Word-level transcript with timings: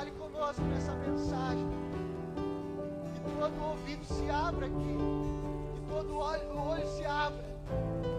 fale 0.00 0.12
conosco 0.12 0.62
nessa 0.62 0.94
mensagem. 0.94 1.66
Que 3.12 3.20
todo 3.38 3.62
ouvido 3.62 4.02
se 4.04 4.30
abra 4.30 4.64
aqui. 4.64 4.96
Que 5.74 5.80
todo 5.92 6.16
olho, 6.16 6.58
olho 6.58 6.86
se 6.88 7.04
abra. 7.04 7.44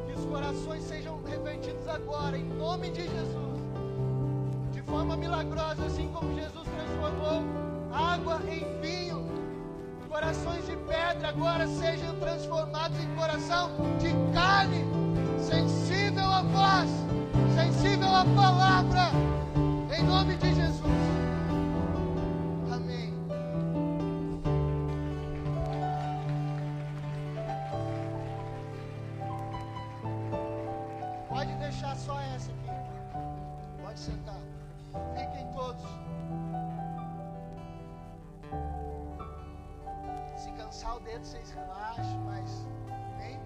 Que 0.05 0.13
os 0.13 0.25
corações 0.25 0.83
sejam 0.83 1.19
revertidos 1.23 1.87
agora, 1.87 2.37
em 2.37 2.43
nome 2.43 2.91
de 2.91 3.01
Jesus. 3.01 3.59
De 4.71 4.81
forma 4.83 5.17
milagrosa, 5.17 5.85
assim 5.85 6.07
como 6.13 6.35
Jesus 6.35 6.67
transformou 6.67 7.43
água 7.91 8.39
em 8.47 8.79
vinho. 8.79 9.25
Corações 10.07 10.67
de 10.67 10.75
pedra 10.75 11.29
agora 11.29 11.65
sejam 11.65 12.13
transformados 12.19 12.99
em 12.99 13.15
coração 13.15 13.71
de 13.97 14.11
carne, 14.33 14.85
sensível 15.39 16.25
à 16.25 16.41
voz, 16.43 16.89
sensível 17.55 18.13
à 18.13 18.25
palavra, 18.35 19.09
em 19.97 20.03
nome 20.03 20.35
de 20.35 20.53
Jesus. 20.53 20.90
Dedo, 41.21 41.25
vocês 41.25 41.51
relaxam, 41.51 42.19
mas 42.25 42.67
nem. 43.17 43.39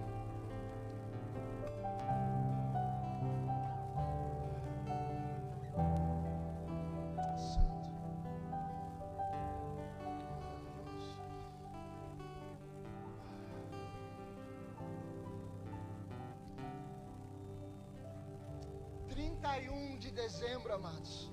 Santo. 7.36 7.90
Trinta 19.08 19.58
e 19.58 19.68
um 19.68 19.98
de 19.98 20.10
dezembro, 20.10 20.72
amados. 20.74 21.32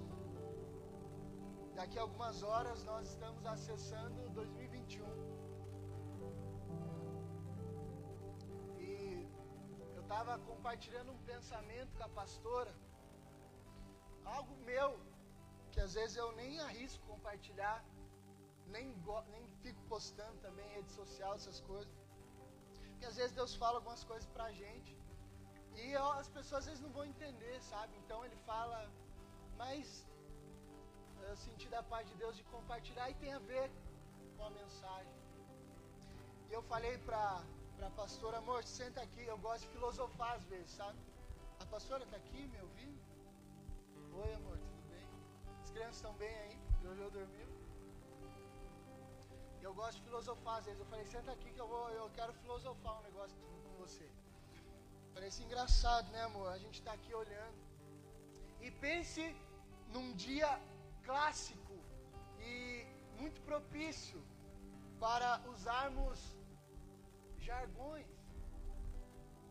Daqui 1.76 1.98
a 1.98 2.02
algumas 2.04 2.44
horas 2.44 2.84
nós 2.84 3.10
estamos 3.10 3.46
acessando 3.46 4.30
2021. 4.30 5.43
Estava 10.14 10.34
compartilhando 10.50 11.12
um 11.12 11.22
pensamento 11.30 11.92
com 11.98 12.04
a 12.08 12.10
pastora, 12.20 12.74
algo 14.24 14.56
meu, 14.70 14.90
que 15.72 15.80
às 15.86 15.94
vezes 15.98 16.16
eu 16.24 16.28
nem 16.42 16.60
arrisco 16.66 17.04
compartilhar, 17.14 17.78
nem, 18.76 18.86
nem 19.34 19.44
fico 19.64 19.82
postando 19.94 20.38
também 20.46 20.66
em 20.68 20.76
rede 20.76 20.92
social, 20.92 21.34
essas 21.40 21.60
coisas. 21.72 21.92
Porque 22.90 23.08
às 23.12 23.16
vezes 23.16 23.34
Deus 23.40 23.56
fala 23.56 23.78
algumas 23.80 24.04
coisas 24.12 24.28
pra 24.36 24.52
gente. 24.52 24.94
E 25.82 25.92
eu- 26.00 26.12
as 26.22 26.30
pessoas 26.36 26.60
às 26.62 26.68
vezes 26.68 26.84
não 26.86 26.92
vão 26.98 27.06
entender, 27.14 27.56
sabe? 27.72 27.98
Então 28.04 28.24
ele 28.24 28.38
fala, 28.52 28.80
mas 29.64 30.08
eu 31.30 31.36
senti 31.48 31.68
da 31.76 31.82
parte 31.82 32.10
de 32.12 32.18
Deus 32.24 32.38
de 32.38 32.44
compartilhar 32.56 33.10
e 33.10 33.16
tem 33.16 33.34
a 33.34 33.40
ver 33.40 33.68
com 34.38 34.44
a 34.46 34.52
mensagem. 34.62 35.18
E 36.50 36.54
eu 36.54 36.64
falei 36.74 36.96
pra, 37.00 37.26
pra 37.84 37.90
pastora, 38.04 38.38
amor, 38.38 38.64
senta 38.64 39.02
aqui, 39.02 39.24
eu 39.26 39.38
gosto 39.40 39.64
de 39.64 39.72
filosofar 39.74 40.36
às 40.36 40.44
vezes, 40.46 40.72
sabe? 40.72 40.98
A 41.60 41.66
pastora 41.66 42.06
tá 42.06 42.16
aqui 42.16 42.48
me 42.48 42.60
ouvindo? 42.62 43.02
Oi, 44.22 44.34
amor, 44.36 44.58
tudo 44.58 44.84
bem? 44.90 45.06
As 45.62 45.70
crianças 45.72 45.98
estão 45.98 46.14
bem 46.14 46.34
aí? 46.44 46.58
Jojo 46.82 47.10
dormiu? 47.12 47.48
Eu 49.62 49.74
gosto 49.74 49.98
de 49.98 50.04
filosofar 50.04 50.60
às 50.60 50.66
vezes. 50.66 50.80
Eu 50.80 50.86
falei, 50.86 51.06
senta 51.06 51.32
aqui 51.34 51.52
que 51.52 51.60
eu 51.60 51.68
vou, 51.68 51.90
eu 51.90 52.10
quero 52.12 52.32
filosofar 52.34 53.00
um 53.00 53.04
negócio 53.04 53.38
com 53.38 53.76
você. 53.84 54.10
Parece 55.14 55.44
engraçado, 55.44 56.10
né, 56.12 56.22
amor? 56.24 56.48
A 56.54 56.58
gente 56.58 56.80
está 56.80 56.94
aqui 56.94 57.14
olhando. 57.14 57.60
E 58.62 58.72
pense 58.72 59.36
num 59.90 60.14
dia 60.14 60.50
clássico 61.04 61.76
e 62.40 62.86
muito 63.20 63.42
propício 63.42 64.22
para 65.00 65.42
usarmos 65.54 66.43
jargões 67.44 68.08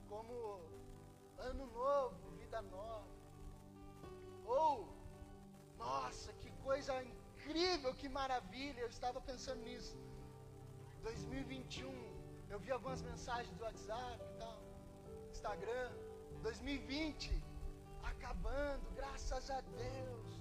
como 0.08 0.34
ano 1.38 1.66
novo, 1.66 2.30
vida 2.38 2.60
nova. 2.62 3.06
Ou, 4.44 4.88
nossa, 5.78 6.32
que 6.34 6.50
coisa 6.68 6.94
incrível, 7.02 7.94
que 7.94 8.08
maravilha, 8.08 8.80
eu 8.80 8.88
estava 8.88 9.20
pensando 9.20 9.62
nisso. 9.62 9.96
2021, 11.02 11.90
eu 12.50 12.58
vi 12.58 12.70
algumas 12.70 13.02
mensagens 13.02 13.54
do 13.56 13.64
WhatsApp 13.64 14.20
e 14.22 14.38
tal, 14.38 14.58
Instagram. 15.30 15.90
2020, 16.42 17.42
acabando, 18.02 18.90
graças 18.94 19.50
a 19.50 19.60
Deus. 19.60 20.40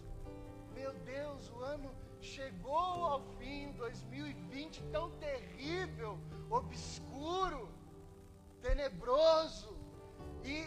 Meu 0.74 0.94
Deus, 1.16 1.50
o 1.50 1.60
ano 1.60 1.94
chegou 2.20 3.06
ao 3.06 3.22
fim, 3.38 3.72
2020 3.74 4.84
tão 4.92 5.12
terrível, 5.18 6.20
obscuro, 6.60 7.70
tenebroso, 8.62 9.70
e, 10.44 10.58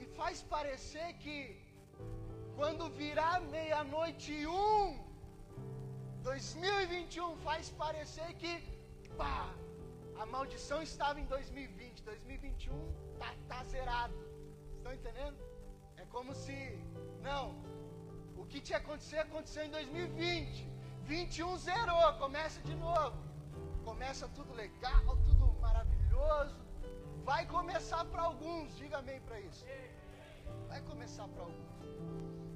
e 0.00 0.06
faz 0.16 0.42
parecer 0.42 1.08
que 1.22 1.36
quando 2.56 2.90
virar 2.90 3.40
meia-noite 3.56 4.32
e 4.32 4.46
um, 4.46 5.02
2021 6.22 7.36
faz 7.38 7.70
parecer 7.70 8.34
que, 8.34 8.52
pá, 9.16 9.52
a 10.18 10.26
maldição 10.26 10.82
estava 10.82 11.20
em 11.20 11.24
2020, 11.26 12.02
2021 12.02 12.92
tá, 13.18 13.34
tá 13.48 13.64
zerado. 13.64 14.14
Estão 14.76 14.92
entendendo? 14.92 15.38
É 15.96 16.04
como 16.06 16.34
se, 16.34 16.56
não, 17.22 17.44
o 18.36 18.44
que 18.46 18.60
tinha 18.60 18.78
acontecido 18.78 19.20
aconteceu 19.20 19.64
em 19.64 19.70
2020. 19.70 20.68
21 21.04 21.56
zerou, 21.58 22.12
começa 22.18 22.60
de 22.62 22.74
novo. 22.74 23.31
Começa 23.84 24.28
tudo 24.28 24.52
legal, 24.54 25.16
tudo 25.28 25.46
maravilhoso. 25.60 26.56
Vai 27.24 27.46
começar 27.46 28.04
para 28.06 28.22
alguns, 28.22 28.76
diga 28.76 28.98
amém 28.98 29.20
para 29.20 29.40
isso. 29.40 29.64
Vai 30.68 30.80
começar 30.82 31.26
para 31.28 31.42
alguns. 31.42 31.72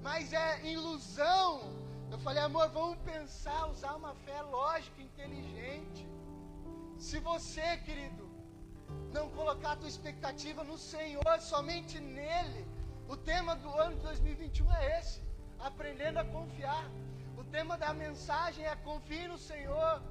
Mas 0.02 0.32
é 0.32 0.64
ilusão. 0.66 1.50
Eu 2.10 2.18
falei, 2.18 2.42
amor, 2.42 2.68
vamos 2.70 2.98
pensar, 2.98 3.66
usar 3.66 3.94
uma 3.96 4.14
fé 4.14 4.40
lógica, 4.42 5.02
inteligente. 5.02 6.08
Se 6.96 7.18
você, 7.18 7.76
querido, 7.78 8.24
não 9.12 9.28
colocar 9.30 9.72
a 9.72 9.76
tua 9.76 9.88
expectativa 9.88 10.62
no 10.64 10.78
Senhor, 10.78 11.40
somente 11.40 11.98
nele, 12.00 12.66
o 13.08 13.16
tema 13.16 13.54
do 13.56 13.70
ano 13.84 13.96
de 13.96 14.02
2021 14.02 14.72
é 14.74 14.98
esse: 14.98 15.22
aprendendo 15.58 16.18
a 16.18 16.24
confiar. 16.24 16.84
O 17.36 17.44
tema 17.44 17.76
da 17.76 17.92
mensagem 17.92 18.64
é 18.64 18.74
confie 18.76 19.26
no 19.28 19.38
Senhor. 19.38 20.02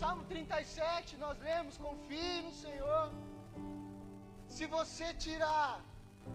Salmo 0.00 0.24
37, 0.24 1.18
nós 1.18 1.38
lemos: 1.38 1.76
confie 1.76 2.40
no 2.42 2.52
Senhor. 2.64 3.12
Se 4.48 4.66
você 4.66 5.12
tirar 5.24 5.80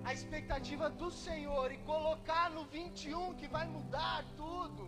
a 0.03 0.13
expectativa 0.13 0.89
do 1.01 1.09
Senhor 1.11 1.71
e 1.71 1.77
colocar 1.91 2.49
no 2.51 2.65
21 2.65 3.33
que 3.39 3.47
vai 3.47 3.65
mudar 3.67 4.23
tudo, 4.35 4.83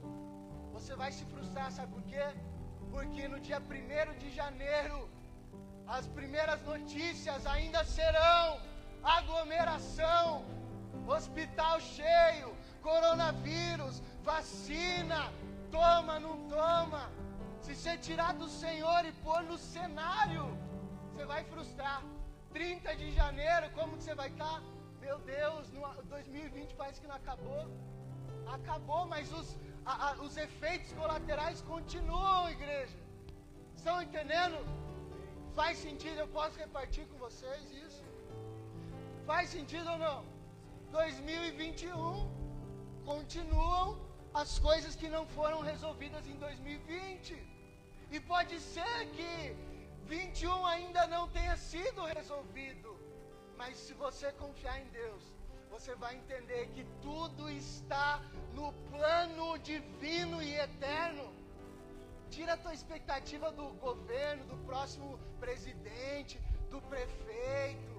você 0.72 0.96
vai 0.96 1.12
se 1.12 1.25
frustrar, 1.25 1.72
sabe 1.72 1.94
por 1.94 2.03
quê? 2.03 2.28
Porque 2.91 3.28
no 3.28 3.40
dia 3.40 3.59
1 3.59 4.19
de 4.19 4.30
janeiro, 4.30 5.09
as 5.88 6.06
primeiras 6.07 6.62
notícias 6.62 7.47
ainda 7.47 7.84
serão 7.84 8.59
aglomeração, 9.03 10.46
hospital 11.07 11.80
cheio, 11.80 12.56
coronavírus, 12.83 14.01
vacina, 14.24 15.22
toma, 15.72 16.19
não 16.19 16.38
toma. 16.48 17.10
Se 17.69 17.75
você 17.75 17.98
tirar 18.06 18.33
do 18.33 18.48
Senhor 18.50 19.06
e 19.06 19.12
pôr 19.25 19.42
no 19.44 19.56
cenário, 19.56 20.45
você 21.10 21.24
vai 21.24 21.44
frustrar. 21.44 22.01
30 22.51 22.95
de 22.95 23.12
janeiro, 23.12 23.69
como 23.75 23.95
que 23.95 24.04
você 24.06 24.16
vai 24.16 24.30
estar? 24.30 24.63
Meu 25.00 25.18
Deus, 25.19 25.69
no 25.75 25.81
2020 26.06 26.74
parece 26.74 27.00
que 27.00 27.06
não 27.06 27.16
acabou. 27.16 27.63
Acabou, 28.56 29.06
mas 29.06 29.31
os, 29.31 29.56
a, 29.86 29.94
a, 30.07 30.13
os 30.16 30.36
efeitos 30.36 30.92
colaterais 30.94 31.62
continuam, 31.62 32.50
igreja. 32.50 32.98
Estão 33.75 34.01
entendendo? 34.01 34.57
Faz 35.60 35.77
sentido? 35.77 36.18
Eu 36.18 36.27
posso 36.39 36.57
repartir 36.57 37.06
com 37.06 37.19
vocês 37.19 37.72
isso? 37.86 38.04
Faz 39.27 39.48
sentido 39.51 39.92
ou 39.92 40.00
não? 40.00 40.25
2021 40.92 42.31
continuam 43.06 43.88
as 44.33 44.57
coisas 44.57 44.95
que 44.95 45.07
não 45.07 45.24
foram 45.27 45.62
resolvidas 45.62 46.25
em 46.25 46.36
2020. 46.48 47.58
E 48.11 48.19
pode 48.19 48.59
ser 48.59 49.07
que 49.15 49.56
21 50.06 50.65
ainda 50.65 51.06
não 51.07 51.27
tenha 51.29 51.56
sido 51.56 52.03
resolvido. 52.06 52.89
Mas 53.57 53.77
se 53.77 53.94
você 53.94 54.31
confiar 54.31 54.79
em 54.81 54.88
Deus, 54.89 55.23
você 55.69 55.94
vai 55.95 56.15
entender 56.15 56.67
que 56.73 56.83
tudo 57.01 57.50
está 57.50 58.21
no 58.53 58.73
plano 58.91 59.57
divino 59.59 60.41
e 60.41 60.53
eterno. 60.56 61.25
Tira 62.29 62.53
a 62.53 62.57
tua 62.57 62.73
expectativa 62.73 63.51
do 63.51 63.69
governo, 63.88 64.45
do 64.45 64.57
próximo 64.65 65.19
presidente, 65.39 66.39
do 66.69 66.81
prefeito. 66.81 67.95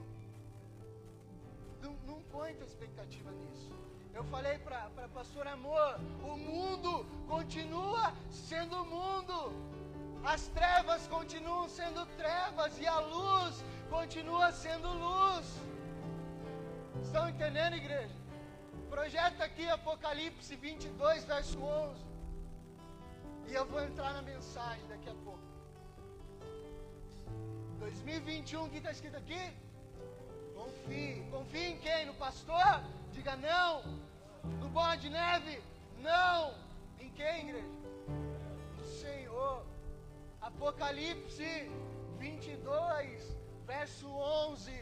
Não, 1.82 1.92
não 2.06 2.22
põe 2.22 2.54
tua 2.54 2.66
expectativa 2.66 3.30
nisso. 3.30 3.72
Eu 4.12 4.24
falei 4.24 4.58
para 4.58 4.90
a 5.04 5.08
pastora 5.08 5.52
Amor, 5.52 6.00
o 6.22 6.36
mundo 6.36 7.06
continua 7.28 8.12
sendo 8.30 8.84
mundo. 8.84 9.52
As 10.24 10.48
trevas 10.48 11.06
continuam 11.06 11.68
sendo 11.68 12.04
trevas 12.16 12.78
e 12.78 12.86
a 12.86 13.00
luz 13.00 13.64
continua 13.88 14.52
sendo 14.52 14.88
luz. 14.88 15.46
Estão 17.02 17.28
entendendo, 17.28 17.76
igreja? 17.76 18.14
Projeta 18.90 19.44
aqui 19.44 19.66
Apocalipse 19.68 20.54
22, 20.56 21.24
verso 21.24 21.58
11. 21.62 22.04
E 23.48 23.54
eu 23.54 23.64
vou 23.66 23.82
entrar 23.82 24.12
na 24.12 24.22
mensagem 24.22 24.86
daqui 24.88 25.08
a 25.08 25.14
pouco. 25.14 25.40
2021, 27.78 28.64
o 28.64 28.68
que 28.68 28.76
está 28.76 28.90
escrito 28.90 29.16
aqui? 29.16 29.52
Confie. 30.54 31.24
Confie 31.30 31.66
em 31.72 31.78
quem? 31.78 32.04
No 32.04 32.14
pastor? 32.14 32.82
Diga 33.12 33.36
não. 33.36 33.82
No 34.60 34.68
bola 34.68 34.96
de 34.96 35.08
neve? 35.08 35.62
Não. 35.98 36.54
Em 37.00 37.10
quem, 37.10 37.48
igreja? 37.48 37.66
No 38.78 38.84
Senhor. 38.84 39.69
Apocalipse 40.40 41.70
22, 42.18 43.36
verso 43.66 44.08
11. 44.08 44.72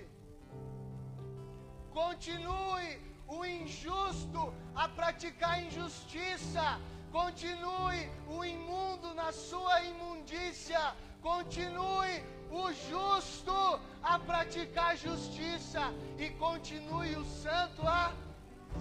Continue 1.93 3.00
o 3.26 3.44
injusto 3.44 4.55
a 4.75 4.88
praticar 4.88 5.62
injustiça. 5.62 6.81
Continue 7.10 8.08
o 8.28 8.44
imundo 8.44 9.14
na 9.14 9.32
sua 9.32 9.82
imundícia. 9.82 10.94
Continue 11.20 12.22
o 12.50 12.72
justo 12.72 13.81
a 14.02 14.19
praticar 14.19 14.96
justiça. 14.96 15.93
E 16.19 16.31
continue 16.31 17.16
o 17.16 17.25
santo 17.25 17.82
a 17.82 18.14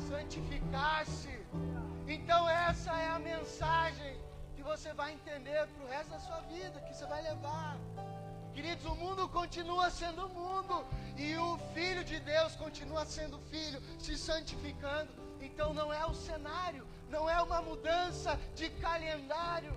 santificar-se. 0.07 1.39
Então, 2.07 2.47
essa 2.47 2.91
é 2.93 3.07
a 3.09 3.19
mensagem 3.19 4.26
você 4.67 4.93
vai 4.93 5.13
entender 5.13 5.65
para 5.65 5.85
o 5.85 5.87
resto 5.87 6.09
da 6.09 6.19
sua 6.19 6.41
vida, 6.41 6.81
que 6.81 6.93
você 6.93 7.05
vai 7.05 7.21
levar. 7.21 7.77
Queridos, 8.53 8.85
o 8.85 8.95
mundo 8.95 9.29
continua 9.29 9.89
sendo 9.89 10.27
mundo 10.27 10.85
e 11.15 11.37
o 11.37 11.57
Filho 11.73 12.03
de 12.03 12.19
Deus 12.19 12.53
continua 12.57 13.05
sendo 13.05 13.39
Filho, 13.51 13.81
se 13.97 14.17
santificando. 14.17 15.09
Então 15.39 15.73
não 15.73 15.93
é 15.93 16.05
o 16.05 16.13
cenário, 16.13 16.85
não 17.09 17.29
é 17.29 17.41
uma 17.41 17.61
mudança 17.61 18.37
de 18.55 18.69
calendário 18.71 19.73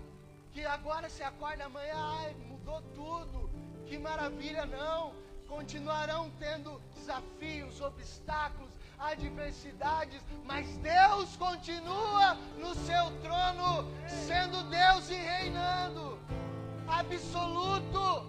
que 0.53 0.65
agora 0.65 1.09
se 1.09 1.23
acorda 1.23 1.67
amanhã, 1.67 1.95
ai, 1.95 2.35
mudou 2.49 2.83
tudo. 3.01 3.49
Que 3.87 3.97
maravilha, 3.97 4.67
não. 4.67 5.15
Continuarão 5.47 6.31
tendo 6.39 6.81
desafios, 6.95 7.81
obstáculos, 7.81 8.71
adversidades, 9.01 10.23
mas 10.45 10.77
Deus 10.79 11.37
continua 11.37 12.35
no 12.59 12.75
seu 12.75 13.05
trono, 13.23 13.91
Absoluto. 17.01 18.27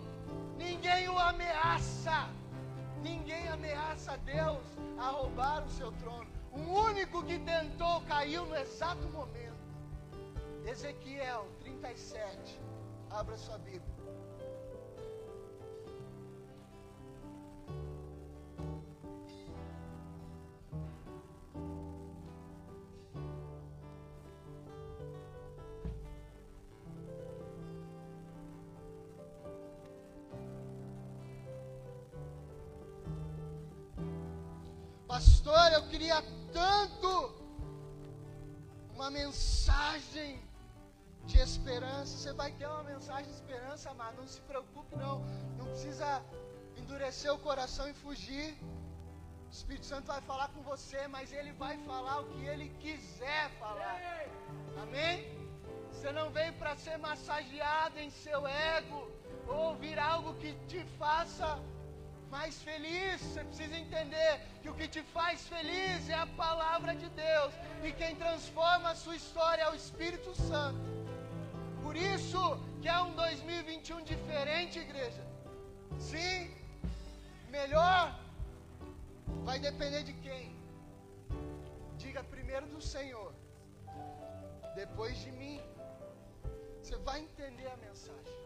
Ninguém 0.57 1.09
o 1.09 1.19
ameaça. 1.19 2.29
Ninguém 3.03 3.45
ameaça 3.49 4.17
Deus 4.19 4.63
a 4.97 5.09
roubar 5.09 5.65
o 5.65 5.69
seu 5.69 5.91
trono. 5.93 6.29
O 6.53 6.59
único 6.87 7.21
que 7.25 7.37
tentou 7.39 7.99
caiu 8.07 8.45
no 8.45 8.55
exato 8.55 9.05
momento. 9.09 9.59
Ezequiel 10.65 11.47
37. 11.59 12.61
Abra 13.09 13.35
sua 13.35 13.57
Bíblia. 13.57 13.90
Pastor, 35.11 35.73
eu 35.73 35.81
queria 35.89 36.23
tanto 36.53 37.35
uma 38.95 39.11
mensagem 39.11 40.41
de 41.25 41.37
esperança. 41.37 42.17
Você 42.17 42.31
vai 42.31 42.53
ter 42.53 42.65
uma 42.65 42.83
mensagem 42.83 43.25
de 43.25 43.35
esperança, 43.39 43.89
amado. 43.89 44.15
Não 44.21 44.27
se 44.35 44.39
preocupe, 44.39 44.95
não. 44.95 45.19
Não 45.57 45.65
precisa 45.65 46.23
endurecer 46.77 47.29
o 47.33 47.37
coração 47.39 47.89
e 47.89 47.93
fugir. 47.93 48.57
O 49.49 49.51
Espírito 49.51 49.85
Santo 49.85 50.05
vai 50.05 50.21
falar 50.21 50.47
com 50.53 50.61
você, 50.61 51.05
mas 51.09 51.33
ele 51.33 51.51
vai 51.63 51.77
falar 51.79 52.21
o 52.21 52.29
que 52.29 52.45
ele 52.45 52.69
quiser 52.79 53.49
falar. 53.59 53.99
Amém? 54.81 55.27
Você 55.91 56.09
não 56.13 56.29
veio 56.29 56.53
para 56.53 56.77
ser 56.77 56.97
massageado 56.97 57.99
em 57.99 58.09
seu 58.09 58.47
ego 58.47 59.11
ou 59.45 59.57
ouvir 59.71 59.99
algo 59.99 60.35
que 60.35 60.53
te 60.69 60.85
faça 60.97 61.59
mais 62.37 62.55
feliz. 62.69 63.21
Você 63.21 63.43
precisa 63.49 63.77
entender 63.83 64.31
que 64.61 64.69
o 64.71 64.75
que 64.79 64.87
te 64.95 65.03
faz 65.15 65.47
feliz 65.53 66.09
é 66.09 66.17
a 66.25 66.27
palavra 66.43 66.95
de 67.01 67.09
Deus. 67.09 67.53
E 67.83 67.91
quem 67.91 68.15
transforma 68.15 68.89
a 68.91 68.95
sua 69.03 69.15
história 69.21 69.63
é 69.63 69.69
o 69.69 69.79
Espírito 69.83 70.33
Santo. 70.49 70.89
Por 71.83 71.95
isso 71.95 72.41
que 72.81 72.87
é 72.87 72.99
um 73.01 73.13
2021 73.15 74.03
diferente, 74.13 74.79
igreja. 74.79 75.23
Sim, 75.99 76.49
melhor 77.49 78.03
vai 79.47 79.59
depender 79.59 80.03
de 80.03 80.13
quem? 80.25 80.45
Diga 81.97 82.23
primeiro 82.23 82.67
do 82.67 82.81
Senhor, 82.81 83.33
depois 84.75 85.17
de 85.23 85.31
mim. 85.31 85.59
Você 86.81 86.97
vai 87.09 87.19
entender 87.21 87.67
a 87.71 87.77
mensagem. 87.77 88.37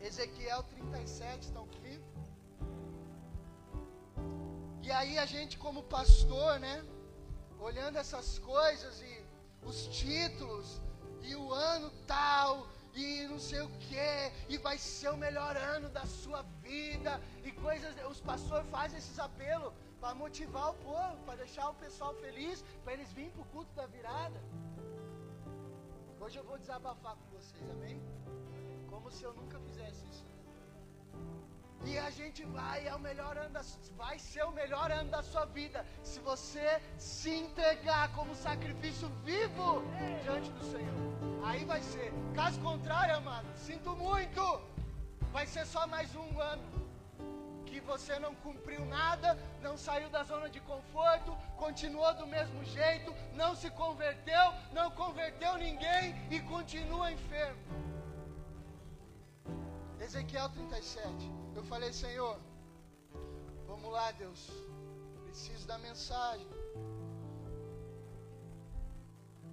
Ezequiel 0.00 0.62
37, 0.64 1.42
estão 1.48 1.66
comigo? 1.74 2.17
E 4.82 4.90
aí 4.90 5.18
a 5.18 5.26
gente 5.26 5.58
como 5.58 5.82
pastor, 5.82 6.58
né, 6.60 6.84
olhando 7.58 7.96
essas 7.96 8.38
coisas 8.38 9.00
e 9.02 9.24
os 9.62 9.86
títulos 9.88 10.80
e 11.22 11.34
o 11.34 11.52
ano 11.52 11.90
tal 12.06 12.68
e 12.94 13.26
não 13.28 13.38
sei 13.38 13.60
o 13.60 13.68
que 13.86 14.32
e 14.48 14.56
vai 14.58 14.78
ser 14.78 15.10
o 15.10 15.16
melhor 15.16 15.56
ano 15.56 15.88
da 15.88 16.04
sua 16.06 16.42
vida 16.62 17.20
e 17.44 17.52
coisas, 17.52 17.94
os 18.10 18.20
pastores 18.20 18.68
fazem 18.70 18.98
esses 18.98 19.18
apelos 19.18 19.72
para 20.00 20.14
motivar 20.14 20.70
o 20.70 20.74
povo, 20.74 21.16
para 21.24 21.36
deixar 21.36 21.70
o 21.70 21.74
pessoal 21.74 22.14
feliz, 22.14 22.64
para 22.84 22.92
eles 22.94 23.12
virem 23.12 23.30
para 23.30 23.42
o 23.42 23.46
culto 23.46 23.72
da 23.74 23.86
virada. 23.86 24.40
Hoje 26.20 26.38
eu 26.38 26.44
vou 26.44 26.58
desabafar 26.58 27.16
com 27.16 27.36
vocês, 27.36 27.70
amém? 27.70 28.00
Como 28.88 29.10
se 29.10 29.24
eu 29.24 29.32
nunca 29.34 29.58
fizesse 29.60 30.04
isso. 30.10 30.27
E 31.84 31.96
a 31.98 32.10
gente 32.10 32.44
vai, 32.44 32.86
é 32.86 32.94
o 32.94 32.98
melhor 32.98 33.36
ano 33.36 33.50
da, 33.50 33.62
vai 33.96 34.18
ser 34.18 34.44
o 34.44 34.52
melhor 34.52 34.90
ano 34.90 35.10
da 35.10 35.22
sua 35.22 35.44
vida, 35.46 35.86
se 36.02 36.18
você 36.20 36.82
se 36.98 37.30
entregar 37.30 38.12
como 38.14 38.34
sacrifício 38.34 39.08
vivo 39.24 39.82
diante 40.22 40.50
do 40.50 40.64
Senhor. 40.64 41.44
Aí 41.44 41.64
vai 41.64 41.80
ser. 41.80 42.12
Caso 42.34 42.60
contrário, 42.60 43.16
amado, 43.16 43.46
sinto 43.56 43.94
muito. 43.96 44.42
Vai 45.32 45.46
ser 45.46 45.66
só 45.66 45.86
mais 45.86 46.14
um 46.16 46.40
ano 46.40 46.78
que 47.64 47.80
você 47.80 48.18
não 48.18 48.34
cumpriu 48.36 48.84
nada, 48.86 49.38
não 49.62 49.76
saiu 49.76 50.08
da 50.10 50.24
zona 50.24 50.48
de 50.48 50.60
conforto, 50.60 51.36
continuou 51.56 52.12
do 52.14 52.26
mesmo 52.26 52.64
jeito, 52.64 53.14
não 53.34 53.54
se 53.54 53.70
converteu, 53.70 54.52
não 54.72 54.90
converteu 54.90 55.56
ninguém 55.58 56.16
e 56.30 56.40
continua 56.40 57.12
enfermo. 57.12 57.60
Ezequiel 60.00 60.48
37. 60.48 61.47
Eu 61.58 61.64
falei, 61.70 61.92
Senhor, 61.92 62.34
vamos 63.66 63.90
lá, 63.90 64.12
Deus. 64.12 64.42
Preciso 65.24 65.66
da 65.70 65.76
mensagem. 65.86 66.46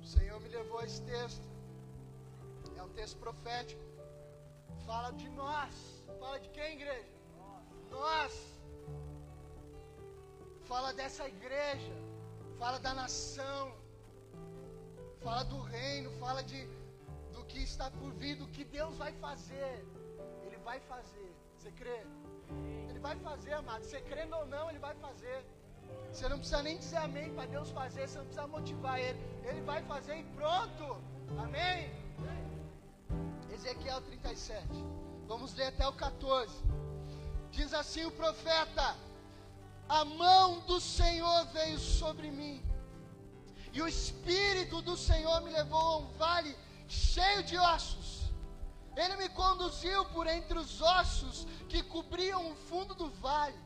O 0.02 0.06
Senhor 0.06 0.40
me 0.44 0.50
levou 0.50 0.80
a 0.82 0.86
esse 0.86 1.02
texto. 1.14 1.48
É 2.78 2.84
um 2.84 2.92
texto 3.00 3.18
profético. 3.18 3.82
Fala 4.86 5.10
de 5.22 5.28
nós. 5.30 5.74
Fala 6.20 6.38
de 6.44 6.50
quem, 6.50 6.74
igreja? 6.80 7.10
Nós. 7.90 8.34
Fala 10.72 10.94
dessa 10.94 11.28
igreja. 11.28 11.96
Fala 12.60 12.78
da 12.88 12.94
nação. 12.94 13.64
Fala 15.24 15.44
do 15.54 15.60
reino. 15.78 16.12
Fala 16.20 16.44
de 16.44 16.62
do 17.34 17.44
que 17.46 17.64
está 17.64 17.90
por 18.00 18.12
vir, 18.22 18.36
do 18.44 18.48
que 18.50 18.64
Deus 18.64 18.96
vai 19.04 19.12
fazer. 19.26 19.74
Ele 20.46 20.58
vai 20.70 20.80
fazer. 20.92 21.34
Você 21.66 21.72
crê? 21.72 22.00
Ele 22.90 23.00
vai 23.00 23.16
fazer, 23.28 23.54
amado. 23.54 23.84
Você 23.84 24.00
crendo 24.02 24.36
ou 24.36 24.46
não, 24.46 24.70
ele 24.70 24.78
vai 24.78 24.94
fazer. 25.06 25.44
Você 26.12 26.30
não 26.30 26.38
precisa 26.38 26.62
nem 26.62 26.78
dizer 26.78 26.98
amém 26.98 27.34
para 27.34 27.48
Deus 27.48 27.72
fazer, 27.72 28.08
você 28.08 28.20
não 28.20 28.26
precisa 28.26 28.46
motivar 28.46 29.00
Ele. 29.00 29.20
Ele 29.44 29.62
vai 29.62 29.82
fazer 29.92 30.16
e 30.20 30.24
pronto. 30.36 30.86
Amém? 31.46 31.92
Ezequiel 33.52 34.00
37. 34.02 34.68
Vamos 35.28 35.56
ler 35.56 35.70
até 35.74 35.88
o 35.88 35.94
14. 35.94 36.54
Diz 37.50 37.74
assim 37.74 38.06
o 38.06 38.12
profeta: 38.12 38.96
A 39.90 40.06
mão 40.06 40.60
do 40.72 40.80
Senhor 40.80 41.46
veio 41.48 41.80
sobre 41.80 42.30
mim, 42.30 42.64
e 43.74 43.82
o 43.82 43.88
Espírito 43.88 44.84
do 44.84 44.96
Senhor 44.96 45.42
me 45.42 45.50
levou 45.50 45.86
a 45.94 45.98
um 45.98 46.08
vale 46.26 46.56
cheio 46.88 47.42
de 47.42 47.58
ossos. 47.58 48.05
Ele 48.96 49.18
me 49.18 49.30
conduziu 49.30 50.06
por 50.06 50.28
entre 50.28 50.58
os 50.58 50.82
ossos 50.82 51.46
que 51.68 51.84
cobriam 51.84 52.52
o 52.52 52.56
fundo 52.56 52.96
do 52.96 53.10
vale 53.10 53.66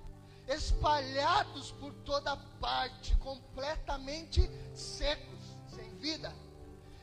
espalhados 0.50 1.72
por 1.74 1.94
toda 2.04 2.36
parte, 2.60 3.16
completamente 3.18 4.50
secos, 4.74 5.40
sem 5.68 5.96
vida. 5.98 6.34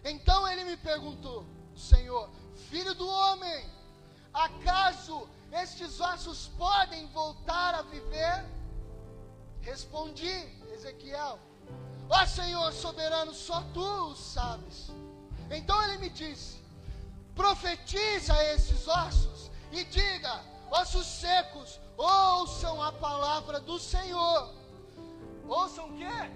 Então 0.05 0.47
ele 0.49 0.65
me 0.65 0.77
perguntou, 0.77 1.47
Senhor, 1.77 2.29
filho 2.69 2.93
do 2.95 3.07
homem, 3.07 3.71
acaso 4.35 5.29
estes 5.53 6.01
ossos 6.01 6.49
podem 6.59 7.07
voltar 7.09 7.75
a 7.75 7.83
viver? 7.83 8.45
Respondi, 9.61 10.35
Ezequiel, 10.75 11.39
ó 12.11 12.27
Senhor 12.27 12.73
soberano, 12.73 13.33
só 13.33 13.63
tu 13.73 14.11
o 14.11 14.17
sabes. 14.17 14.91
Então 15.51 15.81
ele 15.85 15.99
me 15.99 16.11
disse: 16.11 16.56
profetiza 17.37 18.33
a 18.33 18.45
esses 18.55 18.89
ossos 18.89 19.51
e 19.71 19.85
diga: 19.85 20.41
ossos 20.71 21.07
secos, 21.07 21.79
ouçam 21.97 22.83
a 22.83 22.91
palavra 22.91 23.61
do 23.61 23.79
Senhor. 23.79 24.53
Ouçam 25.47 25.91
o 25.91 25.99
quê? 25.99 26.31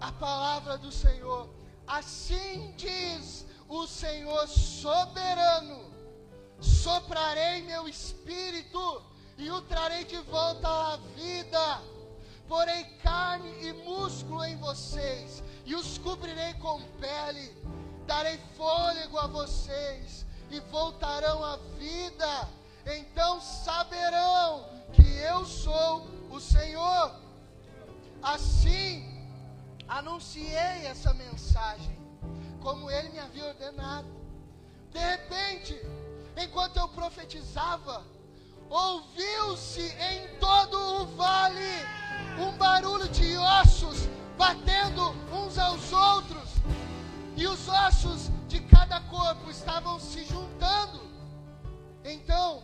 A 0.00 0.12
palavra 0.12 0.76
do 0.78 0.92
Senhor. 0.92 1.48
Assim 1.86 2.72
diz 2.76 3.46
o 3.68 3.86
Senhor 3.86 4.46
soberano: 4.46 5.92
soprarei 6.60 7.62
meu 7.62 7.88
espírito 7.88 9.02
e 9.38 9.50
o 9.50 9.62
trarei 9.62 10.04
de 10.04 10.18
volta 10.18 10.68
à 10.68 10.96
vida. 11.16 11.82
Porei 12.46 12.84
carne 13.02 13.50
e 13.66 13.72
músculo 13.72 14.44
em 14.44 14.56
vocês 14.58 15.42
e 15.64 15.74
os 15.74 15.98
cobrirei 15.98 16.54
com 16.54 16.80
pele. 17.00 17.56
Darei 18.06 18.38
fôlego 18.56 19.18
a 19.18 19.26
vocês 19.26 20.25
e 20.56 20.60
voltarão 20.70 21.44
à 21.44 21.56
vida. 21.78 22.48
Então 22.86 23.40
saberão 23.40 24.68
que 24.92 25.18
eu 25.18 25.44
sou 25.44 26.06
o 26.30 26.40
Senhor. 26.40 27.14
Assim, 28.22 29.04
anunciei 29.86 30.86
essa 30.86 31.12
mensagem, 31.14 31.98
como 32.60 32.90
ele 32.90 33.10
me 33.10 33.18
havia 33.18 33.46
ordenado. 33.46 34.08
De 34.90 34.98
repente, 34.98 35.78
enquanto 36.36 36.78
eu 36.78 36.88
profetizava, 36.88 38.02
ouviu-se 38.70 39.82
em 39.82 40.38
todo 40.38 41.02
o 41.02 41.06
vale 41.16 41.84
um 42.38 42.56
barulho 42.56 43.08
de 43.10 43.36
ossos 43.36 44.08
batendo 44.36 45.14
uns 45.32 45.58
aos 45.58 45.92
outros, 45.92 46.50
e 47.36 47.46
os 47.46 47.68
ossos 47.68 48.30
de 48.56 48.60
cada 48.68 49.00
corpo 49.02 49.50
estavam 49.50 50.00
se 50.00 50.24
juntando. 50.24 51.00
Então, 52.04 52.62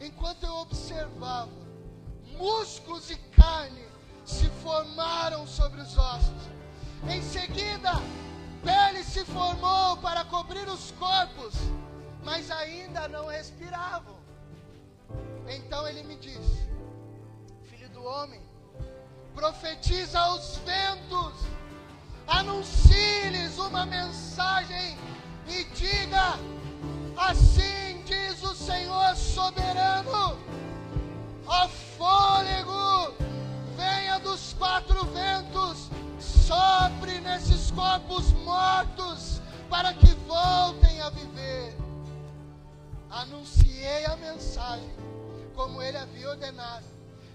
enquanto 0.00 0.44
eu 0.44 0.54
observava, 0.54 1.52
músculos 2.38 3.10
e 3.10 3.16
carne 3.16 3.84
se 4.24 4.48
formaram 4.62 5.46
sobre 5.46 5.82
os 5.82 5.96
ossos. 5.98 6.44
Em 7.10 7.20
seguida, 7.20 7.92
pele 8.62 9.04
se 9.04 9.22
formou 9.26 9.98
para 9.98 10.24
cobrir 10.24 10.66
os 10.66 10.92
corpos, 10.92 11.54
mas 12.22 12.50
ainda 12.50 13.06
não 13.08 13.26
respiravam. 13.26 14.16
Então 15.46 15.86
ele 15.86 16.02
me 16.04 16.16
disse: 16.16 16.66
Filho 17.64 17.90
do 17.90 18.02
homem, 18.02 18.40
profetiza 19.34 20.18
aos 20.18 20.56
ventos, 20.58 21.34
anuncie-lhes 22.26 23.58
uma 23.58 23.84
mensagem 23.84 24.96
e 25.46 25.64
diga: 25.74 26.38
Assim 27.16 28.02
diz 28.04 28.42
o 28.42 28.54
Senhor 28.54 29.14
soberano, 29.16 30.38
ó 31.46 31.68
fôlego, 31.68 33.14
venha 33.76 34.18
dos 34.18 34.54
quatro 34.54 35.04
ventos, 35.06 35.90
sopre 36.18 37.20
nesses 37.20 37.70
corpos 37.70 38.32
mortos, 38.32 39.40
para 39.68 39.92
que 39.94 40.14
voltem 40.26 41.00
a 41.00 41.10
viver. 41.10 41.76
Anunciei 43.10 44.06
a 44.06 44.16
mensagem, 44.16 44.90
como 45.54 45.80
ele 45.80 45.96
havia 45.96 46.30
ordenado, 46.30 46.84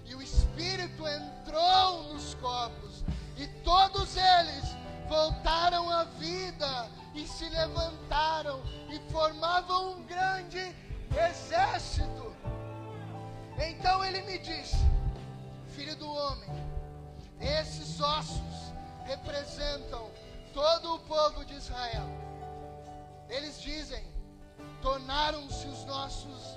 e 0.06 0.14
o 0.14 0.20
Espírito 0.20 1.06
entrou 1.06 2.12
nos 2.12 2.34
corpos, 2.34 3.02
e 3.36 3.46
todos 3.64 4.16
eles 4.16 4.79
voltaram 5.10 5.90
à 5.90 6.04
vida 6.04 6.88
e 7.14 7.26
se 7.26 7.48
levantaram 7.48 8.62
e 8.88 9.00
formavam 9.10 9.94
um 9.94 10.02
grande 10.04 10.72
exército. 11.28 12.32
Então 13.58 14.04
ele 14.04 14.22
me 14.22 14.38
disse: 14.38 14.76
Filho 15.74 15.96
do 15.96 16.08
homem, 16.08 16.48
esses 17.40 18.00
ossos 18.00 18.72
representam 19.04 20.08
todo 20.54 20.94
o 20.94 21.00
povo 21.00 21.44
de 21.44 21.54
Israel. 21.54 22.06
Eles 23.28 23.60
dizem: 23.60 24.04
tornaram-se 24.80 25.66
os 25.66 25.84
nossos 25.86 26.56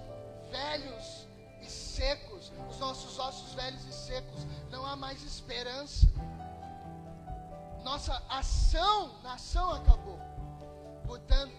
velhos 0.51 1.27
e 1.60 1.65
secos, 1.65 2.51
os 2.69 2.77
nossos 2.77 3.17
ossos 3.17 3.55
velhos 3.55 3.83
e 3.86 3.93
secos, 3.93 4.45
não 4.69 4.86
há 4.86 4.95
mais 4.95 5.24
esperança. 5.24 6.05
Nossa 7.83 8.21
ação, 8.29 9.21
nação 9.21 9.73
acabou. 9.73 10.19
Portanto, 11.05 11.53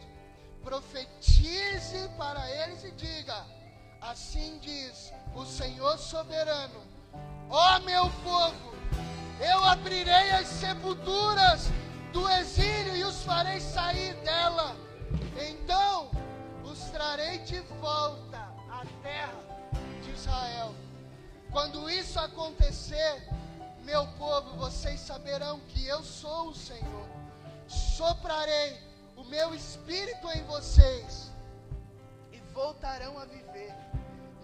profetize 0.63 2.09
para 2.17 2.51
eles 2.51 2.83
e 2.85 2.91
diga: 2.93 3.45
Assim 4.01 4.59
diz 4.59 5.13
o 5.35 5.45
Senhor 5.45 5.99
soberano: 5.99 6.83
Ó 7.51 7.79
meu 7.81 8.11
povo, 8.23 8.75
eu 9.41 9.65
abrirei 9.65 10.31
as 10.31 10.47
sepulturas 10.47 11.69
do 12.13 12.29
exílio 12.31 12.97
e 12.97 13.05
os 13.05 13.23
farei 13.23 13.61
sair 13.61 14.15
dela. 14.25 14.75
Então 15.37 16.11
os 16.65 16.79
trarei 16.91 17.39
de 17.41 17.61
volta 17.81 18.39
à 18.71 18.85
terra 19.03 19.45
de 20.03 20.11
Israel. 20.13 20.75
Quando 21.51 21.89
isso 21.91 22.19
acontecer, 22.19 23.29
meu 23.85 24.07
povo, 24.19 24.57
vocês 24.57 24.99
saberão 24.99 25.61
que 25.69 25.87
eu 25.87 26.03
sou 26.03 26.49
o 26.49 26.55
Senhor. 26.55 27.09
Soprarei 27.69 28.79
o 29.17 29.25
meu 29.25 29.55
espírito 29.55 30.27
em 30.31 30.43
vocês 30.45 31.31
e 32.33 32.39
voltarão 32.53 33.19
a 33.19 33.25
viver, 33.25 33.75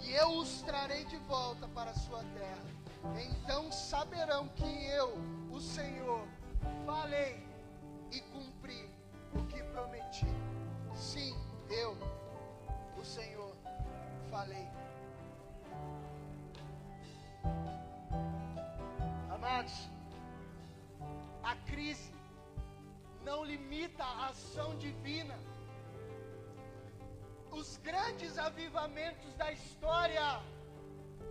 e 0.02 0.12
eu 0.12 0.30
os 0.37 0.62
trarei 0.62 1.04
de 1.06 1.16
volta 1.18 1.66
para 1.68 1.90
a 1.90 1.94
sua 1.94 2.23
terra. 2.35 2.70
Então 3.18 3.73
saberão 3.73 4.49
que 4.49 4.87
eu, 4.87 5.18
o 5.50 5.61
Senhor, 5.61 6.26
falei 6.85 7.42
e 8.12 8.20
cumpri 8.20 8.90
o 9.35 9.44
que 9.47 9.62
prometi. 9.64 10.26
Sim, 10.94 11.35
eu, 11.70 11.97
o 12.99 13.04
Senhor, 13.04 13.54
falei. 14.30 14.68
A 21.42 21.57
crise 21.66 22.12
não 23.25 23.45
limita 23.45 24.04
a 24.04 24.28
ação 24.28 24.76
divina. 24.78 25.37
Os 27.50 27.76
grandes 27.78 28.38
avivamentos 28.38 29.35
da 29.35 29.50
história 29.50 30.40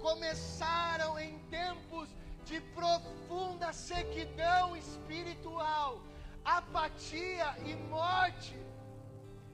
começaram 0.01 1.17
em 1.17 1.39
tempos 1.47 2.09
de 2.43 2.59
profunda 2.79 3.71
sequidão 3.71 4.75
espiritual, 4.75 6.01
apatia 6.43 7.55
e 7.65 7.73
morte, 7.87 8.55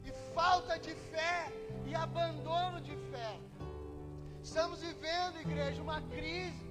e 0.04 0.12
falta 0.34 0.80
de 0.80 0.96
fé 1.12 1.54
e 1.86 1.94
abandono 1.94 2.82
de 2.82 2.96
fé. 3.12 3.40
Estamos 4.42 4.82
vivendo, 4.82 5.40
igreja, 5.40 5.84
uma 5.84 6.02
crise 6.02 6.65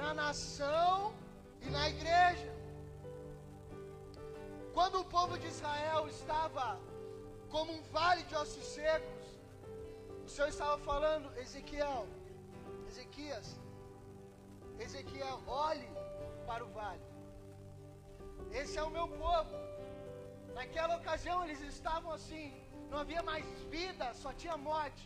na 0.00 0.14
nação 0.14 1.12
e 1.60 1.68
na 1.76 1.84
igreja. 1.94 2.50
Quando 4.72 5.00
o 5.00 5.04
povo 5.16 5.36
de 5.42 5.48
Israel 5.54 6.06
estava 6.08 6.66
como 7.54 7.72
um 7.72 7.82
vale 7.96 8.22
de 8.30 8.34
ossos 8.42 8.66
secos, 8.78 9.26
o 10.24 10.28
Senhor 10.28 10.48
estava 10.48 10.78
falando, 10.90 11.26
Ezequiel, 11.44 12.06
Ezequias, 12.88 13.48
Ezequiel, 14.78 15.40
olhe 15.46 15.88
para 16.46 16.64
o 16.64 16.70
vale. 16.78 17.06
Esse 18.52 18.78
é 18.78 18.82
o 18.82 18.90
meu 18.98 19.08
povo. 19.08 19.54
Naquela 20.54 20.96
ocasião 20.96 21.44
eles 21.44 21.60
estavam 21.60 22.12
assim, 22.12 22.46
não 22.90 22.98
havia 22.98 23.22
mais 23.22 23.44
vida, 23.76 24.14
só 24.14 24.32
tinha 24.32 24.56
morte. 24.56 25.04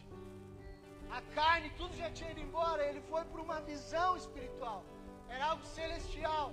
A 1.19 1.21
carne, 1.37 1.69
tudo 1.81 1.95
já 2.02 2.11
tinha 2.16 2.31
ido 2.35 2.40
embora. 2.49 2.83
Ele 2.88 3.02
foi 3.11 3.23
para 3.31 3.42
uma 3.47 3.61
visão 3.71 4.11
espiritual, 4.23 4.83
era 5.28 5.45
algo 5.52 5.64
celestial. 5.78 6.47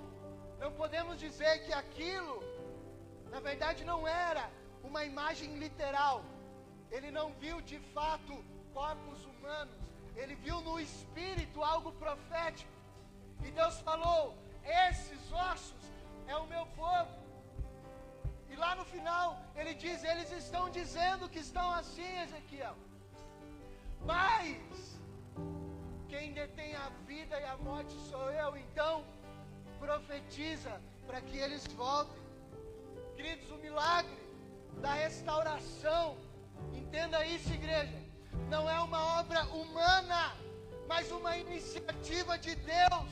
Não 0.64 0.72
podemos 0.82 1.16
dizer 1.26 1.54
que 1.66 1.74
aquilo, 1.82 2.36
na 3.34 3.40
verdade, 3.50 3.84
não 3.92 4.02
era 4.08 4.46
uma 4.90 5.04
imagem 5.12 5.52
literal. 5.64 6.18
Ele 6.96 7.10
não 7.20 7.28
viu 7.44 7.58
de 7.72 7.80
fato 7.96 8.34
corpos 8.74 9.24
humanos, 9.30 9.80
ele 10.16 10.36
viu 10.36 10.60
no 10.68 10.76
espírito 10.88 11.64
algo 11.74 11.92
profético. 12.04 12.76
E 13.46 13.52
Deus 13.60 13.80
falou: 13.90 14.22
Esses 14.90 15.32
ossos 15.52 15.86
é 16.28 16.36
o 16.44 16.48
meu 16.54 16.66
povo. 16.84 17.16
E 18.52 18.56
lá 18.64 18.72
no 18.80 18.86
final, 18.94 19.28
ele 19.56 19.74
diz: 19.86 20.04
Eles 20.04 20.32
estão 20.44 20.70
dizendo 20.70 21.30
que 21.30 21.40
estão 21.48 21.68
assim, 21.80 22.12
Ezequiel. 22.26 22.76
Mas, 24.06 25.00
quem 26.08 26.34
detém 26.34 26.76
a 26.76 26.90
vida 27.06 27.40
e 27.40 27.46
a 27.46 27.58
morte 27.58 27.94
sou 28.10 28.32
eu. 28.32 28.58
Então, 28.58 29.04
profetiza 29.80 30.82
para 31.06 31.22
que 31.22 31.38
eles 31.38 31.66
voltem. 31.68 32.22
Queridos, 33.16 33.50
o 33.52 33.58
milagre 33.58 34.18
da 34.82 34.94
restauração, 34.94 36.18
entenda 36.74 37.26
isso, 37.26 37.52
igreja, 37.54 38.00
não 38.50 38.70
é 38.70 38.80
uma 38.80 39.20
obra 39.20 39.44
humana, 39.46 40.36
mas 40.88 41.12
uma 41.12 41.38
iniciativa 41.38 42.38
de 42.38 42.56
Deus. 42.56 43.10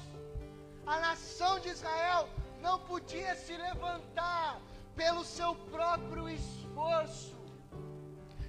A 0.85 0.99
nação 0.99 1.59
de 1.59 1.69
Israel 1.69 2.29
não 2.61 2.79
podia 2.79 3.35
se 3.35 3.55
levantar 3.55 4.59
pelo 4.95 5.23
seu 5.23 5.53
próprio 5.55 6.29
esforço. 6.29 7.35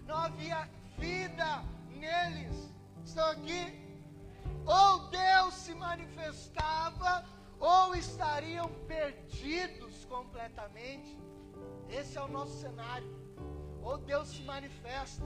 Não 0.07 0.17
havia 0.17 0.69
vida 0.97 1.63
neles. 1.99 2.73
Estão 3.05 3.31
aqui? 3.31 3.89
Ou 4.65 5.09
Deus 5.09 5.55
se 5.55 5.75
manifestava, 5.75 7.25
ou 7.59 7.95
estariam 7.95 8.69
perdidos 8.87 10.05
completamente. 10.05 11.19
Esse 11.89 12.19
é 12.19 12.23
o 12.23 12.29
nosso 12.29 12.61
cenário. 12.61 13.09
Ou 13.83 13.97
Deus 13.99 14.29
se 14.29 14.43
manifesta, 14.43 15.25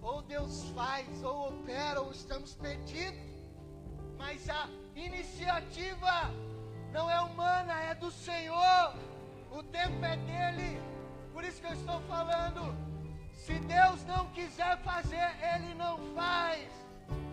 ou 0.00 0.22
Deus 0.22 0.70
faz, 0.70 1.22
ou 1.22 1.48
opera, 1.48 2.00
ou 2.00 2.10
estamos 2.12 2.54
perdidos. 2.54 3.36
Mas 4.16 4.48
a 4.48 4.68
iniciativa 4.94 6.30
não 6.92 7.10
é 7.10 7.20
humana, 7.20 7.74
é 7.82 7.94
do 7.94 8.10
Senhor. 8.10 8.94
O 9.50 9.62
tempo 9.62 10.04
é 10.04 10.16
dele. 10.16 10.80
Por 11.32 11.44
isso 11.44 11.60
que 11.60 11.66
eu 11.66 11.72
estou 11.72 12.00
falando. 12.02 12.85
Se 13.46 13.56
Deus 13.60 14.04
não 14.06 14.26
quiser 14.30 14.76
fazer, 14.78 15.28
Ele 15.54 15.72
não 15.74 15.98
faz. 16.16 16.68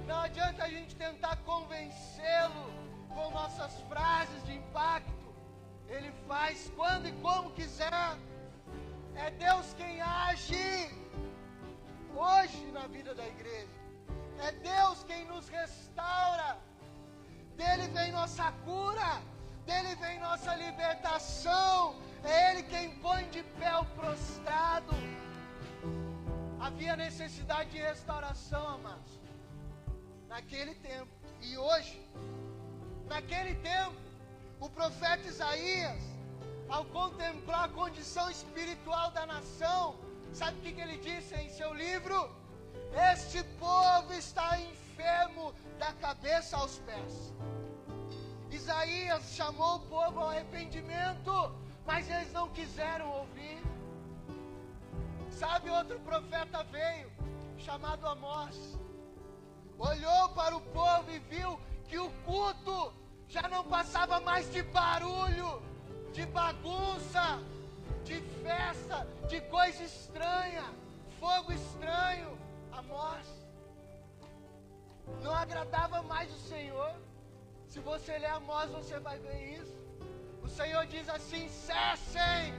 Não 0.06 0.20
adianta 0.22 0.64
a 0.64 0.70
gente 0.70 0.96
tentar 0.96 1.38
convencê-lo 1.38 2.66
com 3.10 3.32
nossas 3.32 3.74
frases 3.90 4.46
de 4.46 4.54
impacto. 4.54 5.28
Ele 5.88 6.12
faz 6.28 6.72
quando 6.76 7.08
e 7.08 7.14
como 7.14 7.50
quiser. 7.52 7.92
É 9.16 9.32
Deus 9.32 9.74
quem 9.74 10.02
age 10.02 10.92
hoje 12.16 12.64
na 12.72 12.86
vida 12.86 13.16
da 13.16 13.26
igreja. 13.26 13.80
É 14.48 14.52
Deus 14.52 15.04
quem 15.06 15.26
nos 15.26 15.50
restaura. 15.50 16.58
Dele 17.58 17.88
vem 17.88 18.12
nossa 18.12 18.52
cura, 18.66 19.20
dele 19.66 19.96
vem 19.96 20.20
nossa 20.20 20.54
libertação. 20.56 21.96
É 22.24 22.52
Ele 22.52 22.64
quem 22.64 22.92
põe 23.00 23.28
de 23.30 23.42
pé 23.60 23.76
o 23.78 23.86
prostrado. 23.98 24.94
Havia 26.66 26.96
necessidade 26.96 27.72
de 27.72 27.78
restauração, 27.78 28.66
amados. 28.76 29.20
Naquele 30.30 30.74
tempo. 30.76 31.12
E 31.42 31.58
hoje, 31.58 32.02
naquele 33.06 33.56
tempo, 33.56 33.98
o 34.62 34.70
profeta 34.70 35.28
Isaías, 35.28 36.02
ao 36.70 36.86
contemplar 36.86 37.66
a 37.66 37.68
condição 37.68 38.30
espiritual 38.30 39.12
da 39.12 39.26
nação, 39.26 39.98
sabe 40.32 40.58
o 40.58 40.62
que, 40.62 40.72
que 40.72 40.80
ele 40.80 40.98
disse 41.00 41.36
em 41.36 41.50
seu 41.50 41.74
livro? 41.74 42.18
Este 43.12 43.44
povo 43.66 44.14
está 44.14 44.58
enfermo 44.58 45.54
da 45.78 45.92
cabeça 46.06 46.56
aos 46.56 46.80
pés. 46.88 47.34
Isaías 48.50 49.24
chamou 49.36 49.76
o 49.76 49.86
povo 49.96 50.22
ao 50.22 50.30
arrependimento, 50.30 51.54
mas 51.86 52.10
eles 52.10 52.32
não 52.32 52.48
quiseram 52.52 53.10
ouvir. 53.10 53.73
Sabe, 55.40 55.70
outro 55.70 56.00
profeta 56.00 56.64
veio, 56.64 57.12
chamado 57.58 58.08
Amós, 58.08 58.80
olhou 59.78 60.30
para 60.30 60.56
o 60.56 60.62
povo 60.62 61.12
e 61.12 61.20
viu 61.20 61.60
que 61.88 61.98
o 61.98 62.10
culto 62.26 62.94
já 63.28 63.48
não 63.48 63.64
passava 63.64 64.20
mais 64.20 64.52
de 64.52 64.62
barulho, 64.64 65.62
de 66.12 66.26
bagunça, 66.28 67.40
de 68.04 68.22
festa, 68.44 69.08
de 69.28 69.42
coisa 69.42 69.84
estranha, 69.84 70.66
fogo 71.20 71.52
estranho. 71.52 72.38
Amós 72.72 73.44
não 75.22 75.34
agradava 75.34 76.02
mais 76.04 76.32
o 76.32 76.40
Senhor. 76.48 76.94
Se 77.68 77.80
você 77.80 78.18
ler 78.18 78.32
Amós, 78.32 78.70
você 78.72 79.00
vai 79.00 79.18
ver 79.20 79.60
isso. 79.60 79.78
O 80.42 80.48
Senhor 80.48 80.86
diz 80.86 81.08
assim: 81.10 81.48
cessem 81.50 82.54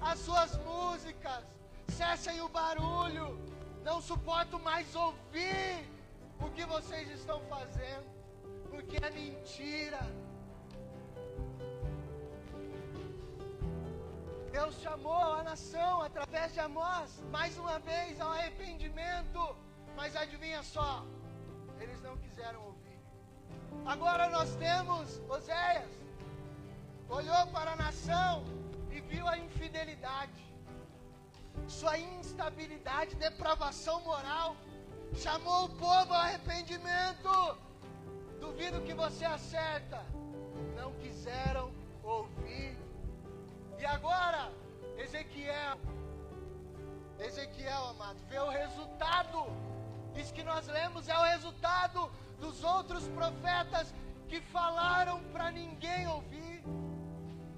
as 0.00 0.18
suas 0.18 0.56
músicas, 0.58 1.44
cessem 1.90 2.40
o 2.40 2.48
barulho. 2.48 3.38
Não 3.82 4.00
suporto 4.00 4.58
mais 4.58 4.94
ouvir 4.94 5.88
o 6.40 6.50
que 6.50 6.64
vocês 6.66 7.08
estão 7.10 7.40
fazendo, 7.42 8.06
porque 8.70 8.96
é 9.04 9.10
mentira. 9.10 10.00
Deus 14.52 14.74
chamou 14.80 15.34
a 15.34 15.42
nação 15.42 16.02
através 16.02 16.52
de 16.52 16.60
Amós, 16.60 17.22
mais 17.30 17.56
uma 17.58 17.78
vez 17.78 18.20
ao 18.20 18.32
arrependimento, 18.32 19.56
mas 19.94 20.16
adivinha 20.16 20.62
só, 20.62 21.04
eles 21.80 22.00
não 22.02 22.16
quiseram 22.16 22.64
ouvir. 22.64 22.98
Agora 23.84 24.28
nós 24.30 24.54
temos 24.56 25.20
Oséias, 25.28 25.90
olhou 27.08 27.46
para 27.48 27.72
a 27.72 27.76
nação 27.76 28.44
e 28.90 29.00
viu 29.00 29.28
a 29.28 29.38
infidelidade, 29.38 30.47
sua 31.66 31.98
instabilidade, 31.98 33.14
depravação 33.16 34.00
moral, 34.02 34.56
chamou 35.14 35.64
o 35.64 35.68
povo 35.70 36.12
ao 36.12 36.20
arrependimento. 36.20 37.58
Duvido 38.40 38.82
que 38.82 38.94
você 38.94 39.24
acerta. 39.24 40.04
Não 40.76 40.92
quiseram 40.94 41.72
ouvir. 42.02 42.76
E 43.78 43.86
agora, 43.86 44.50
Ezequiel, 44.96 45.78
Ezequiel, 47.18 47.86
amado, 47.86 48.18
vê 48.28 48.38
o 48.38 48.48
resultado. 48.48 49.46
Isso 50.14 50.32
que 50.32 50.42
nós 50.42 50.66
lemos 50.66 51.08
é 51.08 51.16
o 51.16 51.22
resultado 51.22 52.10
dos 52.40 52.62
outros 52.64 53.06
profetas 53.08 53.94
que 54.28 54.40
falaram 54.40 55.22
para 55.32 55.50
ninguém 55.50 56.06
ouvir 56.06 56.62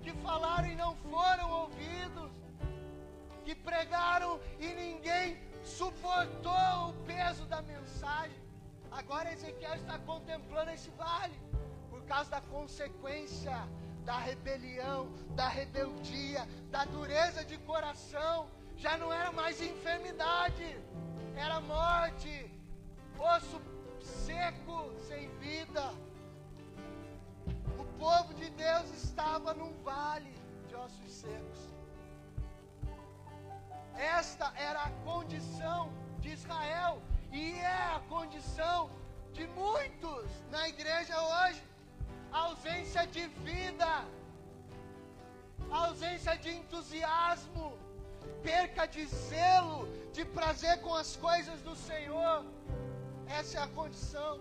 que 0.02 0.12
falaram 0.22 0.68
e 0.68 0.74
não 0.74 0.94
foram 0.96 1.50
ouvidos, 1.50 2.30
que 3.40 3.54
pregaram 3.54 4.40
e 4.58 4.68
ninguém 4.68 5.38
suportou 5.64 6.90
o 6.90 6.92
peso 7.06 7.44
da 7.46 7.60
mensagem. 7.62 8.38
Agora 8.90 9.32
Ezequiel 9.32 9.74
está 9.74 9.98
contemplando 9.98 10.70
esse 10.70 10.90
vale 10.90 11.38
por 11.88 12.02
causa 12.04 12.30
da 12.30 12.40
consequência 12.40 13.56
da 14.04 14.18
rebelião, 14.18 15.12
da 15.36 15.48
rebeldia, 15.48 16.46
da 16.70 16.84
dureza 16.84 17.44
de 17.44 17.58
coração. 17.58 18.48
Já 18.76 18.96
não 18.96 19.12
era 19.12 19.30
mais 19.30 19.60
enfermidade, 19.60 20.76
era 21.36 21.60
morte, 21.60 22.50
osso 23.18 23.60
seco, 24.00 24.90
sem 25.06 25.28
vida 25.38 25.92
povo 28.00 28.32
de 28.32 28.48
Deus 28.50 28.90
estava 28.94 29.52
num 29.52 29.74
vale 29.82 30.34
de 30.66 30.74
ossos 30.74 31.12
secos. 31.12 31.69
Esta 33.96 34.52
era 34.56 34.82
a 34.84 34.90
condição 35.04 35.92
de 36.20 36.30
Israel 36.30 37.02
e 37.32 37.54
é 37.54 37.82
a 37.96 38.00
condição 38.08 38.90
de 39.32 39.46
muitos 39.48 40.30
na 40.50 40.68
igreja 40.68 41.16
hoje. 41.20 41.62
ausência 42.32 43.04
de 43.14 43.26
vida, 43.46 43.92
ausência 45.70 46.36
de 46.36 46.50
entusiasmo, 46.58 47.76
perca 48.42 48.86
de 48.86 49.04
zelo, 49.06 49.88
de 50.12 50.24
prazer 50.24 50.80
com 50.80 50.94
as 50.94 51.16
coisas 51.16 51.60
do 51.62 51.74
Senhor. 51.74 52.44
Essa 53.26 53.58
é 53.58 53.62
a 53.62 53.68
condição. 53.68 54.40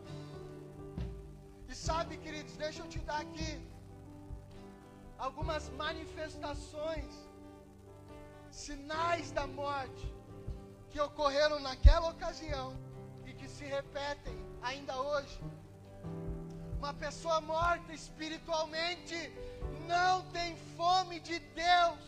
E 1.67 1.75
sabe, 1.75 2.17
queridos, 2.17 2.55
deixa 2.57 2.81
eu 2.83 2.87
te 2.87 2.99
dar 2.99 3.21
aqui 3.21 3.51
algumas 5.17 5.69
manifestações, 5.69 7.28
sinais 8.65 9.31
da 9.31 9.45
morte 9.47 10.05
que 10.89 10.99
ocorreram 10.99 11.59
naquela 11.67 12.09
ocasião 12.09 12.67
e 13.25 13.33
que 13.33 13.47
se 13.47 13.63
repetem 13.63 14.37
ainda 14.61 14.95
hoje. 15.01 15.39
Uma 16.77 16.93
pessoa 16.93 17.39
morta 17.39 17.93
espiritualmente 17.93 19.17
não 19.87 20.15
tem 20.37 20.57
fome 20.77 21.19
de 21.19 21.39
Deus. 21.39 21.99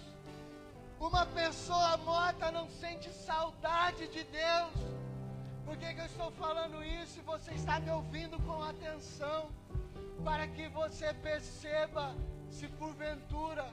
Uma 1.00 1.26
pessoa 1.26 1.98
morta 1.98 2.52
não 2.52 2.68
sente 2.70 3.10
saudade 3.14 4.08
de 4.16 4.24
Deus. 4.24 4.74
Por 5.66 5.78
que, 5.78 5.94
que 5.94 6.02
eu 6.02 6.06
estou 6.14 6.32
falando 6.32 6.84
isso 6.84 7.20
e 7.20 7.24
você 7.34 7.52
está 7.54 7.80
me 7.80 7.92
ouvindo 7.92 8.38
com 8.48 8.62
atenção? 8.62 9.50
Para 10.24 10.48
que 10.48 10.68
você 10.70 11.14
perceba 11.14 12.14
se 12.50 12.68
porventura 12.68 13.66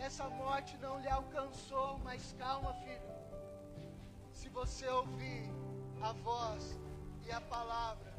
essa 0.00 0.28
morte 0.28 0.76
não 0.78 1.00
lhe 1.00 1.08
alcançou. 1.08 1.98
Mas 1.98 2.34
calma, 2.38 2.72
filho. 2.74 3.08
Se 4.32 4.48
você 4.48 4.86
ouvir 4.88 5.50
a 6.00 6.12
voz 6.12 6.78
e 7.26 7.30
a 7.30 7.40
palavra, 7.40 8.14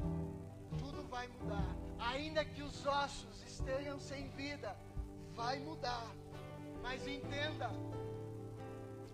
tudo 0.78 1.02
vai 1.08 1.26
mudar. 1.28 1.74
Ainda 1.98 2.44
que 2.44 2.62
os 2.62 2.86
ossos 2.86 3.42
estejam 3.42 3.98
sem 3.98 4.28
vida, 4.30 4.76
vai 5.34 5.58
mudar. 5.58 6.06
Mas 6.82 7.06
entenda, 7.06 7.70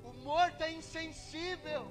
o 0.04 0.12
morto 0.24 0.62
é 0.62 0.72
insensível. 0.72 1.86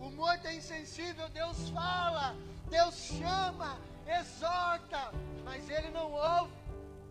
O 0.00 0.10
morto 0.10 0.46
é 0.46 0.54
insensível, 0.56 1.28
Deus 1.28 1.68
fala, 1.70 2.34
Deus 2.68 2.94
chama, 2.94 3.78
exorta, 4.06 5.12
mas 5.44 5.68
ele 5.70 5.90
não 5.90 6.10
ouve, 6.10 6.52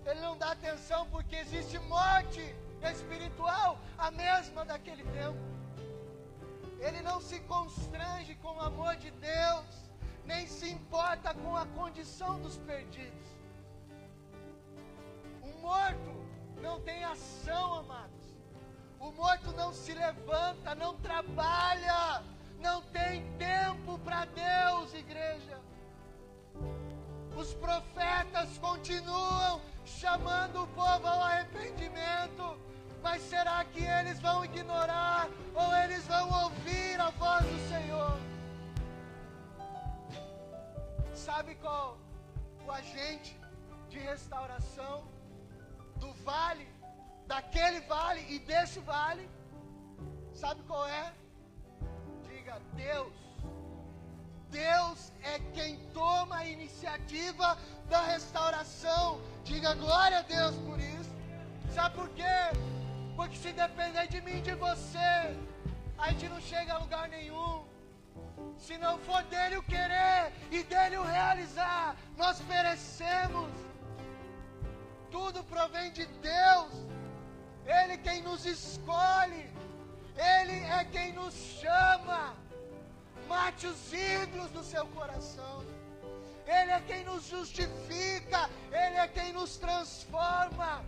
ele 0.06 0.20
não 0.20 0.38
dá 0.38 0.52
atenção 0.52 1.08
porque 1.10 1.36
existe 1.36 1.78
morte 1.80 2.56
espiritual, 2.92 3.78
a 3.98 4.10
mesma 4.12 4.66
daquele 4.66 5.04
tempo. 5.04 5.40
Ele 6.80 7.02
não 7.02 7.22
se 7.22 7.40
constrange 7.42 8.36
com 8.36 8.56
o 8.56 8.62
amor 8.62 8.96
de 8.96 9.12
Deus, 9.12 9.66
nem 10.26 10.48
se 10.48 10.70
importa 10.70 11.34
com 11.34 11.56
a 11.56 11.66
condição 11.68 12.40
dos 12.40 12.58
perdidos 12.58 13.22
morto 15.62 16.12
não 16.62 16.82
tem 16.82 17.04
ação, 17.04 17.76
amados. 17.76 18.36
O 19.00 19.12
morto 19.12 19.52
não 19.54 19.74
se 19.74 19.94
levanta, 19.94 20.76
não 20.76 20.96
trabalha, 20.98 22.24
não 22.60 22.82
tem 22.82 23.24
tempo 23.38 23.98
para 24.00 24.26
Deus, 24.26 24.94
igreja. 24.94 25.60
Os 27.36 27.54
profetas 27.54 28.58
continuam 28.58 29.62
chamando 30.00 30.64
o 30.64 30.68
povo 30.68 31.08
ao 31.08 31.22
arrependimento, 31.22 32.60
mas 33.02 33.22
será 33.24 33.64
que 33.66 33.84
eles 33.84 34.20
vão 34.20 34.44
ignorar 34.46 35.28
ou 35.54 35.76
eles 35.84 36.06
vão 36.08 36.44
ouvir 36.44 37.00
a 37.00 37.10
voz 37.12 37.46
do 37.46 37.70
Senhor? 37.70 38.18
Sabe 41.14 41.56
qual 41.56 41.98
o 42.66 42.72
agente 42.72 43.40
de 43.90 44.00
restauração? 44.00 45.12
do 46.02 46.12
vale, 46.26 46.68
daquele 47.28 47.80
vale 47.82 48.26
e 48.28 48.40
desse 48.40 48.80
vale, 48.80 49.30
sabe 50.34 50.64
qual 50.64 50.86
é? 50.88 51.14
Diga 52.28 52.60
Deus. 52.74 53.14
Deus 54.52 55.12
é 55.24 55.40
quem 55.54 55.78
toma 55.94 56.38
a 56.38 56.46
iniciativa 56.46 57.58
da 57.90 58.02
restauração. 58.02 59.22
Diga 59.44 59.74
glória 59.74 60.20
a 60.20 60.22
Deus 60.22 60.56
por 60.68 60.80
isso. 60.80 61.12
Sabe 61.74 61.96
por 61.96 62.10
quê? 62.10 62.38
Porque 63.16 63.38
se 63.38 63.52
depender 63.54 64.08
de 64.08 64.22
mim 64.22 64.38
e 64.40 64.42
de 64.42 64.56
você, 64.56 65.14
a 65.98 66.10
gente 66.10 66.28
não 66.28 66.42
chega 66.42 66.74
a 66.74 66.80
lugar 66.80 67.08
nenhum. 67.10 67.66
Se 68.58 68.78
não 68.78 68.98
for 69.00 69.24
dele 69.24 69.58
o 69.58 69.64
querer 69.64 70.34
e 70.52 70.64
dele 70.64 70.98
o 70.98 71.04
realizar, 71.04 71.96
nós 72.18 72.40
perecemos 72.42 73.50
tudo 75.10 75.44
provém 75.44 75.92
de 75.92 76.06
Deus. 76.06 76.72
Ele 77.66 77.98
quem 77.98 78.22
nos 78.22 78.46
escolhe, 78.46 79.50
Ele 80.16 80.60
é 80.80 80.84
quem 80.86 81.14
nos 81.14 81.34
chama. 81.34 82.36
Mate 83.32 83.66
os 83.66 83.94
ídolos 83.94 84.52
do 84.52 84.62
seu 84.62 84.86
coração. 84.88 85.64
Ele 86.46 86.72
é 86.72 86.82
quem 86.86 87.06
nos 87.06 87.28
justifica, 87.30 88.50
Ele 88.70 88.98
é 88.98 89.08
quem 89.08 89.32
nos 89.32 89.56
transforma, 89.56 90.84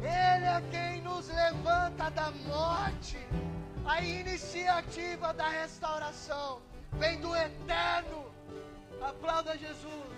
Ele 0.00 0.46
é 0.46 0.60
quem 0.72 1.00
nos 1.02 1.28
levanta 1.28 2.10
da 2.10 2.32
morte. 2.54 3.16
A 3.84 4.00
iniciativa 4.02 5.32
da 5.32 5.48
restauração 5.48 6.60
vem 6.94 7.20
do 7.20 7.36
eterno. 7.36 8.34
Aplauda 9.00 9.56
Jesus. 9.56 10.15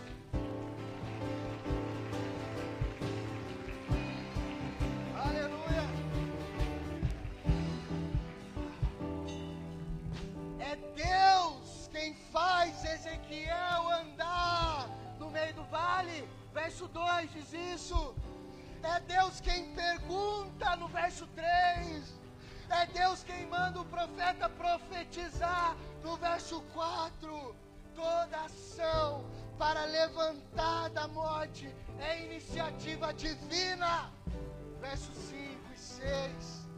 Toda 28.39 28.45
ação 28.45 29.25
para 29.59 29.85
levantar 29.87 30.91
da 30.91 31.09
morte 31.09 31.75
é 31.99 32.25
iniciativa 32.25 33.13
divina 33.13 34.13
versos 34.81 35.17
5 35.17 35.73
e 35.75 35.79
6. 35.79 36.69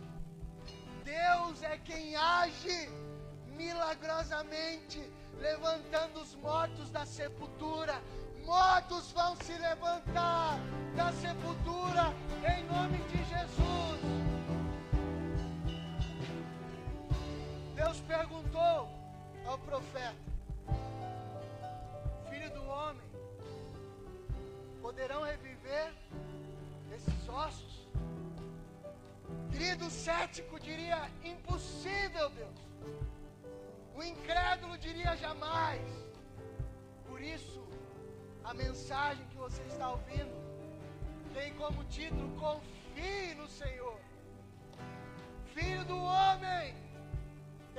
Deus 1.05 1.63
é 1.63 1.77
quem 1.79 2.17
age 2.17 2.89
milagrosamente, 3.57 5.01
levantando 5.39 6.21
os 6.21 6.35
mortos 6.37 6.91
da 6.91 7.05
sepultura. 7.05 8.01
Mortos 8.45 9.13
vão 9.13 9.37
se 9.37 9.53
levantar 9.53 10.59
da 10.97 11.13
sepultura 11.13 12.15
em 12.57 12.65
nome 12.65 12.99
de 13.11 13.19
Jesus. 13.25 14.01
Deus 17.75 18.01
perguntou 18.01 18.89
ao 19.47 19.59
profeta: 19.59 20.30
homem, 22.71 23.11
poderão 24.81 25.23
reviver 25.23 25.93
esses 26.95 27.29
ossos? 27.29 27.89
Querido, 29.51 29.91
cético 29.91 30.59
diria: 30.59 31.11
impossível, 31.23 32.31
Deus. 32.31 32.61
O 33.95 34.03
incrédulo 34.03 34.79
diria: 34.79 35.17
jamais. 35.17 35.83
Por 37.09 37.21
isso, 37.21 37.63
a 38.45 38.55
mensagem 38.55 39.27
que 39.27 39.37
você 39.37 39.63
está 39.63 39.91
ouvindo 39.91 40.35
tem 41.35 41.53
como 41.55 41.85
título: 41.85 42.29
Confie 42.39 43.35
no 43.35 43.49
Senhor. 43.49 43.99
Filho 45.55 45.85
do 45.85 45.99
homem, 45.99 46.75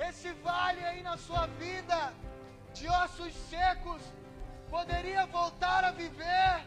esse 0.08 0.30
vale 0.48 0.84
aí 0.84 1.02
na 1.02 1.16
sua 1.16 1.46
vida, 1.64 2.12
de 2.74 2.86
ossos 2.88 3.34
secos, 3.50 4.02
poderia 4.72 5.26
voltar 5.26 5.84
a 5.84 5.90
viver. 5.90 6.64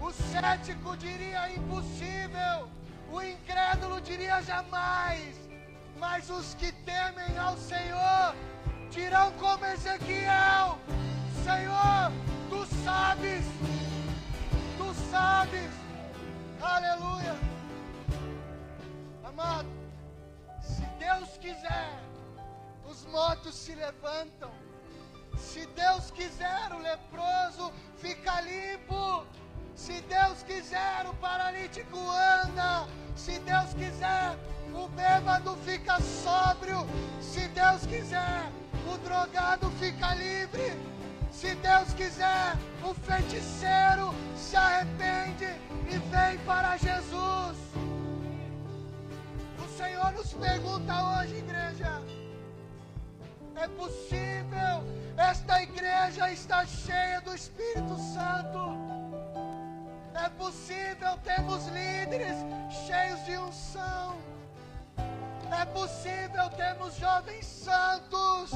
O 0.00 0.10
cético 0.10 0.96
diria 0.96 1.52
impossível. 1.54 2.70
O 3.12 3.20
incrédulo 3.22 4.00
diria 4.00 4.40
jamais, 4.42 5.36
mas 5.98 6.30
os 6.30 6.54
que 6.54 6.72
temem 6.72 7.38
ao 7.38 7.56
Senhor 7.56 8.34
dirão 8.90 9.30
como 9.32 9.64
Ezequiel: 9.66 10.78
Senhor, 11.44 12.12
tu 12.48 12.66
sabes, 12.84 13.44
tu 14.78 14.94
sabes, 15.10 15.70
aleluia. 16.60 17.36
Amado, 19.24 19.68
se 20.62 20.84
Deus 20.98 21.36
quiser, 21.38 21.90
os 22.90 23.04
mortos 23.06 23.54
se 23.54 23.74
levantam. 23.74 24.67
Se 25.38 25.66
Deus 25.66 26.10
quiser, 26.10 26.72
o 26.72 26.78
leproso 26.78 27.72
fica 27.96 28.40
limpo. 28.40 29.24
Se 29.74 30.00
Deus 30.02 30.42
quiser, 30.42 31.06
o 31.06 31.14
paralítico 31.14 31.98
anda. 31.98 32.86
Se 33.16 33.38
Deus 33.40 33.72
quiser, 33.74 34.36
o 34.74 34.88
bêbado 34.88 35.56
fica 35.64 36.00
sóbrio. 36.00 36.86
Se 37.20 37.46
Deus 37.48 37.86
quiser, 37.86 38.50
o 38.92 38.98
drogado 38.98 39.70
fica 39.72 40.14
livre. 40.14 40.76
Se 41.30 41.54
Deus 41.54 41.92
quiser, 41.94 42.56
o 42.82 42.92
feiticeiro 42.94 44.12
se 44.36 44.56
arrepende 44.56 45.46
e 45.88 45.98
vem 46.10 46.38
para 46.44 46.76
Jesus. 46.76 47.56
O 49.64 49.68
Senhor 49.76 50.12
nos 50.12 50.32
pergunta 50.32 51.20
hoje, 51.20 51.36
igreja: 51.36 52.02
é 53.60 53.68
possível 53.68 54.84
esta 55.16 55.62
igreja 55.62 56.30
estar 56.30 56.66
cheia 56.66 57.20
do 57.20 57.34
Espírito 57.34 57.96
Santo? 57.96 58.78
É 60.14 60.28
possível 60.30 61.16
termos 61.24 61.66
líderes 61.66 62.36
cheios 62.86 63.24
de 63.24 63.36
unção? 63.36 64.16
É 65.50 65.64
possível 65.66 66.48
termos 66.56 66.94
jovens 66.96 67.44
santos? 67.44 68.52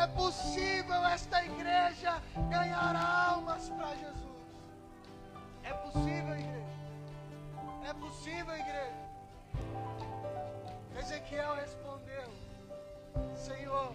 É 0.00 0.06
possível 0.08 1.04
esta 1.06 1.44
igreja 1.44 2.22
ganhar 2.50 2.94
almas 2.94 3.68
para 3.70 3.94
Jesus. 3.96 4.28
É 5.64 5.72
possível, 5.72 6.34
igreja. 6.34 6.78
É 7.88 7.94
possível, 7.94 8.56
igreja. 8.56 9.08
Ezequiel 10.98 11.54
respondeu: 11.54 12.47
Senhor, 13.36 13.94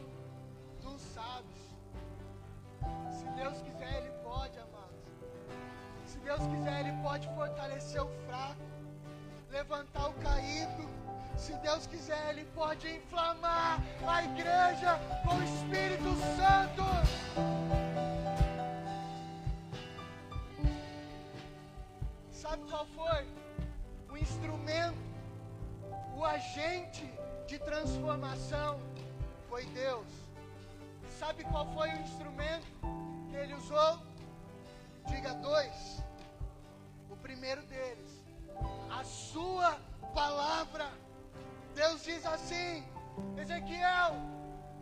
tu 0.82 0.98
sabes. 0.98 1.62
Se 3.12 3.26
Deus 3.30 3.62
quiser, 3.62 3.98
Ele 3.98 4.12
pode, 4.24 4.58
amados. 4.60 5.06
Se 6.06 6.18
Deus 6.20 6.42
quiser, 6.48 6.80
Ele 6.82 7.02
pode 7.02 7.28
fortalecer 7.36 8.02
o 8.02 8.10
fraco, 8.26 8.62
levantar 9.52 10.10
o 10.10 10.14
caído 10.14 11.04
se 11.38 11.54
Deus 11.56 11.86
quiser, 11.88 12.30
Ele 12.30 12.46
pode 12.56 12.88
inflamar 12.88 13.82
a 14.08 14.24
igreja 14.24 15.00
com 15.24 15.36
o 15.36 15.44
Espírito 15.44 16.16
Santo. 16.38 16.84
Sabe 22.32 22.64
qual 22.70 22.86
foi? 22.86 23.28
O 24.10 24.18
instrumento, 24.18 24.98
o 26.16 26.24
agente 26.24 27.12
de 27.48 27.60
transformação 27.60 28.80
foi 29.54 29.66
Deus. 29.66 30.08
Sabe 31.20 31.44
qual 31.44 31.72
foi 31.76 31.88
o 31.90 32.02
instrumento 32.02 32.66
que 33.30 33.36
ele 33.36 33.54
usou? 33.54 34.00
Diga 35.06 35.32
dois. 35.36 36.04
O 37.08 37.16
primeiro 37.18 37.62
deles, 37.74 38.12
a 38.90 39.04
sua 39.04 39.78
palavra. 40.16 40.90
Deus 41.76 42.04
diz 42.04 42.26
assim: 42.26 42.84
Ezequiel, 43.40 44.16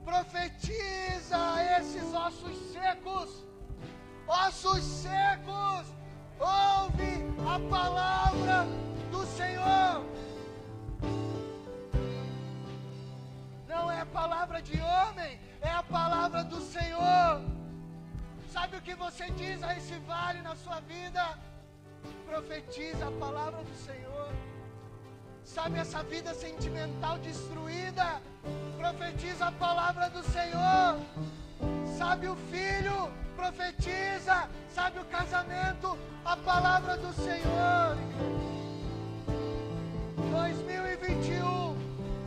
profetiza 0.05 1.41
esses 1.77 2.13
ossos 2.13 2.57
secos, 2.71 3.45
ossos 4.25 4.83
secos, 4.83 5.85
ouve 6.39 7.13
a 7.55 7.59
palavra 7.69 8.65
do 9.11 9.25
Senhor. 9.35 10.05
Não 13.71 13.89
é 13.89 14.01
a 14.01 14.05
palavra 14.05 14.61
de 14.61 14.77
homem, 14.81 15.39
é 15.61 15.69
a 15.69 15.81
palavra 15.81 16.43
do 16.43 16.59
Senhor. 16.59 17.41
Sabe 18.51 18.75
o 18.75 18.81
que 18.81 18.95
você 18.95 19.25
diz 19.41 19.63
a 19.63 19.71
esse 19.77 19.97
vale 19.99 20.41
na 20.41 20.55
sua 20.57 20.81
vida? 20.81 21.23
Profetiza 22.29 23.07
a 23.07 23.11
palavra 23.11 23.63
do 23.63 23.75
Senhor. 23.87 24.29
Sabe 25.45 25.79
essa 25.79 26.03
vida 26.03 26.33
sentimental 26.33 27.17
destruída? 27.19 28.21
Profetiza 28.77 29.45
a 29.47 29.53
palavra 29.53 30.09
do 30.09 30.21
Senhor. 30.35 30.99
Sabe 31.97 32.27
o 32.27 32.35
filho? 32.51 33.09
Profetiza. 33.37 34.49
Sabe 34.75 34.99
o 34.99 35.05
casamento? 35.05 35.97
A 36.25 36.35
palavra 36.35 36.97
do 36.97 37.13
Senhor. 37.13 37.97
2021 40.29 41.90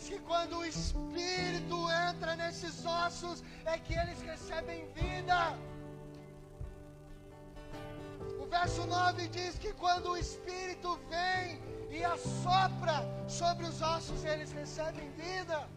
diz 0.00 0.08
que 0.08 0.18
quando 0.20 0.56
o 0.58 0.64
Espírito 0.64 1.76
entra 2.08 2.34
nesses 2.36 2.84
ossos, 2.86 3.42
é 3.66 3.76
que 3.78 3.94
eles 3.94 4.20
recebem 4.22 4.86
vida. 4.94 5.54
O 8.40 8.46
verso 8.46 8.86
9 8.86 9.28
diz 9.28 9.58
que 9.58 9.72
quando 9.74 10.10
o 10.10 10.16
Espírito 10.16 10.98
vem 11.10 11.60
e 11.90 12.02
assopra 12.02 12.96
sobre 13.28 13.66
os 13.66 13.80
ossos, 13.82 14.24
eles 14.24 14.50
recebem 14.52 15.10
vida. 15.10 15.68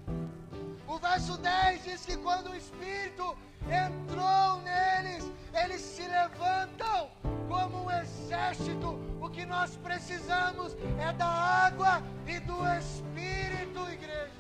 O 0.88 0.98
verso 0.98 1.38
10 1.38 1.84
diz 1.84 2.06
que 2.06 2.18
quando 2.18 2.52
o 2.52 2.56
Espírito 2.56 3.38
entrou 3.68 4.62
neles, 4.62 5.26
eles 5.54 5.82
se 5.82 6.04
levantam 6.04 7.12
como 7.54 7.84
um 7.84 7.92
exército. 7.92 9.00
O 9.22 9.30
que 9.30 9.46
nós 9.46 9.76
precisamos 9.78 10.76
é 11.08 11.14
da 11.14 11.32
água 11.68 12.02
e 12.26 12.40
do 12.40 12.58
Espírito, 12.80 13.80
igreja. 13.92 14.32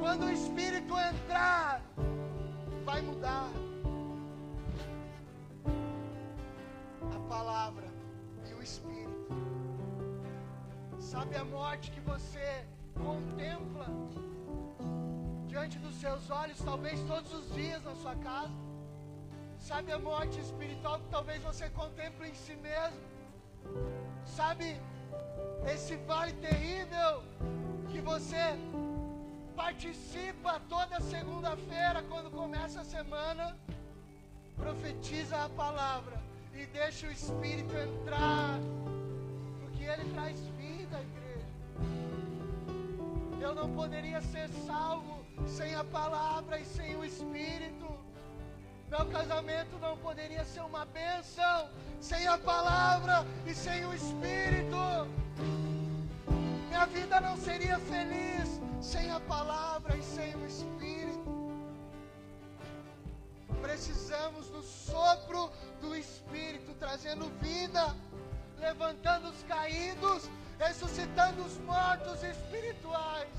Quando 0.00 0.24
o 0.26 0.30
Espírito 0.30 0.92
entrar, 0.98 1.80
vai 2.84 3.00
mudar. 3.02 3.48
A 7.16 7.20
palavra 7.28 7.88
e 8.50 8.54
o 8.54 8.60
Espírito. 8.60 9.28
Sabe 10.98 11.36
a 11.36 11.44
morte 11.44 11.92
que 11.92 12.00
você 12.00 12.66
contempla 12.94 13.86
diante 15.46 15.78
dos 15.78 15.94
seus 16.00 16.28
olhos, 16.30 16.58
talvez 16.58 17.00
todos 17.02 17.32
os 17.32 17.54
dias 17.54 17.82
na 17.84 17.94
sua 17.94 18.16
casa? 18.16 18.73
Sabe 19.68 19.92
a 19.92 19.98
morte 19.98 20.38
espiritual 20.38 20.98
que 20.98 21.08
talvez 21.10 21.42
você 21.42 21.70
contemple 21.70 22.28
em 22.28 22.34
si 22.34 22.54
mesmo? 22.56 23.00
Sabe 24.26 24.78
esse 25.74 25.96
vale 26.08 26.34
terrível 26.34 27.22
que 27.90 27.98
você 28.02 28.58
participa 29.56 30.60
toda 30.68 31.00
segunda-feira 31.00 32.02
quando 32.10 32.30
começa 32.30 32.82
a 32.82 32.84
semana? 32.84 33.56
Profetiza 34.54 35.42
a 35.42 35.48
palavra 35.48 36.20
e 36.52 36.66
deixa 36.66 37.06
o 37.06 37.10
Espírito 37.10 37.74
entrar, 37.74 38.60
porque 39.62 39.84
ele 39.84 40.12
traz 40.12 40.38
vida, 40.58 41.00
igreja. 41.00 41.48
Eu 43.40 43.54
não 43.54 43.74
poderia 43.74 44.20
ser 44.20 44.46
salvo 44.66 45.24
sem 45.46 45.74
a 45.74 45.84
palavra 45.84 46.60
e 46.60 46.66
sem 46.66 46.94
o 46.96 47.02
Espírito. 47.02 47.93
Meu 48.90 49.06
casamento 49.06 49.78
não 49.80 49.96
poderia 49.96 50.44
ser 50.44 50.60
uma 50.60 50.84
bênção 50.84 51.68
sem 52.00 52.26
a 52.26 52.36
palavra 52.38 53.26
e 53.46 53.54
sem 53.54 53.84
o 53.86 53.94
Espírito. 53.94 54.76
Minha 56.68 56.86
vida 56.86 57.20
não 57.20 57.36
seria 57.36 57.78
feliz 57.78 58.60
sem 58.80 59.10
a 59.10 59.18
palavra 59.20 59.96
e 59.96 60.02
sem 60.02 60.34
o 60.36 60.46
Espírito. 60.46 61.24
Precisamos 63.62 64.48
do 64.48 64.62
sopro 64.62 65.50
do 65.80 65.96
Espírito 65.96 66.74
trazendo 66.78 67.26
vida, 67.40 67.96
levantando 68.58 69.28
os 69.28 69.42
caídos, 69.44 70.28
ressuscitando 70.58 71.42
os 71.42 71.58
mortos 71.58 72.22
espirituais. 72.22 73.32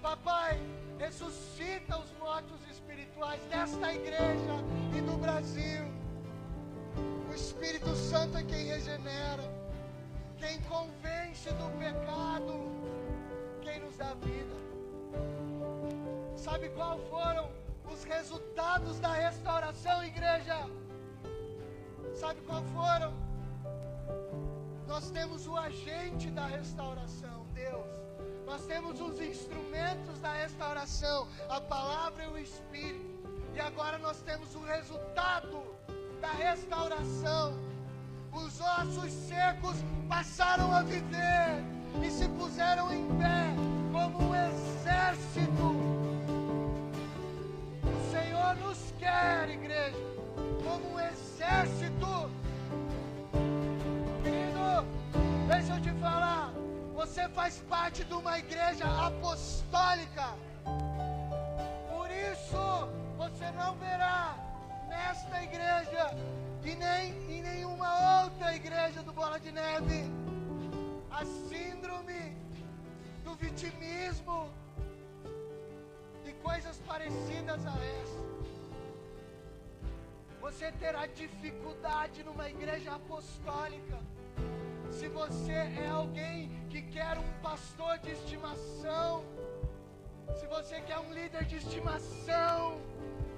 Papai, 0.00 0.58
ressuscita 0.98 1.98
os 1.98 2.10
mortos 2.18 2.56
espirituais 2.62 2.67
espirituais 2.88 3.40
desta 3.50 3.92
igreja 3.92 4.54
e 4.96 5.00
do 5.02 5.18
Brasil. 5.18 5.84
O 7.30 7.34
Espírito 7.34 7.94
Santo 7.94 8.38
é 8.38 8.42
quem 8.42 8.64
regenera, 8.64 9.44
quem 10.38 10.58
convence 10.62 11.50
do 11.50 11.78
pecado, 11.78 12.54
quem 13.60 13.80
nos 13.80 13.94
dá 13.96 14.14
vida. 14.14 14.56
Sabe 16.34 16.70
qual 16.70 16.98
foram 17.10 17.50
os 17.92 18.04
resultados 18.04 18.98
da 19.00 19.12
restauração, 19.12 20.02
igreja? 20.04 20.66
Sabe 22.14 22.40
qual 22.46 22.62
foram? 22.72 23.12
Nós 24.86 25.10
temos 25.10 25.46
o 25.46 25.54
agente 25.56 26.30
da 26.30 26.46
restauração, 26.46 27.46
Deus. 27.52 27.97
Nós 28.48 28.64
temos 28.64 28.98
os 28.98 29.20
instrumentos 29.20 30.18
da 30.20 30.32
restauração, 30.32 31.28
a 31.50 31.60
palavra 31.60 32.24
e 32.24 32.28
o 32.28 32.38
Espírito. 32.38 33.28
E 33.54 33.60
agora 33.60 33.98
nós 33.98 34.22
temos 34.22 34.54
o 34.54 34.60
resultado 34.60 35.62
da 36.18 36.28
restauração. 36.28 37.58
Os 38.32 38.58
ossos 38.58 39.12
secos 39.12 39.76
passaram 40.08 40.72
a 40.72 40.82
viver 40.82 41.62
e 42.02 42.10
se 42.10 42.26
puseram 42.26 42.90
em 42.90 43.06
pé 43.18 43.52
como 43.92 44.30
um 44.30 44.34
exército. 44.34 45.68
O 47.84 48.10
Senhor 48.10 48.56
nos 48.56 48.94
quer, 48.98 49.50
igreja, 49.50 49.98
como 50.64 50.94
um 50.94 51.00
exército. 51.00 52.30
Querido, 54.22 54.86
deixa 55.48 55.74
eu 55.74 55.82
te 55.82 55.90
falar. 56.00 56.47
Você 56.98 57.28
faz 57.28 57.60
parte 57.68 58.02
de 58.02 58.12
uma 58.12 58.36
igreja 58.40 58.84
apostólica. 59.06 60.34
Por 61.92 62.10
isso, 62.10 62.64
você 63.16 63.52
não 63.52 63.76
verá 63.76 64.34
nesta 64.88 65.44
igreja 65.44 66.10
e 66.64 66.74
nem 66.74 67.12
em 67.36 67.40
nenhuma 67.40 68.24
outra 68.24 68.52
igreja 68.56 69.00
do 69.04 69.12
Bola 69.12 69.38
de 69.38 69.52
Neve 69.52 70.00
a 71.12 71.24
síndrome 71.24 72.36
do 73.22 73.36
vitimismo 73.36 74.50
e 76.26 76.32
coisas 76.48 76.78
parecidas 76.78 77.64
a 77.64 77.76
essa. 78.00 78.22
Você 80.40 80.72
terá 80.72 81.06
dificuldade 81.06 82.24
numa 82.24 82.50
igreja 82.50 82.90
apostólica 82.96 83.98
se 84.98 85.06
você 85.06 85.52
é 85.52 85.88
alguém 85.88 86.50
que 86.68 86.82
quer 86.82 87.16
um 87.16 87.32
pastor 87.40 87.98
de 87.98 88.10
estimação, 88.10 89.24
se 90.34 90.44
você 90.48 90.80
quer 90.80 90.98
um 90.98 91.12
líder 91.12 91.44
de 91.44 91.56
estimação, 91.56 92.80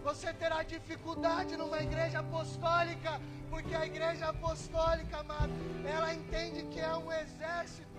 você 0.02 0.32
terá 0.32 0.62
dificuldade 0.62 1.58
numa 1.58 1.82
igreja 1.82 2.20
apostólica, 2.20 3.20
porque 3.50 3.74
a 3.74 3.84
igreja 3.84 4.28
apostólica, 4.28 5.18
amado, 5.18 5.52
ela 5.84 6.14
entende 6.14 6.62
que 6.72 6.80
é 6.80 6.96
um 6.96 7.12
exército 7.12 7.98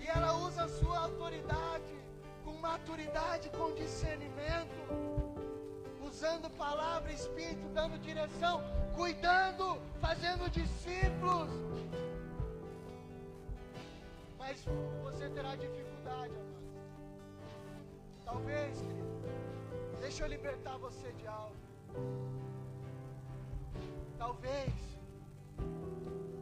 e 0.00 0.06
ela 0.06 0.36
usa 0.36 0.62
a 0.62 0.68
sua 0.68 0.98
autoridade 1.00 1.92
com 2.44 2.52
maturidade, 2.52 3.48
com 3.50 3.74
discernimento, 3.74 4.76
usando 6.06 6.48
palavra, 6.50 7.12
espírito, 7.12 7.68
dando 7.74 7.98
direção, 7.98 8.62
cuidando, 8.94 9.82
fazendo 10.00 10.48
discípulos. 10.48 11.50
Mas 14.42 14.64
você 15.04 15.28
terá 15.36 15.54
dificuldade, 15.54 16.34
amado. 16.34 16.60
Talvez, 18.24 18.80
querido. 18.80 19.10
Deixa 20.00 20.24
eu 20.24 20.28
libertar 20.28 20.76
você 20.78 21.08
de 21.18 21.26
algo. 21.26 21.56
Talvez, 24.22 24.72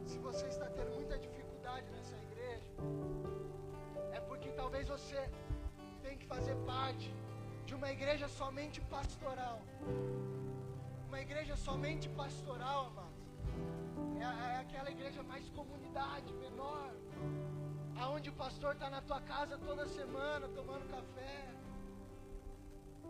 se 0.05 0.17
você 0.27 0.45
está 0.47 0.67
tendo 0.77 0.91
muita 0.95 1.17
dificuldade 1.25 1.87
nessa 1.91 2.15
igreja, 2.27 2.71
é 4.13 4.19
porque 4.29 4.49
talvez 4.61 4.87
você 4.87 5.21
tem 6.01 6.17
que 6.17 6.25
fazer 6.25 6.55
parte 6.73 7.13
de 7.65 7.75
uma 7.75 7.91
igreja 7.91 8.27
somente 8.29 8.79
pastoral. 8.95 9.59
Uma 11.09 11.19
igreja 11.27 11.55
somente 11.57 12.07
pastoral, 12.21 12.81
amados. 12.91 13.19
É, 14.19 14.53
é 14.53 14.57
aquela 14.65 14.89
igreja 14.89 15.21
mais 15.23 15.49
comunidade, 15.49 16.33
menor. 16.45 16.91
Aonde 18.01 18.29
o 18.29 18.33
pastor 18.33 18.73
está 18.73 18.89
na 18.89 19.01
tua 19.01 19.21
casa 19.21 19.57
toda 19.57 19.85
semana 19.87 20.47
tomando 20.49 20.89
café. 20.89 21.49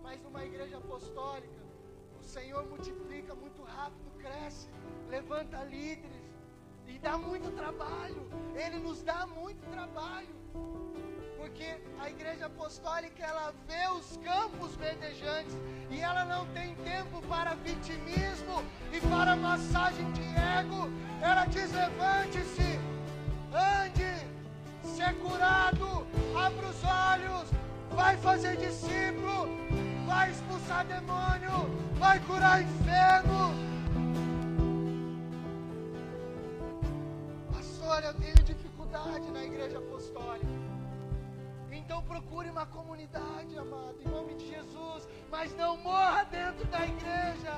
Mas 0.02 0.22
numa 0.22 0.44
igreja 0.44 0.78
apostólica, 0.78 1.62
o 2.20 2.24
Senhor 2.24 2.66
multiplica 2.68 3.36
muito 3.36 3.62
rápido, 3.64 4.10
cresce, 4.18 4.68
levanta 5.08 5.64
líderes 5.64 6.24
e 6.88 6.98
dá 6.98 7.18
muito 7.18 7.52
trabalho. 7.56 8.28
Ele 8.56 8.80
nos 8.80 9.04
dá 9.04 9.28
muito 9.28 9.64
trabalho. 9.70 10.36
Porque 11.38 11.78
a 12.00 12.10
igreja 12.10 12.48
apostólica 12.48 13.24
ela 13.24 13.54
vê 13.68 13.88
os 13.98 14.18
campos 14.18 14.76
verdejantes 14.76 15.56
e 15.90 16.00
ela 16.00 16.26
não 16.26 16.46
tem 16.48 16.76
tempo 16.76 17.22
para 17.28 17.54
vitimismo 17.56 18.64
e 18.92 19.00
para 19.10 19.36
massagem 19.36 20.12
de 20.12 20.24
ego. 20.60 20.90
Ela 21.22 21.46
diz: 21.46 21.72
levante-se, 21.72 22.69
ser 25.00 25.16
curado, 25.20 26.06
abra 26.36 26.68
os 26.68 26.84
olhos, 26.84 27.50
vai 27.92 28.18
fazer 28.18 28.58
discípulo, 28.58 29.48
vai 30.06 30.30
expulsar 30.30 30.86
demônio, 30.86 31.58
vai 31.98 32.20
curar 32.20 32.62
enfermo. 32.62 33.54
Pastor, 37.54 38.04
eu 38.04 38.14
tenho 38.16 38.44
dificuldade 38.44 39.32
na 39.32 39.42
igreja 39.46 39.78
apostólica. 39.78 40.60
Então 41.72 42.04
procure 42.04 42.50
uma 42.50 42.66
comunidade, 42.66 43.58
amado, 43.58 43.96
em 44.06 44.10
nome 44.10 44.34
de 44.34 44.50
Jesus, 44.50 45.08
mas 45.32 45.56
não 45.56 45.78
morra 45.78 46.26
dentro 46.26 46.66
da 46.66 46.86
igreja. 46.86 47.54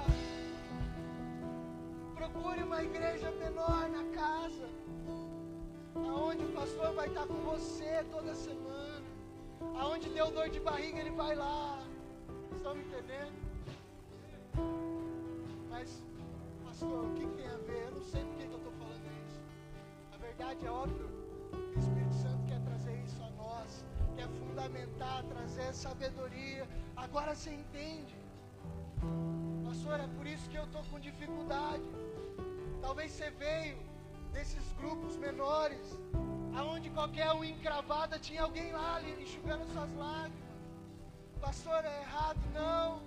Procure 2.14 2.62
uma 2.62 2.84
igreja 2.84 3.32
menor 3.32 3.90
na 3.90 4.04
casa, 4.14 4.70
aonde 5.96 6.44
o 6.46 6.52
pastor 6.54 6.94
vai 6.94 7.08
estar 7.08 7.26
com 7.28 7.34
você 7.34 8.06
toda 8.12 8.34
semana, 8.36 9.06
aonde 9.80 10.10
deu 10.10 10.32
dor 10.32 10.50
de 10.50 10.60
barriga 10.60 11.00
ele 11.00 11.12
vai 11.12 11.36
lá. 11.36 11.80
Estão 12.56 12.76
me 12.76 12.84
entendendo? 12.84 13.34
Mas, 15.70 16.04
pastor, 16.66 17.06
o 17.06 17.14
que, 17.14 17.26
que 17.26 17.34
tem 17.34 17.48
a 17.48 17.58
ver? 17.58 17.86
Eu 17.86 17.92
não 17.92 18.04
sei 18.04 18.24
por 18.24 18.36
que, 18.38 18.44
eu 18.44 18.58
estou 18.58 18.72
falando 18.74 19.06
isso. 19.26 19.42
A 20.14 20.18
verdade 20.18 20.66
é 20.66 20.72
óbvio. 20.72 21.10
O 21.76 21.80
Espírito 21.80 22.14
Santo 22.14 22.44
quer 22.48 22.62
trazer 22.62 22.96
isso 23.04 23.22
a 23.24 23.30
nós, 23.32 23.84
quer 24.16 24.28
fundamentar, 24.28 25.24
trazer 25.26 25.74
sabedoria. 25.74 26.68
Agora 26.96 27.36
você 27.36 27.52
entende. 27.52 28.16
Pastor, 29.66 30.00
é 30.00 30.08
por 30.08 30.28
isso 30.28 30.50
que 30.50 30.58
eu 30.58 30.66
estou 30.66 30.84
com 30.84 31.00
dificuldade. 31.00 31.84
Talvez 32.82 33.12
você 33.12 33.30
veio 33.32 33.91
desses 34.32 34.72
grupos 34.74 35.16
menores, 35.18 36.00
aonde 36.56 36.90
qualquer 36.90 37.32
um 37.34 37.44
encravada 37.44 38.18
tinha 38.20 38.44
alguém 38.44 38.72
lá 38.72 38.96
ali 38.96 39.22
enxugando 39.22 39.66
suas 39.72 39.94
lágrimas. 39.96 40.42
Pastor, 41.40 41.84
é 41.86 42.02
errado? 42.02 42.40
Não. 42.54 43.02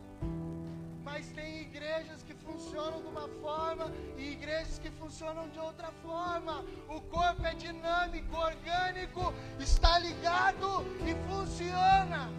Mas 1.05 1.29
tem 1.33 1.63
igrejas 1.63 2.23
que 2.23 2.35
funcionam 2.35 3.01
de 3.01 3.09
uma 3.09 3.29
forma 3.43 3.93
e 4.17 4.33
igrejas 4.33 4.79
que 4.79 4.91
funcionam 4.91 5.49
de 5.51 5.59
outra 5.59 5.93
forma. 6.03 6.65
O 6.89 7.01
corpo 7.03 7.45
é 7.47 7.55
dinâmico, 7.55 8.37
orgânico, 8.37 9.33
está 9.61 9.99
ligado 9.99 10.85
e 11.07 11.15
funciona. 11.29 12.31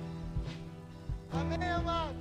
Amém, 1.32 1.70
amado? 1.70 2.16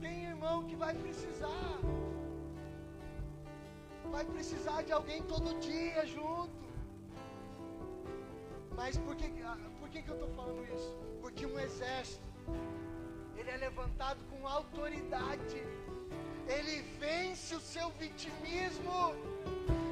Tem 0.00 0.26
irmão 0.26 0.64
que 0.64 0.76
vai 0.76 0.94
precisar. 0.94 1.78
Vai 4.10 4.24
precisar 4.24 4.82
de 4.82 4.92
alguém 4.92 5.22
todo 5.22 5.58
dia 5.60 6.04
junto. 6.06 6.58
Mas 8.76 8.96
por 8.96 9.14
que, 9.16 9.28
por 9.80 9.88
que, 9.88 10.02
que 10.02 10.08
eu 10.08 10.14
estou 10.14 10.30
falando 10.30 10.62
isso? 10.74 10.96
Porque 11.20 11.44
um 11.46 11.58
exército, 11.58 12.22
ele 13.36 13.50
é 13.50 13.56
levantado 13.56 14.18
com 14.30 14.46
autoridade. 14.46 15.62
Ele 16.46 16.82
vence 16.98 17.54
o 17.54 17.60
seu 17.60 17.90
vitimismo. 17.90 19.14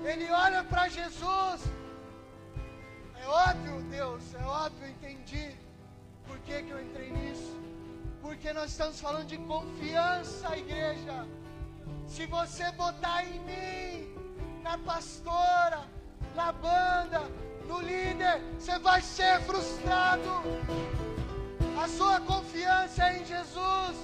Ele 0.05 0.31
olha 0.31 0.63
para 0.65 0.89
Jesus. 0.89 1.63
É 3.21 3.27
óbvio, 3.27 3.83
Deus, 3.91 4.35
é 4.35 4.45
óbvio, 4.45 4.89
entendi. 4.89 5.57
Por 6.27 6.39
que, 6.41 6.63
que 6.63 6.71
eu 6.71 6.81
entrei 6.81 7.11
nisso? 7.11 7.55
Porque 8.23 8.53
nós 8.53 8.71
estamos 8.71 9.01
falando 9.01 9.27
de 9.27 9.39
confiança, 9.39 10.57
igreja. 10.57 11.27
Se 12.07 12.27
você 12.27 12.71
botar 12.73 13.25
em 13.25 13.41
mim, 13.41 14.15
na 14.63 14.79
pastora, 14.79 15.85
na 16.35 16.53
banda, 16.53 17.23
no 17.69 17.81
líder, 17.81 18.41
você 18.59 18.79
vai 18.79 19.01
ser 19.01 19.41
frustrado. 19.43 20.31
A 21.83 21.89
sua 21.89 22.21
confiança 22.21 23.05
é 23.05 23.19
em 23.19 23.25
Jesus. 23.25 23.97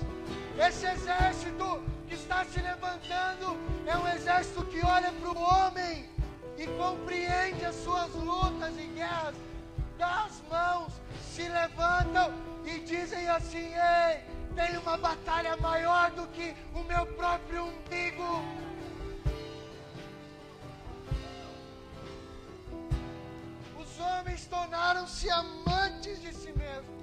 Esse 0.59 0.87
exército 0.87 1.83
que 2.07 2.15
está 2.15 2.45
se 2.45 2.61
levantando 2.61 3.57
é 3.87 3.97
um 3.97 4.09
exército 4.09 4.65
que 4.67 4.85
olha 4.85 5.11
para 5.13 5.31
o 5.31 5.43
homem 5.43 6.09
e 6.59 6.67
compreende 6.67 7.65
as 7.65 7.77
suas 7.77 8.13
lutas 8.15 8.77
e 8.79 8.87
guerras. 8.89 9.35
Dá 9.97 10.25
as 10.25 10.43
mãos, 10.51 10.93
se 11.35 11.49
levantam 11.49 12.33
e 12.65 12.79
dizem 12.81 13.29
assim: 13.29 13.73
Ei, 13.75 14.32
tem 14.55 14.77
uma 14.79 14.97
batalha 14.97 15.57
maior 15.57 16.11
do 16.13 16.27
que 16.29 16.55
o 16.75 16.83
meu 16.85 17.07
próprio 17.07 17.65
umbigo. 17.65 18.45
Os 23.79 24.01
homens 24.01 24.47
tornaram-se 24.47 25.31
amantes 25.31 26.21
de 26.21 26.33
si 26.35 26.53
mesmos. 26.53 27.03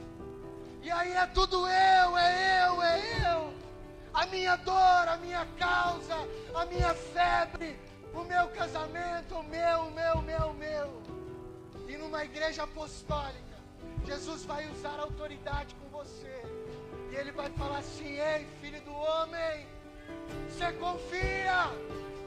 E 0.82 0.92
aí 0.92 1.12
é 1.12 1.26
tudo 1.28 1.68
eu, 1.68 2.18
é 2.18 2.68
eu, 2.68 2.82
é 2.82 3.34
eu. 3.34 3.54
a 4.14 4.26
minha 4.26 4.56
dor, 4.56 5.08
a 5.08 5.18
minha 5.18 5.46
causa, 5.58 6.16
a 6.56 6.66
minha 6.66 6.94
febre, 6.94 7.78
o 8.14 8.24
meu 8.24 8.48
casamento, 8.50 9.36
o 9.36 9.44
meu, 9.44 9.82
o 9.82 9.92
meu, 9.92 10.14
o 10.16 10.22
meu, 10.22 10.48
o 10.50 10.54
meu. 10.54 11.02
E 11.88 11.98
numa 11.98 12.24
igreja 12.24 12.64
apostólica, 12.64 13.58
Jesus 14.06 14.46
vai 14.46 14.70
usar 14.72 15.00
autoridade 15.00 15.76
com 15.76 15.90
você. 15.90 16.49
E 17.12 17.16
ele 17.16 17.32
vai 17.32 17.50
falar 17.52 17.80
assim: 17.80 18.20
Ei, 18.20 18.48
filho 18.62 18.82
do 18.82 18.94
homem, 18.94 19.68
você 20.48 20.72
confia, 20.74 21.72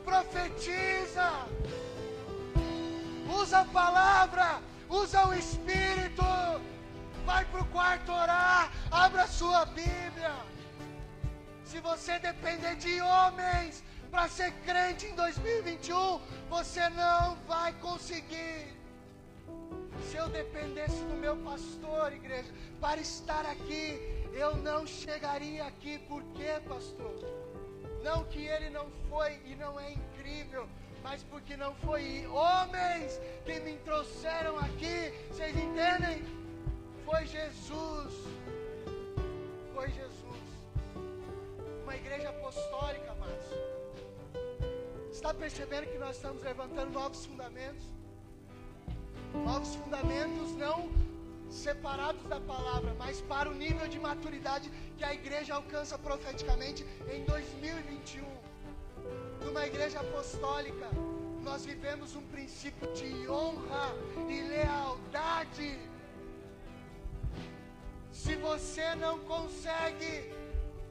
profetiza, 0.05 1.47
usa 3.41 3.61
a 3.61 3.65
palavra, 3.65 4.61
usa 4.89 5.27
o 5.29 5.35
Espírito, 5.35 6.25
vai 7.25 7.45
para 7.45 7.61
o 7.61 7.67
quarto 7.67 8.13
orar, 8.13 8.73
abra 8.91 9.27
sua 9.27 9.65
Bíblia. 9.67 10.35
Se 11.65 11.81
você 11.81 12.19
depender 12.19 12.75
de 12.77 13.01
homens 13.01 13.83
para 14.11 14.29
ser 14.29 14.53
crente 14.67 15.07
em 15.07 15.15
2021, 15.15 16.21
você 16.51 16.89
não 16.91 17.37
vai 17.47 17.73
conseguir. 17.75 18.77
Se 20.11 20.17
eu 20.17 20.29
dependesse 20.29 21.03
do 21.05 21.15
meu 21.15 21.37
pastor, 21.37 22.13
igreja, 22.13 22.51
para 22.79 23.01
estar 23.01 23.47
aqui, 23.47 24.22
eu 24.33 24.57
não 24.57 24.87
chegaria 24.87 25.65
aqui. 25.65 25.99
Por 26.09 26.23
quê, 26.35 26.61
pastor? 26.67 27.15
Não 28.03 28.25
que 28.25 28.47
ele 28.47 28.71
não 28.71 28.91
foi 29.09 29.39
e 29.45 29.55
não 29.55 29.79
é 29.79 29.93
incrível, 29.93 30.69
mas 31.03 31.23
porque 31.25 31.57
não 31.57 31.75
foi 31.77 32.27
homens 32.27 33.21
que 33.45 33.61
me 33.61 33.77
trouxeram 33.79 34.59
aqui. 34.59 35.13
Vocês 35.31 35.57
entendem? 35.57 36.23
Foi 37.05 37.27
Jesus. 37.27 38.13
Foi 39.75 39.91
Jesus. 39.91 40.43
Uma 41.83 41.97
igreja 41.97 42.31
apostólica, 42.31 43.13
amados. 43.13 43.47
Está 45.13 45.35
percebendo 45.35 45.87
que 45.87 45.99
nós 45.99 46.17
estamos 46.17 46.43
levantando 46.43 46.91
novos 46.91 47.25
fundamentos? 47.27 47.85
Novos 49.45 49.75
fundamentos 49.77 50.53
não 50.57 50.91
separados 51.53 52.25
da 52.25 52.41
palavra, 52.41 52.95
mas 52.99 53.21
para 53.21 53.51
o 53.51 53.55
nível 53.55 53.87
de 53.89 53.99
maturidade 53.99 54.71
que 54.97 55.05
a 55.05 55.13
igreja 55.13 55.55
alcança 55.55 55.99
profeticamente 55.99 56.85
em 57.13 57.25
2021. 57.25 58.25
Numa 59.45 59.67
igreja 59.67 60.01
apostólica, 60.01 60.89
nós 61.43 61.65
vivemos 61.65 62.15
um 62.15 62.23
princípio 62.23 62.93
de 62.95 63.29
honra 63.29 63.95
e 64.29 64.41
lealdade. 64.43 65.79
Se 68.13 68.37
você 68.37 68.95
não 68.95 69.19
consegue 69.21 70.33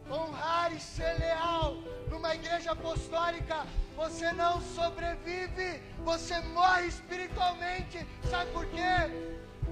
honrar 0.10 0.74
e 0.76 0.80
ser 0.80 1.18
leal 1.20 1.76
numa 2.10 2.36
igreja 2.36 2.72
apostólica, 2.72 3.66
você 3.96 4.32
não 4.34 4.62
sobrevive, 4.62 5.82
você 6.04 6.40
morre 6.42 6.88
espiritualmente. 6.88 8.06
Sabe 8.30 8.52
por 8.52 8.66
quê? 8.68 8.94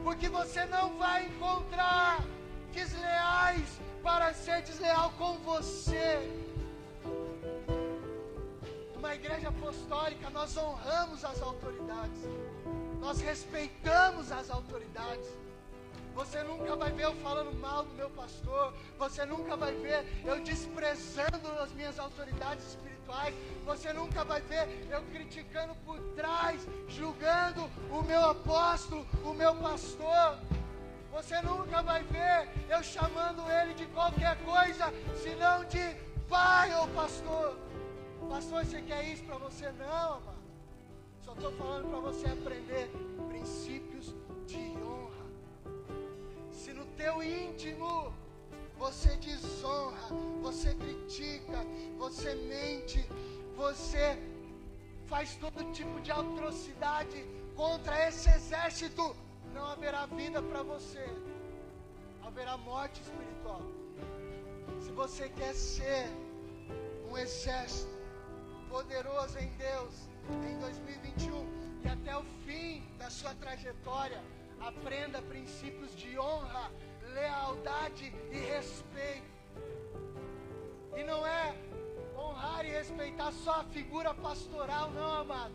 Porque 0.03 0.29
você 0.29 0.65
não 0.65 0.97
vai 0.97 1.25
encontrar 1.25 2.23
desleais 2.71 3.79
para 4.01 4.33
ser 4.33 4.61
desleal 4.63 5.11
com 5.17 5.37
você. 5.39 6.29
Numa 8.93 9.15
igreja 9.15 9.49
apostólica, 9.49 10.29
nós 10.29 10.55
honramos 10.57 11.23
as 11.23 11.41
autoridades, 11.41 12.21
nós 12.99 13.21
respeitamos 13.21 14.31
as 14.31 14.49
autoridades. 14.49 15.27
Você 16.15 16.43
nunca 16.43 16.75
vai 16.75 16.91
ver 16.91 17.05
eu 17.05 17.15
falando 17.17 17.53
mal 17.59 17.85
do 17.85 17.93
meu 17.93 18.09
pastor, 18.09 18.73
você 18.97 19.25
nunca 19.25 19.55
vai 19.55 19.73
ver 19.73 20.05
eu 20.25 20.41
desprezando 20.41 21.47
as 21.61 21.71
minhas 21.71 21.97
autoridades 21.97 22.65
espirituais 22.65 22.88
espirituais. 23.09 23.35
Você 23.65 23.93
nunca 23.93 24.23
vai 24.23 24.41
ver 24.41 24.87
eu 24.89 25.01
criticando 25.11 25.75
por 25.85 25.99
trás, 26.15 26.65
julgando 26.87 27.69
o 27.91 28.01
meu 28.03 28.23
apóstolo, 28.29 29.05
o 29.23 29.33
meu 29.33 29.55
pastor. 29.55 30.39
Você 31.11 31.41
nunca 31.41 31.81
vai 31.81 32.03
ver 32.03 32.49
eu 32.69 32.83
chamando 32.83 33.49
ele 33.49 33.73
de 33.73 33.85
qualquer 33.87 34.37
coisa, 34.43 34.93
senão 35.21 35.65
de 35.65 35.95
pai 36.27 36.73
ou 36.75 36.87
pastor. 36.89 37.57
Pastor, 38.29 38.65
você 38.65 38.81
quer 38.81 39.03
isso 39.05 39.23
para 39.23 39.37
você? 39.37 39.71
Não, 39.71 40.13
amado. 40.17 40.39
Só 41.21 41.33
estou 41.33 41.51
falando 41.53 41.89
para 41.89 41.99
você 41.99 42.27
aprender 42.27 42.91
princípios 43.27 44.13
de 44.45 44.59
honra. 44.83 45.25
Se 46.51 46.73
no 46.73 46.85
teu 46.85 47.23
íntimo 47.23 48.13
você 48.79 49.13
desonra, 49.17 50.07
você 50.41 50.73
critica, 50.73 51.65
você 51.97 52.33
mente, 52.35 53.05
você 53.55 54.17
faz 55.05 55.35
todo 55.35 55.71
tipo 55.73 55.99
de 55.99 56.11
atrocidade 56.11 57.25
contra 57.57 58.07
esse 58.07 58.29
exército, 58.29 59.13
não 59.53 59.65
haverá 59.65 60.05
vida 60.05 60.41
para 60.41 60.63
você, 60.63 61.05
haverá 62.23 62.55
morte 62.55 63.01
espiritual. 63.01 63.61
Se 64.81 64.91
você 64.91 65.27
quer 65.27 65.53
ser 65.53 66.09
um 67.11 67.17
exército 67.17 67.91
poderoso 68.69 69.37
em 69.39 69.49
Deus 69.57 69.93
em 70.49 70.57
2021 70.59 71.81
e 71.83 71.89
até 71.89 72.15
o 72.15 72.23
fim 72.45 72.81
da 72.97 73.09
sua 73.09 73.33
trajetória, 73.35 74.23
aprenda 74.61 75.21
princípios 75.23 75.93
de 75.97 76.17
honra 76.17 76.71
lealdade 77.13 78.13
e 78.31 78.37
respeito. 78.37 79.29
E 80.95 81.03
não 81.03 81.25
é 81.25 81.55
honrar 82.17 82.65
e 82.65 82.69
respeitar 82.69 83.31
só 83.31 83.61
a 83.61 83.63
figura 83.65 84.13
pastoral, 84.13 84.91
não, 84.91 85.21
amado. 85.21 85.53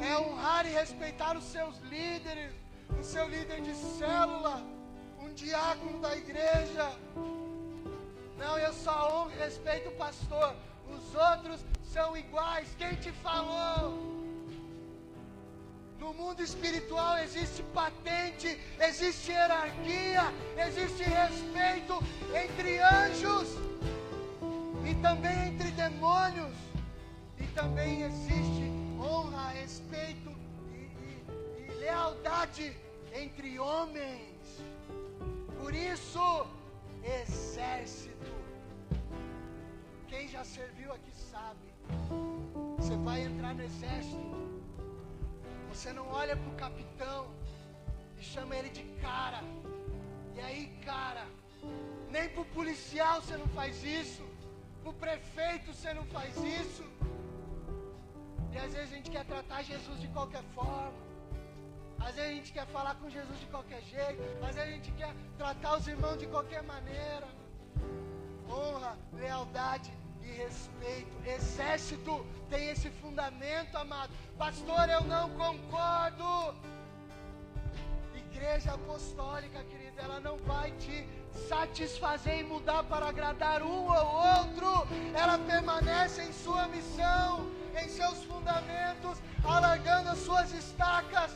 É 0.00 0.18
honrar 0.18 0.66
e 0.66 0.70
respeitar 0.70 1.36
os 1.36 1.44
seus 1.44 1.78
líderes, 1.80 2.52
o 2.98 3.02
seu 3.02 3.28
líder 3.28 3.60
de 3.60 3.74
célula, 3.74 4.62
um 5.20 5.32
diácono 5.32 5.98
da 6.00 6.16
igreja. 6.16 6.90
Não, 8.36 8.58
eu 8.58 8.72
só 8.72 9.22
honro 9.22 9.32
e 9.32 9.38
respeito 9.38 9.88
o 9.88 9.96
pastor. 9.96 10.54
Os 10.88 11.14
outros 11.14 11.64
são 11.82 12.16
iguais. 12.16 12.68
Quem 12.78 12.94
te 12.96 13.10
falou? 13.10 14.17
No 15.98 16.14
mundo 16.14 16.42
espiritual 16.42 17.18
existe 17.18 17.62
patente, 17.74 18.56
existe 18.80 19.32
hierarquia, 19.32 20.32
existe 20.56 21.02
respeito 21.02 21.98
entre 22.32 22.78
anjos 22.78 23.48
e 24.88 24.94
também 25.02 25.48
entre 25.48 25.70
demônios. 25.72 26.56
E 27.40 27.46
também 27.48 28.02
existe 28.02 28.70
honra, 29.00 29.48
respeito 29.50 30.30
e, 30.72 30.76
e, 30.76 31.68
e 31.68 31.74
lealdade 31.80 32.76
entre 33.12 33.58
homens. 33.58 34.62
Por 35.58 35.74
isso, 35.74 36.46
exército. 37.02 38.32
Quem 40.06 40.28
já 40.28 40.44
serviu 40.44 40.92
aqui 40.92 41.12
sabe. 41.12 41.68
Você 42.78 42.96
vai 42.96 43.22
entrar 43.22 43.54
no 43.54 43.62
exército 43.62 44.38
você 45.78 45.92
não 45.92 46.08
olha 46.10 46.36
para 46.36 46.50
o 46.50 46.56
capitão 46.56 47.30
e 48.18 48.24
chama 48.24 48.56
ele 48.56 48.68
de 48.68 48.82
cara. 49.00 49.40
E 50.34 50.40
aí, 50.40 50.66
cara, 50.84 51.24
nem 52.10 52.28
para 52.30 52.42
o 52.42 52.44
policial 52.46 53.22
você 53.22 53.36
não 53.36 53.46
faz 53.58 53.84
isso. 53.84 54.24
Para 54.82 54.90
o 54.90 54.94
prefeito 54.94 55.72
você 55.72 55.94
não 55.94 56.04
faz 56.06 56.34
isso. 56.60 56.84
E 58.52 58.58
às 58.58 58.72
vezes 58.72 58.92
a 58.92 58.96
gente 58.96 59.08
quer 59.08 59.24
tratar 59.24 59.62
Jesus 59.62 60.00
de 60.00 60.08
qualquer 60.08 60.42
forma. 60.56 60.98
Às 62.00 62.14
vezes 62.16 62.30
a 62.30 62.34
gente 62.34 62.52
quer 62.52 62.66
falar 62.66 62.96
com 62.96 63.08
Jesus 63.08 63.38
de 63.38 63.46
qualquer 63.46 63.80
jeito. 63.82 64.20
Às 64.42 64.56
vezes 64.56 64.70
a 64.70 64.72
gente 64.72 64.90
quer 64.92 65.14
tratar 65.36 65.76
os 65.76 65.86
irmãos 65.86 66.18
de 66.18 66.26
qualquer 66.26 66.62
maneira. 66.64 67.28
Honra, 68.50 68.98
lealdade 69.12 69.92
e 70.28 70.36
respeito. 70.36 71.08
Exército 71.26 72.24
tem 72.48 72.68
esse 72.70 72.90
fundamento, 72.90 73.76
amado. 73.76 74.12
Pastor, 74.36 74.88
eu 74.88 75.02
não 75.02 75.30
concordo. 75.30 76.54
Igreja 78.14 78.74
apostólica, 78.74 79.62
querida, 79.64 80.02
ela 80.02 80.20
não 80.20 80.36
vai 80.38 80.70
te 80.72 81.06
satisfazer 81.48 82.40
e 82.40 82.44
mudar 82.44 82.84
para 82.84 83.08
agradar 83.08 83.62
um 83.62 83.86
ou 83.86 84.06
outro. 84.36 84.86
Ela 85.14 85.38
permanece 85.38 86.22
em 86.22 86.32
sua 86.32 86.68
missão, 86.68 87.50
em 87.82 87.88
seus 87.88 88.22
fundamentos, 88.24 89.18
alargando 89.44 90.10
as 90.10 90.18
suas 90.18 90.52
estacas, 90.52 91.32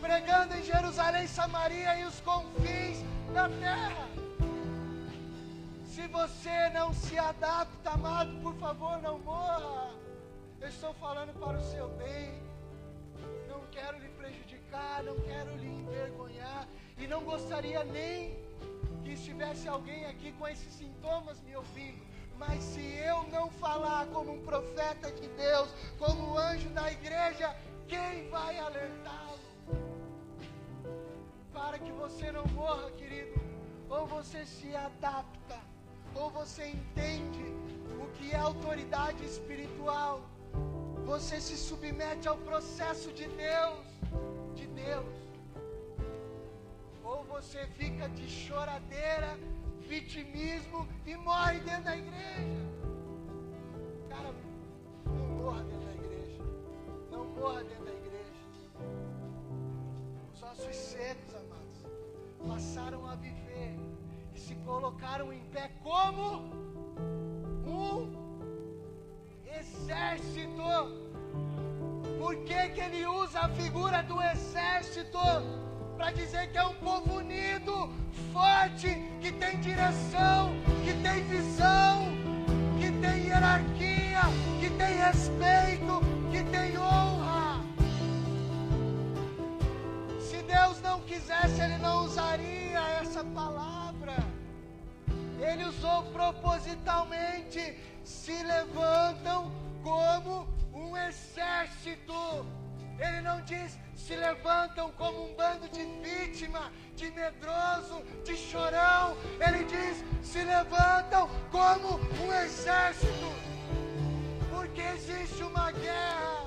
pregando 0.00 0.54
em 0.54 0.62
Jerusalém, 0.62 1.26
Samaria 1.26 1.98
e 2.00 2.04
os 2.04 2.20
confins 2.20 2.98
da 3.34 3.48
terra. 3.48 4.15
Se 5.96 6.06
você 6.08 6.68
não 6.74 6.92
se 6.92 7.18
adapta, 7.18 7.92
amado, 7.92 8.38
por 8.42 8.54
favor, 8.56 9.00
não 9.00 9.18
morra. 9.18 9.94
Eu 10.60 10.68
estou 10.68 10.92
falando 10.92 11.32
para 11.40 11.56
o 11.56 11.62
seu 11.62 11.88
bem. 11.96 12.38
Não 13.48 13.60
quero 13.70 13.98
lhe 13.98 14.10
prejudicar, 14.10 15.02
não 15.02 15.18
quero 15.20 15.56
lhe 15.56 15.66
envergonhar. 15.66 16.68
E 16.98 17.06
não 17.06 17.24
gostaria 17.24 17.82
nem 17.82 18.36
que 19.04 19.12
estivesse 19.12 19.66
alguém 19.68 20.04
aqui 20.04 20.32
com 20.32 20.46
esses 20.46 20.70
sintomas 20.74 21.40
me 21.40 21.56
ouvindo. 21.56 22.04
Mas 22.36 22.62
se 22.62 22.86
eu 22.98 23.22
não 23.28 23.48
falar 23.52 24.04
como 24.08 24.34
um 24.34 24.44
profeta 24.44 25.10
de 25.10 25.26
Deus, 25.28 25.70
como 25.98 26.36
anjo 26.36 26.68
da 26.74 26.92
igreja, 26.92 27.56
quem 27.88 28.28
vai 28.28 28.58
alertá-lo? 28.58 29.38
Para 31.54 31.78
que 31.78 31.90
você 31.92 32.30
não 32.30 32.46
morra, 32.48 32.90
querido, 32.90 33.40
ou 33.88 34.06
você 34.06 34.44
se 34.44 34.76
adapta, 34.76 35.58
ou 36.18 36.30
você 36.30 36.68
entende 36.68 37.44
o 38.02 38.06
que 38.16 38.32
é 38.32 38.36
autoridade 38.38 39.24
espiritual, 39.24 40.20
você 41.04 41.40
se 41.40 41.56
submete 41.56 42.26
ao 42.26 42.36
processo 42.38 43.12
de 43.12 43.28
Deus, 43.28 43.86
de 44.54 44.66
Deus, 44.66 45.14
ou 47.04 47.22
você 47.24 47.66
fica 47.78 48.08
de 48.08 48.28
choradeira 48.28 49.38
vitimismo 49.80 50.86
e 51.06 51.14
morre 51.16 51.60
dentro 51.60 51.84
da 51.84 51.96
igreja. 51.96 52.66
Cara, 54.08 54.34
não 55.04 55.26
morra 55.36 55.62
dentro 55.62 55.86
da 55.86 55.94
igreja. 55.94 56.42
Não 57.12 57.24
morra 57.26 57.62
dentro 57.62 57.84
da 57.84 57.92
igreja. 57.92 58.32
Os 60.34 60.42
ossos 60.42 60.76
secos, 60.76 61.34
amados, 61.34 61.86
passaram 62.48 63.06
a 63.06 63.14
viver 63.14 63.76
colocaram 64.66 65.32
em 65.32 65.40
pé 65.52 65.70
como 65.82 66.50
um 67.64 68.12
exército. 69.58 70.66
Por 72.18 72.36
que, 72.44 72.68
que 72.70 72.80
ele 72.80 73.06
usa 73.06 73.40
a 73.40 73.48
figura 73.50 74.02
do 74.02 74.20
exército? 74.20 75.18
Para 75.96 76.10
dizer 76.10 76.50
que 76.50 76.58
é 76.58 76.64
um 76.64 76.74
povo 76.74 77.18
unido, 77.18 77.88
forte, 78.32 78.88
que 79.20 79.32
tem 79.32 79.60
direção, 79.60 80.50
que 80.84 80.92
tem 81.00 81.22
visão, 81.24 82.08
que 82.78 82.90
tem 83.00 83.26
hierarquia, 83.28 84.22
que 84.60 84.68
tem 84.70 84.96
respeito, 84.96 86.00
que 86.30 86.42
tem 86.50 86.76
honra. 86.76 87.64
Se 90.20 90.42
Deus 90.42 90.82
não 90.82 91.00
quisesse, 91.02 91.60
Ele 91.62 91.78
não 91.78 92.04
usaria 92.04 92.80
essa 93.00 93.24
palavra. 93.24 93.65
Ele 95.50 95.64
usou 95.64 96.02
propositalmente. 96.12 97.78
Se 98.04 98.42
levantam 98.42 99.52
como 99.82 100.46
um 100.72 100.96
exército. 100.96 102.46
Ele 102.98 103.20
não 103.20 103.40
diz 103.42 103.78
se 104.06 104.14
levantam 104.14 104.92
como 104.92 105.24
um 105.24 105.34
bando 105.34 105.68
de 105.70 105.84
vítima, 106.00 106.70
de 106.94 107.10
medroso, 107.10 108.04
de 108.24 108.36
chorão. 108.36 109.16
Ele 109.40 109.64
diz: 109.64 110.04
se 110.22 110.44
levantam 110.44 111.28
como 111.50 111.98
um 112.22 112.32
exército, 112.32 113.32
porque 114.48 114.80
existe 114.80 115.42
uma 115.42 115.72
guerra, 115.72 116.46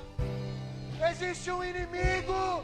existe 1.12 1.52
um 1.52 1.62
inimigo, 1.62 2.64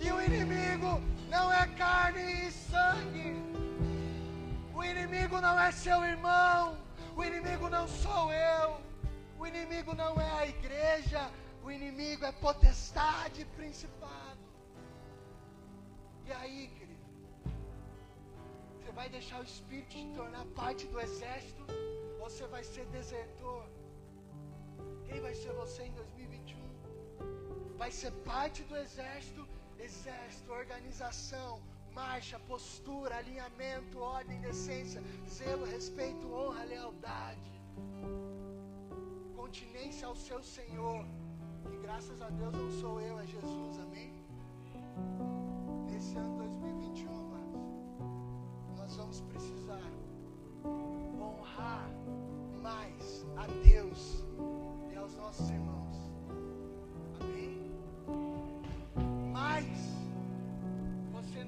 e 0.00 0.12
o 0.12 0.20
inimigo 0.20 1.00
não 1.30 1.50
é 1.50 1.66
carne 1.68 2.46
e 2.46 2.50
sangue. 2.50 3.53
O 4.74 4.82
inimigo 4.82 5.40
não 5.40 5.58
é 5.58 5.70
seu 5.70 5.98
irmão, 6.04 6.76
o 7.16 7.22
inimigo 7.22 7.68
não 7.68 7.86
sou 7.86 8.32
eu, 8.32 8.80
o 9.38 9.46
inimigo 9.46 9.94
não 9.94 10.20
é 10.20 10.30
a 10.40 10.48
igreja, 10.48 11.30
o 11.62 11.70
inimigo 11.70 12.24
é 12.24 12.32
potestade, 12.32 13.44
principado. 13.56 14.44
E 16.26 16.32
aí, 16.32 16.68
querido? 16.76 17.04
Você 18.80 18.90
vai 18.92 19.08
deixar 19.08 19.40
o 19.40 19.44
Espírito 19.44 19.90
te 19.90 20.06
tornar 20.16 20.44
parte 20.56 20.86
do 20.86 21.00
exército? 21.00 21.62
Ou 22.20 22.28
você 22.28 22.46
vai 22.46 22.64
ser 22.64 22.84
desertor? 22.86 23.64
Quem 25.06 25.20
vai 25.20 25.34
ser 25.34 25.52
você 25.52 25.84
em 25.84 25.92
2021? 25.92 27.76
Vai 27.76 27.90
ser 27.92 28.10
parte 28.32 28.62
do 28.64 28.76
exército? 28.76 29.46
Exército, 29.78 30.52
organização, 30.52 31.60
marcha, 31.94 32.38
postura, 32.40 33.16
alinhamento, 33.16 33.98
ordem, 33.98 34.40
decência, 34.40 35.02
zelo, 35.28 35.64
respeito, 35.64 36.32
honra, 36.32 36.64
lealdade, 36.64 37.52
continência 39.36 40.08
ao 40.08 40.16
seu 40.16 40.42
Senhor. 40.42 41.04
Que 41.70 41.76
graças 41.78 42.20
a 42.20 42.28
Deus 42.30 42.52
não 42.52 42.70
sou 42.80 43.00
eu, 43.00 43.18
é 43.18 43.26
Jesus, 43.26 43.78
amém? 43.78 44.12
Nesse 45.90 46.16
ano 46.16 46.36
2021, 46.38 47.10
amados, 47.10 47.62
nós 48.76 48.96
vamos 48.96 49.20
precisar 49.22 49.90
honrar 50.64 51.88
mais 52.60 53.24
a 53.36 53.46
Deus 53.64 54.24
e 54.92 54.96
aos 54.96 55.14
nossos 55.16 55.48
irmãos. 55.50 56.10
Amém? 57.20 57.64
Você 58.94 60.03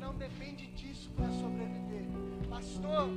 não 0.07 0.15
depende 0.15 0.67
disso 0.69 1.11
para 1.17 1.29
sobreviver. 1.31 2.07
Pastor, 2.49 3.09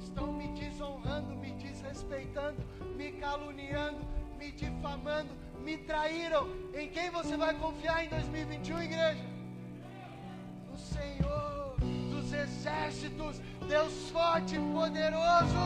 estão 0.00 0.32
me 0.32 0.48
desonrando, 0.48 1.36
me 1.36 1.52
desrespeitando, 1.52 2.60
me 2.96 3.12
caluniando, 3.12 4.00
me 4.36 4.50
difamando 4.50 5.44
me 5.64 5.78
traíram. 5.78 6.46
Em 6.74 6.88
quem 6.88 7.08
você 7.10 7.36
vai 7.36 7.54
confiar 7.54 8.04
em 8.04 8.08
2021, 8.08 8.82
igreja? 8.82 9.24
No 10.70 10.76
Senhor 10.76 11.76
dos 12.10 12.32
exércitos, 12.32 13.40
Deus 13.66 14.10
forte, 14.10 14.58
poderoso, 14.74 15.64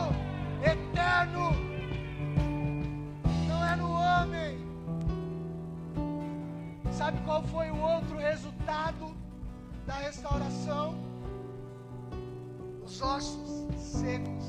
eterno. 0.63 1.51
Não 3.49 3.65
é 3.65 3.75
no 3.75 3.91
homem. 3.91 4.57
Sabe 6.93 7.19
qual 7.25 7.43
foi 7.43 7.69
o 7.71 7.81
outro 7.81 8.17
resultado 8.17 9.18
da 9.89 9.95
restauração? 9.95 10.95
Os 12.85 13.01
ossos 13.01 13.65
secos 13.75 14.45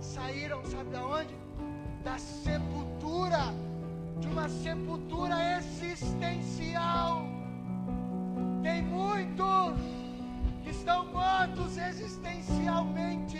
saíram, 0.00 0.64
sabe 0.64 0.88
de 0.88 0.96
onde? 0.96 1.34
Da 2.02 2.16
sepultura 2.18 3.52
de 4.20 4.26
uma 4.26 4.48
sepultura 4.48 5.36
existencial. 5.58 7.24
Tem 8.62 8.82
muitos 8.82 9.78
que 10.62 10.70
estão 10.70 11.04
mortos 11.12 11.76
existencialmente, 11.76 13.38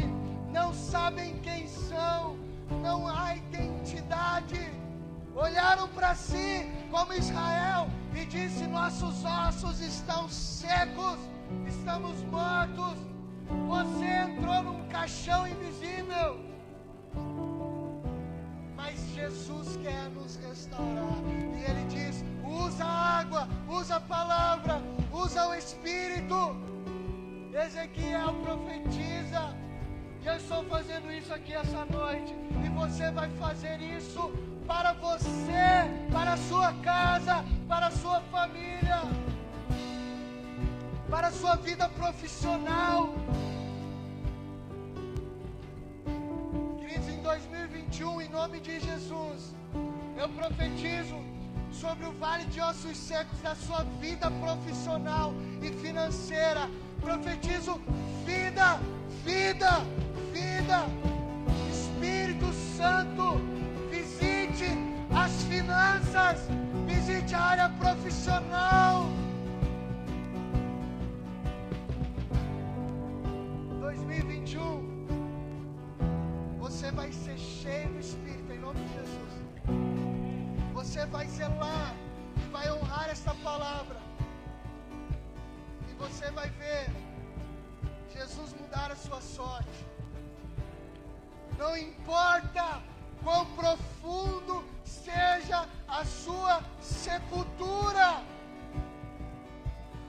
não 0.53 0.75
sabem 0.75 1.39
quem 1.39 1.67
são, 1.67 2.37
não 2.83 3.09
há 3.09 3.35
identidade. 3.37 4.61
Olharam 5.35 5.89
para 5.89 6.15
si 6.15 6.71
como 6.91 7.15
Israel 7.15 7.89
e 8.15 8.25
disse: 8.27 8.67
Nossos 8.67 9.25
ossos 9.25 9.81
estão 9.81 10.29
secos, 10.29 11.19
estamos 11.67 12.23
mortos. 12.25 12.99
Você 13.69 14.05
entrou 14.05 14.63
num 14.63 14.89
caixão 14.89 15.47
invisível. 15.47 16.51
Jesus 19.21 19.77
quer 19.77 20.09
nos 20.11 20.37
restaurar. 20.37 21.23
E 21.59 21.71
Ele 21.71 21.85
diz: 21.89 22.25
usa 22.43 22.85
a 22.85 23.19
água, 23.21 23.49
usa 23.69 23.97
a 23.97 24.01
palavra, 24.01 24.83
usa 25.13 25.49
o 25.49 25.55
Espírito. 25.55 26.57
Ezequiel 27.53 28.33
profetiza. 28.43 29.55
E 30.23 30.27
eu 30.27 30.37
estou 30.37 30.65
fazendo 30.65 31.13
isso 31.13 31.33
aqui 31.35 31.53
essa 31.53 31.85
noite. 31.87 32.35
E 32.65 32.69
você 32.71 33.11
vai 33.11 33.29
fazer 33.31 33.79
isso 33.81 34.33
para 34.71 34.93
você, 34.93 35.67
para 36.13 36.35
a 36.35 36.37
sua 36.37 36.73
casa, 36.75 37.45
para 37.67 37.89
a 37.89 37.91
sua 37.91 38.21
família, 38.35 39.01
para 41.11 41.27
a 41.27 41.33
sua 41.33 41.57
vida 41.57 41.89
profissional. 41.89 43.13
2021, 47.23 48.23
em 48.23 48.29
nome 48.29 48.61
de 48.61 48.79
Jesus, 48.81 49.55
eu 50.17 50.29
profetizo 50.29 51.17
sobre 51.73 52.07
o 52.07 52.13
vale 52.13 52.45
de 52.45 52.61
ossos 52.61 52.97
secos 52.97 53.41
da 53.41 53.57
sua 53.57 53.83
vida 54.01 54.31
profissional 54.45 55.35
e 55.61 55.71
financeira. 55.83 56.71
Profetizo 57.01 57.81
vida, 58.25 58.79
vida, 59.25 59.71
vida. 60.33 60.87
Espírito 61.71 62.53
Santo, 62.77 63.60
visite 64.61 64.79
as 65.15 65.43
finanças, 65.45 66.41
visite 66.87 67.35
a 67.35 67.41
área 67.41 67.69
profissional. 67.71 69.07
2021 73.81 75.07
você 76.59 76.91
vai 76.93 77.11
ser 77.13 77.39
cheio 77.39 77.89
do 77.89 78.01
Espírito, 78.01 78.53
em 78.53 78.59
nome 78.59 78.81
de 78.85 78.93
Jesus. 78.95 79.33
Você 80.75 81.07
vai 81.07 81.27
zelar 81.27 81.95
e 82.37 82.51
vai 82.51 82.71
honrar 82.71 83.09
esta 83.11 83.35
palavra. 83.37 83.99
E 85.89 85.95
você 85.95 86.31
vai 86.33 86.51
ver 86.51 86.91
Jesus 88.15 88.55
mudar 88.61 88.93
a 88.93 88.97
sua 88.97 89.21
sorte. 89.21 89.87
Não 91.59 91.77
importa 91.77 92.83
quão 93.23 93.47
profundo 93.47 94.65
seja 94.85 95.67
a 95.89 96.05
sua 96.05 96.63
sepultura. 96.81 98.23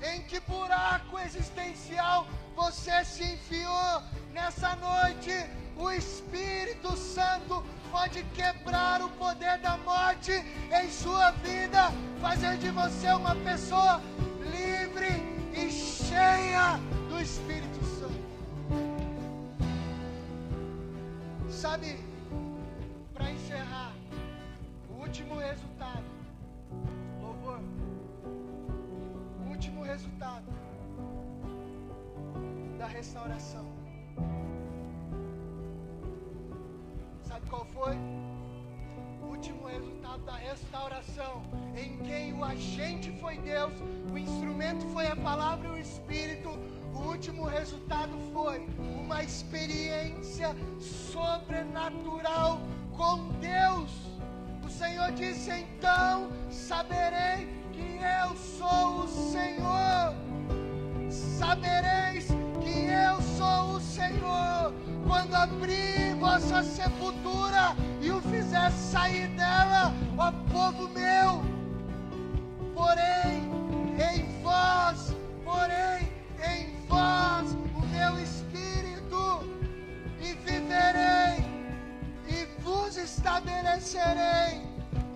Em 0.02 0.22
que 0.24 0.40
buraco 0.42 1.20
existencial 1.20 2.28
você 2.56 3.06
se 3.06 3.24
enfiou 3.24 4.02
nessa 4.32 4.76
noite? 4.76 5.32
O 5.78 5.90
Espírito 5.92 6.96
Santo 6.98 7.64
pode 7.92 8.24
quebrar 8.36 9.02
o 9.02 9.10
poder 9.10 9.58
da 9.60 9.78
morte 9.78 10.32
em 10.32 10.92
sua 10.92 11.32
vida, 11.32 11.92
fazer 12.20 12.58
de 12.58 12.70
você 12.70 13.12
uma 13.12 13.36
pessoa 13.36 14.02
livre 14.40 15.22
e 15.54 15.72
cheia 15.72 16.80
do 17.10 17.20
Espírito 17.20 17.84
Santo. 18.00 18.22
Sabe, 21.50 22.11
para 23.22 23.32
encerrar, 23.32 23.94
o 24.90 25.02
último 25.02 25.36
resultado, 25.36 26.04
louvor, 27.22 27.60
o 29.46 29.50
último 29.50 29.84
resultado 29.84 30.46
da 32.80 32.88
restauração 32.88 33.66
Sabe 37.24 37.48
qual 37.48 37.64
foi? 37.66 37.96
O 39.22 39.28
último 39.28 39.68
resultado 39.68 40.24
da 40.24 40.36
restauração, 40.36 41.44
em 41.78 41.98
quem 42.00 42.34
o 42.34 42.44
agente 42.44 43.12
foi 43.22 43.38
Deus, 43.38 43.74
o 44.12 44.18
instrumento 44.18 44.86
foi 44.88 45.06
a 45.08 45.16
palavra 45.16 45.68
e 45.68 45.72
o 45.72 45.78
Espírito. 45.78 46.50
O 46.94 47.08
último 47.08 47.46
resultado 47.46 48.12
foi 48.34 48.68
uma 49.00 49.24
experiência 49.24 50.50
sobrenatural 50.80 52.60
com 53.02 53.30
Deus. 53.40 53.90
O 54.64 54.70
Senhor 54.70 55.12
disse: 55.14 55.50
então 55.52 56.30
saberei 56.52 57.50
que 57.74 58.00
eu 58.22 58.36
sou 58.36 59.04
o 59.04 59.08
Senhor. 59.08 60.14
Sabereis 61.10 62.28
que 62.64 62.76
eu 63.08 63.20
sou 63.38 63.78
o 63.78 63.82
Senhor 63.82 64.74
quando 65.08 65.34
abrir 65.34 66.16
vossa 66.20 66.62
sepultura 66.64 67.76
e 68.00 68.12
o 68.12 68.22
fizer 68.22 68.70
sair 68.72 69.28
dela, 69.30 69.92
ó 70.18 70.32
povo 70.54 70.88
meu. 70.90 71.42
Porém, 72.76 73.11
estabelecerei 83.42 84.62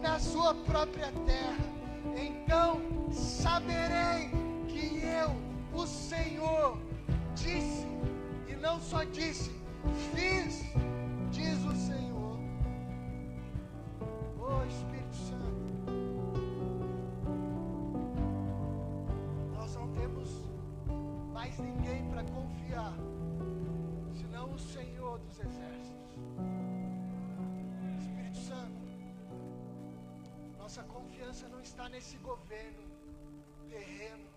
na 0.01 0.19
sua 0.19 0.53
própria 0.53 1.11
terra. 1.25 1.65
Então 2.15 2.81
saberei 3.11 4.29
que 4.67 5.03
eu, 5.05 5.35
o 5.79 5.85
Senhor, 5.85 6.77
disse, 7.35 7.85
e 8.47 8.55
não 8.55 8.79
só 8.79 9.03
disse, 9.03 9.51
fiz, 10.13 10.63
diz 11.31 11.63
o 11.65 11.75
Senhor. 11.75 12.39
Oh 14.39 14.63
Espírito 14.65 15.15
Santo, 15.15 15.91
nós 19.53 19.75
não 19.75 19.87
temos 19.89 20.29
mais 21.33 21.57
ninguém 21.59 22.09
para 22.09 22.23
confiar, 22.23 22.93
senão 24.13 24.51
o 24.51 24.59
Senhor 24.59 25.19
dos 25.19 25.39
Exércitos. 25.39 26.74
Nossa 30.75 30.91
confiança 30.91 31.47
não 31.47 31.61
está 31.61 31.87
nesse 31.87 32.17
governo 32.17 32.83
terreno, 33.69 34.29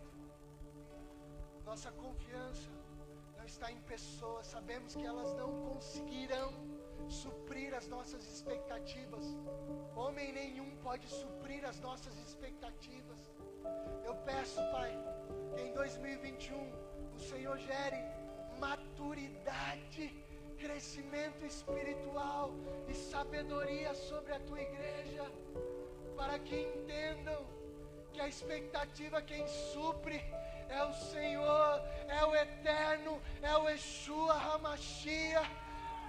nossa 1.64 1.90
confiança 1.90 2.70
está 3.44 3.72
em 3.72 3.80
pessoas, 3.80 4.46
sabemos 4.46 4.94
que 4.94 5.04
elas 5.04 5.34
não 5.34 5.50
conseguirão 5.62 6.52
suprir 7.08 7.74
as 7.74 7.88
nossas 7.88 8.22
expectativas. 8.24 9.24
Homem 9.96 10.32
nenhum 10.32 10.76
pode 10.76 11.08
suprir 11.08 11.64
as 11.64 11.80
nossas 11.80 12.16
expectativas. 12.18 13.18
Eu 14.04 14.14
peço, 14.18 14.60
Pai, 14.70 14.92
que 15.56 15.62
em 15.62 15.72
2021 15.72 16.56
o 17.16 17.18
Senhor 17.18 17.58
gere 17.58 18.00
maturidade, 18.60 20.14
crescimento 20.56 21.44
espiritual 21.44 22.52
e 22.86 22.94
sabedoria 22.94 23.92
sobre 23.92 24.34
a 24.34 24.38
tua 24.38 24.60
igreja, 24.60 25.28
para 26.18 26.36
que 26.40 26.56
entendam 26.56 27.46
que 28.12 28.20
a 28.20 28.26
expectativa 28.26 29.22
quem 29.22 29.46
supre 29.46 30.20
é 30.68 30.84
o 30.84 30.92
Senhor, 30.92 31.82
é 32.08 32.24
o 32.24 32.34
Eterno, 32.34 33.22
é 33.40 33.56
o 33.56 33.68
Yeshua 33.68 34.34
Hamashia, 34.34 35.42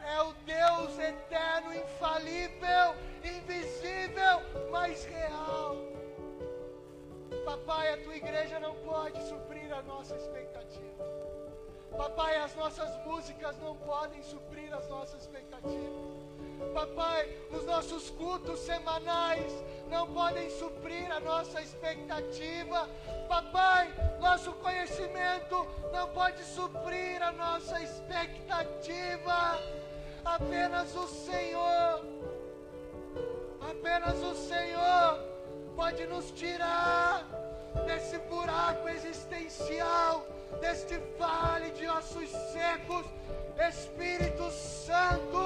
é 0.04 0.22
o 0.24 0.34
Deus 0.34 0.98
eterno, 0.98 1.74
infalível, 1.74 2.96
invisível, 3.24 4.42
mas 4.72 5.06
real. 5.06 5.76
Papai, 7.46 7.94
a 7.94 8.04
tua 8.04 8.16
igreja 8.16 8.60
não 8.60 8.76
pode 8.78 9.22
suprir 9.28 9.72
a 9.72 9.82
nossa 9.84 10.16
expectativa. 10.16 11.04
Papai, 11.96 12.38
as 12.38 12.56
nossas 12.56 13.06
músicas 13.06 13.58
não 13.60 13.76
podem 13.76 14.22
suprir 14.24 14.74
as 14.74 14.88
nossas 14.90 15.22
expectativas. 15.22 16.29
Papai, 16.74 17.30
os 17.52 17.66
nossos 17.66 18.10
cultos 18.12 18.60
semanais 18.60 19.52
não 19.90 20.08
podem 20.14 20.50
suprir 20.50 21.12
a 21.12 21.20
nossa 21.20 21.62
expectativa. 21.62 22.90
Papai, 23.28 23.94
nosso 24.20 24.52
conhecimento 24.54 25.68
não 25.92 26.08
pode 26.10 26.44
suprir 26.44 27.22
a 27.22 27.32
nossa 27.32 27.82
expectativa. 27.82 29.60
Apenas 30.24 30.96
o 30.96 31.08
Senhor, 31.08 32.06
apenas 33.70 34.22
o 34.22 34.36
Senhor 34.36 35.20
pode 35.76 36.06
nos 36.08 36.32
tirar 36.32 37.26
desse 37.86 38.18
buraco 38.20 38.88
existencial, 38.90 40.26
deste 40.62 40.98
vale 41.18 41.72
de 41.72 41.88
ossos 41.88 42.30
secos. 42.30 43.19
Espírito 43.68 44.50
Santo, 44.52 45.38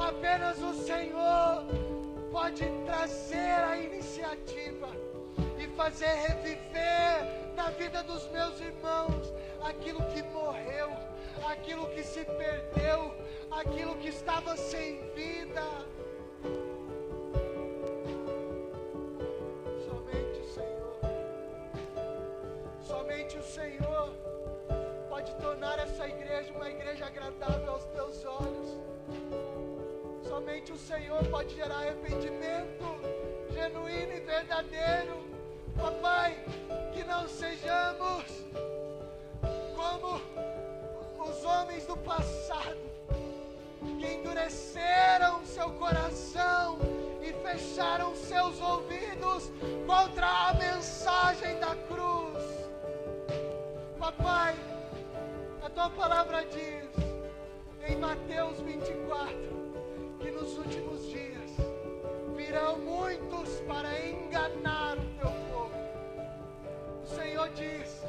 apenas 0.00 0.58
o 0.62 0.72
Senhor 0.72 1.66
pode 2.32 2.64
trazer 2.86 3.38
a 3.38 3.76
iniciativa 3.78 4.88
e 5.58 5.66
fazer 5.76 6.06
reviver 6.06 7.52
na 7.54 7.70
vida 7.70 8.02
dos 8.02 8.26
meus 8.30 8.58
irmãos 8.60 9.32
aquilo 9.62 10.02
que 10.06 10.22
morreu, 10.22 10.90
aquilo 11.46 11.86
que 11.88 12.02
se 12.02 12.24
perdeu, 12.24 13.14
aquilo 13.50 13.94
que 13.96 14.08
estava 14.08 14.56
sem 14.56 14.98
vida. 15.12 15.62
Somente 19.86 20.40
o 20.40 20.54
Senhor, 20.54 20.98
somente 22.80 23.38
o 23.38 23.42
Senhor 23.42 24.33
pode 25.14 25.32
tornar 25.36 25.78
essa 25.78 26.08
igreja 26.08 26.52
uma 26.56 26.68
igreja 26.68 27.06
agradável 27.06 27.70
aos 27.70 27.84
teus 27.84 28.24
olhos. 28.24 28.70
Somente 30.28 30.72
o 30.72 30.76
Senhor 30.76 31.24
pode 31.26 31.54
gerar 31.54 31.76
arrependimento 31.76 32.84
genuíno 33.52 34.12
e 34.12 34.18
verdadeiro. 34.18 35.24
Papai, 35.76 36.36
que 36.92 37.04
não 37.04 37.28
sejamos 37.28 38.24
como 39.76 40.20
os 41.28 41.44
homens 41.44 41.86
do 41.86 41.96
passado, 41.98 42.76
que 44.00 44.14
endureceram 44.14 45.46
seu 45.46 45.70
coração 45.74 46.76
e 47.22 47.32
fecharam 47.34 48.16
seus 48.16 48.60
ouvidos 48.60 49.52
contra 49.86 50.26
a 50.48 50.54
mensagem 50.54 51.56
da 51.60 51.76
cruz. 51.86 52.42
Papai, 53.96 54.73
a 55.64 55.70
tua 55.70 55.88
palavra 55.88 56.44
diz 56.44 56.90
em 57.88 57.96
Mateus 57.96 58.60
24 58.60 59.34
que 60.20 60.30
nos 60.30 60.58
últimos 60.58 61.06
dias 61.06 61.52
virão 62.36 62.78
muitos 62.80 63.60
para 63.66 63.88
enganar 64.06 64.98
o 64.98 65.18
teu 65.18 65.30
povo. 65.50 65.72
O 67.02 67.06
Senhor 67.06 67.48
diz: 67.54 68.02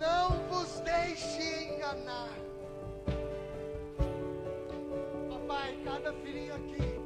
não 0.00 0.30
vos 0.48 0.80
deixe 0.80 1.72
enganar. 1.72 2.30
Papai, 5.30 5.78
cada 5.84 6.12
filhinho 6.14 6.54
aqui 6.56 7.00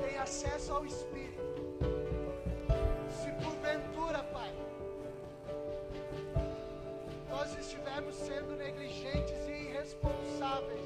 tem 0.00 0.18
acesso 0.18 0.72
ao 0.72 0.84
Espírito. 0.84 1.31
Nós 7.42 7.58
estivermos 7.58 8.14
sendo 8.14 8.54
negligentes 8.54 9.48
e 9.48 9.50
irresponsáveis, 9.50 10.80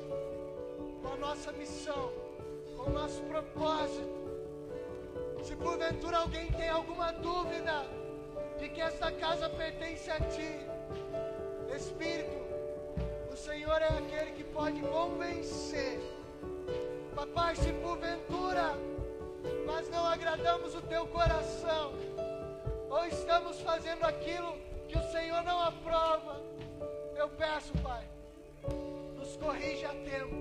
com 1.03 1.09
a 1.13 1.17
nossa 1.17 1.53
missão, 1.53 2.11
com 2.75 2.85
o 2.85 2.93
nosso 2.95 3.21
propósito. 3.25 4.17
Se 5.45 5.55
porventura 5.55 6.17
alguém 6.17 6.51
tem 6.53 6.71
alguma 6.71 7.13
dúvida 7.13 7.85
de 8.59 8.71
que 8.71 8.81
esta 8.81 9.13
casa 9.13 9.51
pertence 9.51 10.11
a 10.11 10.19
Ti, 10.19 10.51
Espírito, 11.77 12.39
o 13.31 13.37
Senhor 13.37 13.83
é 13.83 13.89
aquele 13.89 14.31
que 14.31 14.45
pode 14.45 14.81
convencer. 14.81 16.01
Papai, 17.15 17.55
se 17.55 17.71
porventura 17.75 18.73
nós 19.67 19.91
não 19.91 20.07
agradamos 20.07 20.75
o 20.75 20.81
Teu 20.81 21.07
coração, 21.09 21.93
ou 22.89 23.05
estamos 23.05 23.61
fazendo 23.61 24.05
aquilo 24.05 24.66
que 24.97 25.07
o 25.07 25.11
Senhor 25.11 25.43
não 25.43 25.61
aprova, 25.63 26.41
eu 27.17 27.29
peço, 27.31 27.73
Pai, 27.83 28.05
nos 29.15 29.37
corrija 29.37 29.89
a 29.91 29.95
tempo. 29.95 30.37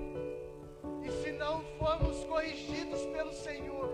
E 1.04 1.12
se 1.12 1.32
não 1.34 1.62
formos 1.78 2.24
corrigidos 2.24 3.06
pelo 3.08 3.34
Senhor, 3.34 3.90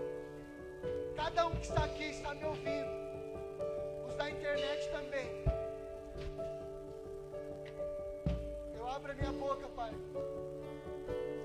cada 1.16 1.46
um 1.46 1.50
que 1.56 1.66
está 1.66 1.84
aqui 1.84 2.04
está 2.04 2.34
me 2.34 2.44
ouvindo, 2.44 2.90
os 4.06 4.14
da 4.14 4.30
internet 4.30 4.90
também. 4.90 5.26
Eu 8.76 8.88
abro 8.88 9.12
a 9.12 9.14
minha 9.14 9.32
boca, 9.32 9.66
Pai, 9.68 9.92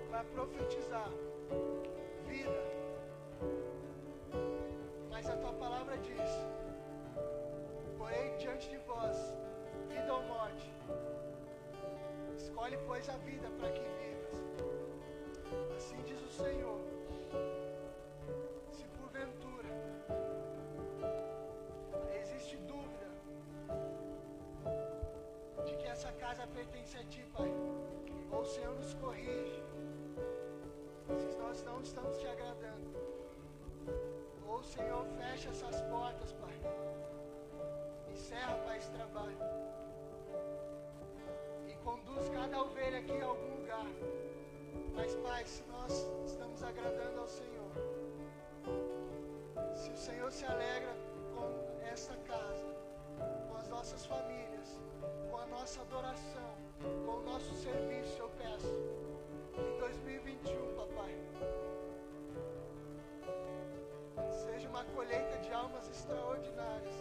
para 0.10 0.24
profetizar 0.26 1.10
vida. 2.28 2.64
Mas 5.10 5.28
a 5.28 5.36
tua 5.38 5.54
palavra 5.54 5.98
diz: 5.98 6.67
porém 7.98 8.38
diante 8.38 8.70
de 8.70 8.78
vós, 8.78 9.18
vida 9.88 10.14
ou 10.14 10.24
morte. 10.24 10.72
Escolhe, 12.36 12.78
pois, 12.86 13.10
a 13.10 13.18
vida 13.18 13.50
para 13.58 13.72
que 13.72 13.82
vivas. 13.82 14.44
Assim 15.76 16.02
diz 16.04 16.22
o 16.22 16.30
Senhor. 16.30 16.80
Se 18.72 18.84
porventura 19.00 19.70
existe 22.22 22.58
dúvida 22.58 23.08
de 25.66 25.76
que 25.76 25.88
essa 25.88 26.12
casa 26.14 26.48
pertence 26.48 26.98
a 26.98 27.04
Ti, 27.06 27.26
Pai, 27.34 27.52
ou 28.32 28.42
o 28.42 28.46
Senhor 28.46 28.76
nos 28.76 28.94
corrige, 28.96 29.64
se 31.18 31.38
nós 31.38 31.64
não 31.64 31.82
estamos 31.82 32.18
te 32.18 32.28
agradando, 32.28 32.92
ou 34.48 34.60
o 34.60 34.64
Senhor 34.64 35.06
fecha 35.18 35.50
essas 35.50 35.82
portas, 35.84 36.34
Pai, 36.34 36.60
encerra, 38.18 38.56
Pai, 38.66 38.78
esse 38.78 38.90
trabalho 38.90 39.38
e 41.68 41.74
conduz 41.84 42.28
cada 42.30 42.62
ovelha 42.64 42.98
aqui 42.98 43.22
a 43.22 43.26
algum 43.26 43.58
lugar. 43.58 43.86
Mas, 44.96 45.16
Pai, 45.18 45.46
se 45.46 45.64
nós 45.66 45.94
estamos 46.26 46.64
agradando 46.64 47.20
ao 47.20 47.28
Senhor, 47.28 47.72
se 49.76 49.92
o 49.92 49.96
Senhor 49.96 50.32
se 50.32 50.46
alegra 50.46 50.96
com 51.36 51.48
esta 51.94 52.16
casa, 52.32 52.66
com 53.48 53.56
as 53.56 53.68
nossas 53.68 54.04
famílias, 54.08 54.82
com 55.30 55.38
a 55.38 55.46
nossa 55.46 55.82
adoração, 55.82 56.56
com 57.06 57.18
o 57.18 57.24
nosso 57.24 57.54
serviço, 57.54 58.18
eu 58.20 58.30
peço, 58.30 58.76
em 59.60 59.80
2021, 59.80 60.76
papai, 60.76 61.14
seja 64.32 64.68
uma 64.70 64.84
colheita 64.86 65.38
de 65.38 65.54
almas 65.54 65.88
extraordinárias. 65.88 66.96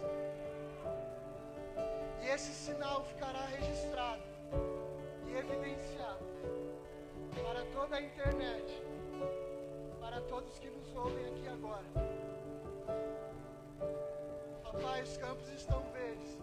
E 2.21 2.27
esse 2.27 2.51
sinal 2.51 3.03
ficará 3.05 3.45
registrado 3.45 4.23
e 5.27 5.35
evidenciado 5.35 6.25
para 7.43 7.63
toda 7.65 7.95
a 7.95 8.01
internet, 8.01 8.83
para 9.99 10.21
todos 10.21 10.57
que 10.59 10.69
nos 10.69 10.95
ouvem 10.95 11.25
aqui 11.27 11.47
agora. 11.47 11.85
Papai, 14.63 15.01
os 15.03 15.17
campos 15.17 15.49
estão 15.49 15.81
verdes. 15.91 16.37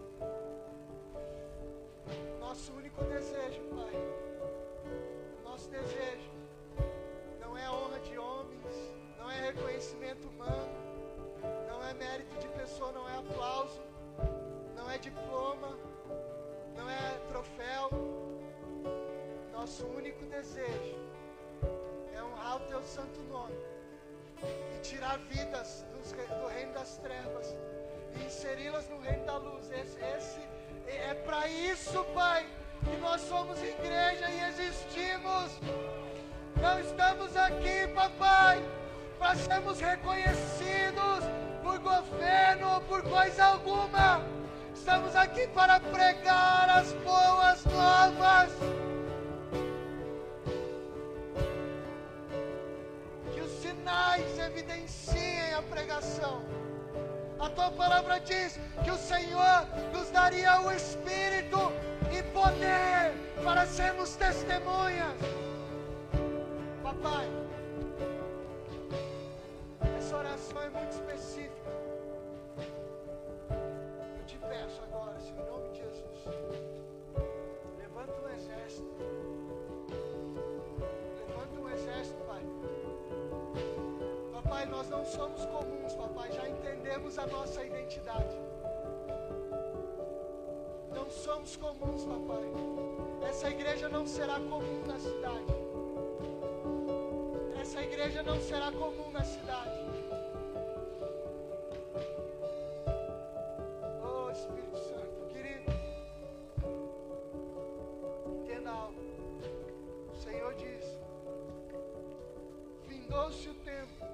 Nosso 2.39 2.73
único 2.73 3.03
desejo, 3.05 3.61
Pai, 3.75 3.93
nosso 5.43 5.69
desejo 5.69 6.31
não 7.39 7.57
é 7.57 7.69
honra 7.69 7.99
de 7.99 8.17
homens, 8.17 8.95
não 9.17 9.29
é 9.29 9.51
reconhecimento 9.51 10.27
humano, 10.27 10.73
não 11.67 11.83
é 11.83 11.93
mérito 11.93 12.37
de 12.39 12.47
pessoa, 12.49 12.91
não 12.91 13.07
é 13.09 13.17
aplauso, 13.17 13.81
não 14.85 14.91
é 14.91 14.97
diploma, 14.99 15.77
não 16.75 16.87
é 16.87 17.19
troféu. 17.27 17.89
Nosso 19.51 19.83
único 19.87 20.23
desejo 20.27 20.95
é 22.13 22.21
honrar 22.21 22.57
o 22.57 22.59
teu 22.67 22.83
santo 22.83 23.19
nome 23.21 23.55
e 24.75 24.79
tirar 24.81 25.17
vidas 25.17 25.83
dos 25.91 26.11
do 26.11 26.47
reino 26.47 26.73
das 26.73 26.97
trevas 26.97 27.55
e 28.15 28.25
inseri-las 28.25 28.87
no 28.89 28.99
reino 28.99 29.25
da 29.25 29.37
luz. 29.37 29.71
Esse, 29.71 29.99
esse 29.99 30.39
é 30.85 31.15
para 31.15 31.47
isso, 31.47 32.03
Pai, 32.13 32.45
que 32.83 32.95
nós 32.97 33.21
somos 33.21 33.57
igreja 33.63 34.29
e 34.29 34.39
existimos. 34.49 35.59
Não 36.61 36.79
estamos 36.79 37.35
aqui, 37.35 37.87
papai, 37.95 38.63
para 39.17 39.35
sermos 39.35 39.79
reconhecidos 39.79 41.23
por 41.63 41.79
governo 41.79 42.75
ou 42.75 42.81
por 42.81 43.01
coisa 43.01 43.45
alguma. 43.45 44.35
Estamos 44.85 45.15
aqui 45.15 45.47
para 45.47 45.79
pregar 45.79 46.69
as 46.69 46.91
boas 47.03 47.65
novas. 47.65 48.51
Que 53.33 53.41
os 53.41 53.51
sinais 53.63 54.37
evidenciem 54.37 55.55
a 55.55 55.63
pregação. 55.63 56.43
A 57.39 57.49
tua 57.49 57.71
palavra 57.71 58.19
diz 58.19 58.59
que 58.83 58.91
o 58.91 58.95
Senhor 58.95 59.67
nos 59.91 60.11
daria 60.11 60.61
o 60.61 60.71
Espírito 60.71 61.71
e 62.15 62.21
poder 62.21 63.11
para 63.43 63.65
sermos 63.65 64.15
testemunhas. 64.15 65.17
Papai, 66.83 67.27
essa 69.97 70.15
oração 70.15 70.61
é 70.61 70.69
muito 70.69 70.91
específica. 70.91 71.74
Agora, 74.83 75.19
Senhor, 75.19 75.41
em 75.41 75.51
nome 75.51 75.69
de 75.71 75.79
Jesus, 75.79 76.25
levanta 77.77 78.13
um 78.21 78.29
exército. 78.29 78.89
Levanta 81.27 81.59
um 81.59 81.69
exército, 81.69 82.23
Pai. 82.25 82.43
Papai, 84.33 84.65
nós 84.67 84.89
não 84.89 85.05
somos 85.05 85.45
comuns, 85.45 85.93
papai, 85.95 86.31
já 86.31 86.47
entendemos 86.47 87.17
a 87.17 87.25
nossa 87.27 87.63
identidade. 87.63 88.35
Não 90.93 91.09
somos 91.09 91.55
comuns, 91.55 92.05
papai. 92.05 93.29
Essa 93.29 93.49
igreja 93.49 93.89
não 93.89 94.05
será 94.05 94.35
comum 94.35 94.83
na 94.85 94.99
cidade. 94.99 95.55
Essa 97.59 97.81
igreja 97.81 98.23
não 98.23 98.39
será 98.39 98.71
comum 98.71 99.11
na 99.11 99.23
cidade. 99.23 99.85
Espírito 104.35 104.77
Santo, 104.77 105.27
querido, 105.31 105.71
entenda 108.41 108.69
algo. 108.69 108.99
O 110.11 110.15
Senhor 110.15 110.53
diz: 110.55 110.83
findou-se 112.85 113.47
o 113.49 113.53
tempo. 113.53 114.05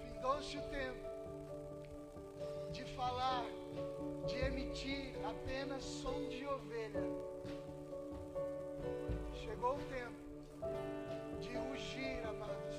Findou-se 0.00 0.56
o 0.56 0.62
tempo 0.70 1.06
de 2.70 2.84
falar, 2.96 3.44
de 4.26 4.38
emitir 4.38 5.14
apenas 5.26 5.84
som 5.84 6.28
de 6.30 6.46
ovelha. 6.46 7.04
Chegou 9.34 9.74
o 9.74 9.84
tempo 9.84 10.22
de 11.40 11.54
rugir, 11.58 12.26
amados, 12.26 12.76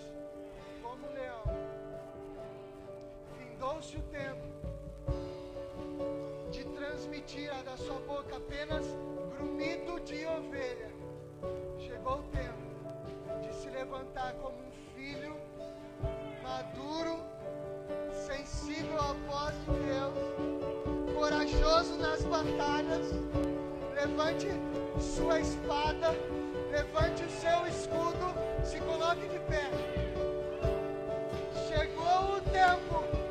como 0.82 1.08
leão. 1.14 1.73
Findou-se 3.64 3.96
o 3.96 4.02
tempo 4.12 4.44
de 6.52 6.66
transmitir 6.66 7.50
a 7.50 7.62
da 7.62 7.78
sua 7.78 7.98
boca 8.02 8.36
apenas 8.36 8.86
grumido 9.38 10.02
de 10.02 10.26
ovelha. 10.26 10.92
Chegou 11.80 12.20
o 12.20 12.24
tempo 12.24 13.42
de 13.42 13.56
se 13.56 13.70
levantar 13.70 14.34
como 14.42 14.58
um 14.58 14.72
filho 14.94 15.38
maduro, 16.44 17.24
sensível 18.28 19.00
à 19.00 19.14
voz 19.32 19.56
de 19.56 19.72
Deus, 19.88 21.16
corajoso 21.16 21.96
nas 22.00 22.22
batalhas. 22.24 23.14
Levante 23.96 24.48
sua 25.00 25.40
espada, 25.40 26.12
levante 26.70 27.24
o 27.24 27.30
seu 27.30 27.66
escudo, 27.68 28.36
se 28.62 28.78
coloque 28.82 29.26
de 29.30 29.40
pé. 29.40 29.70
Chegou 31.70 32.36
o 32.36 32.42
tempo 32.42 33.23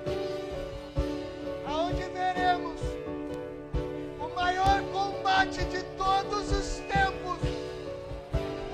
fonte 5.53 5.65
de 5.65 5.83
todos 5.99 6.51
os 6.51 6.83
tempos, 6.89 7.39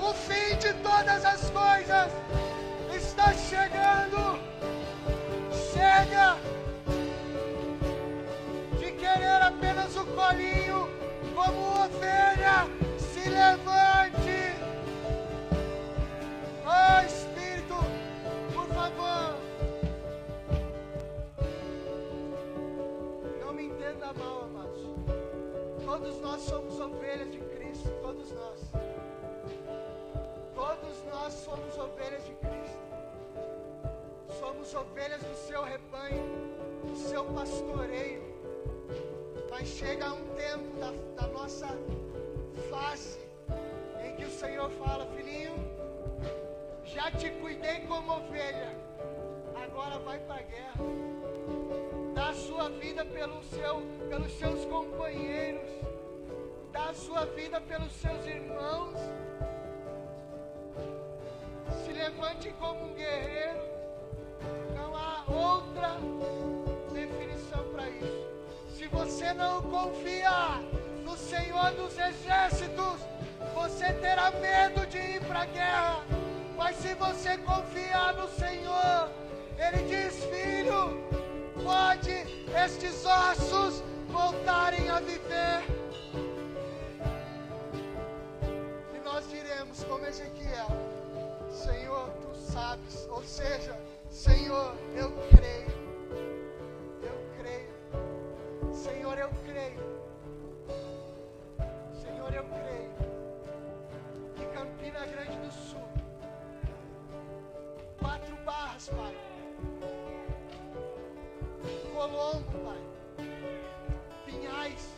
o 0.01 0.15
fim 0.15 0.57
de 0.59 0.73
todas 0.75 1.25
as 1.25 1.51
coisas 1.51 2.13
está 2.95 3.33
chegando. 3.35 4.39
Chega 5.73 6.37
de 8.79 8.93
querer 8.93 9.43
apenas 9.43 9.97
o 9.97 10.05
colinho 10.07 10.89
como 11.35 11.85
ovelha. 11.85 12.88
Todos 25.99 26.21
nós 26.21 26.41
somos 26.43 26.79
ovelhas 26.79 27.29
de 27.33 27.41
Cristo, 27.41 27.91
todos 28.01 28.31
nós. 28.31 28.61
Todos 30.55 31.05
nós 31.11 31.33
somos 31.33 31.77
ovelhas 31.77 32.25
de 32.25 32.35
Cristo. 32.35 32.79
Somos 34.39 34.73
ovelhas 34.77 35.21
do 35.21 35.35
seu 35.35 35.65
rebanho, 35.65 36.23
do 36.85 36.95
seu 36.95 37.25
pastoreio. 37.25 38.23
Mas 39.51 39.67
chega 39.67 40.13
um 40.13 40.25
tempo 40.37 40.77
da, 40.79 40.93
da 41.21 41.33
nossa 41.33 41.67
face 42.71 43.19
em 44.01 44.15
que 44.15 44.25
o 44.25 44.31
Senhor 44.31 44.71
fala, 44.71 45.05
filhinho, 45.17 45.57
já 46.85 47.11
te 47.11 47.29
cuidei 47.41 47.81
como 47.89 48.13
ovelha, 48.13 48.73
agora 49.65 49.99
vai 49.99 50.21
para 50.21 50.37
a 50.37 50.43
guerra. 50.43 50.75
Dá 52.15 52.29
a 52.29 52.35
sua 52.35 52.69
vida 52.69 53.05
pelo 53.05 53.43
seu, 53.43 53.83
pelos 54.09 54.33
seus 54.33 54.65
companheiros, 54.65 55.88
dá 56.73 56.91
a 56.91 56.95
sua 56.95 57.25
vida 57.27 57.61
pelos 57.61 57.93
seus 57.93 58.27
irmãos. 58.27 58.99
Se 61.85 61.93
levante 61.93 62.51
como 62.59 62.87
um 62.87 62.95
guerreiro. 62.95 63.61
Não 64.75 64.97
há 64.97 65.25
outra 65.29 65.97
definição 66.93 67.65
para 67.73 67.89
isso. 67.89 68.29
Se 68.77 68.87
você 68.87 69.33
não 69.33 69.63
confiar 69.63 70.61
no 71.05 71.17
Senhor 71.17 71.73
dos 71.73 71.99
Exércitos, 71.99 73.01
você 73.55 73.93
terá 73.95 74.31
medo 74.31 74.87
de 74.87 74.99
ir 74.99 75.21
para 75.25 75.41
a 75.41 75.47
guerra. 75.47 76.05
Mas 76.57 76.77
se 76.77 76.95
você 76.95 77.39
confiar 77.39 78.15
no 78.15 78.29
Senhor, 78.29 79.11
Ele 79.59 79.83
diz: 79.89 80.25
Filho, 80.25 81.03
pode 81.63 82.13
estes 82.65 83.05
ossos 83.05 83.83
voltarem 84.09 84.89
a 84.89 85.01
viver. 85.01 85.88
Diremos, 89.29 89.85
como 89.85 90.05
Ezequiel: 90.07 90.69
Senhor, 91.51 92.11
tu 92.23 92.35
sabes, 92.35 93.07
ou 93.11 93.23
seja, 93.23 93.79
Senhor, 94.11 94.75
eu 94.95 95.11
creio. 95.37 95.69
Eu 97.03 97.19
creio. 97.39 98.75
Senhor, 98.75 99.19
eu 99.19 99.31
creio. 99.45 99.81
Senhor, 101.95 102.35
eu 102.35 102.45
creio. 102.45 102.93
Que 104.35 104.47
Campina 104.47 105.07
Grande 105.07 105.37
do 105.47 105.53
Sul. 105.53 105.89
Quatro 107.99 108.37
barras, 108.45 108.89
Pai. 108.89 109.17
Colombo, 111.95 112.59
Pai. 112.65 113.27
Pinhais. 114.25 114.89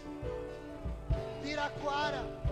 Piraquara. 1.43 2.49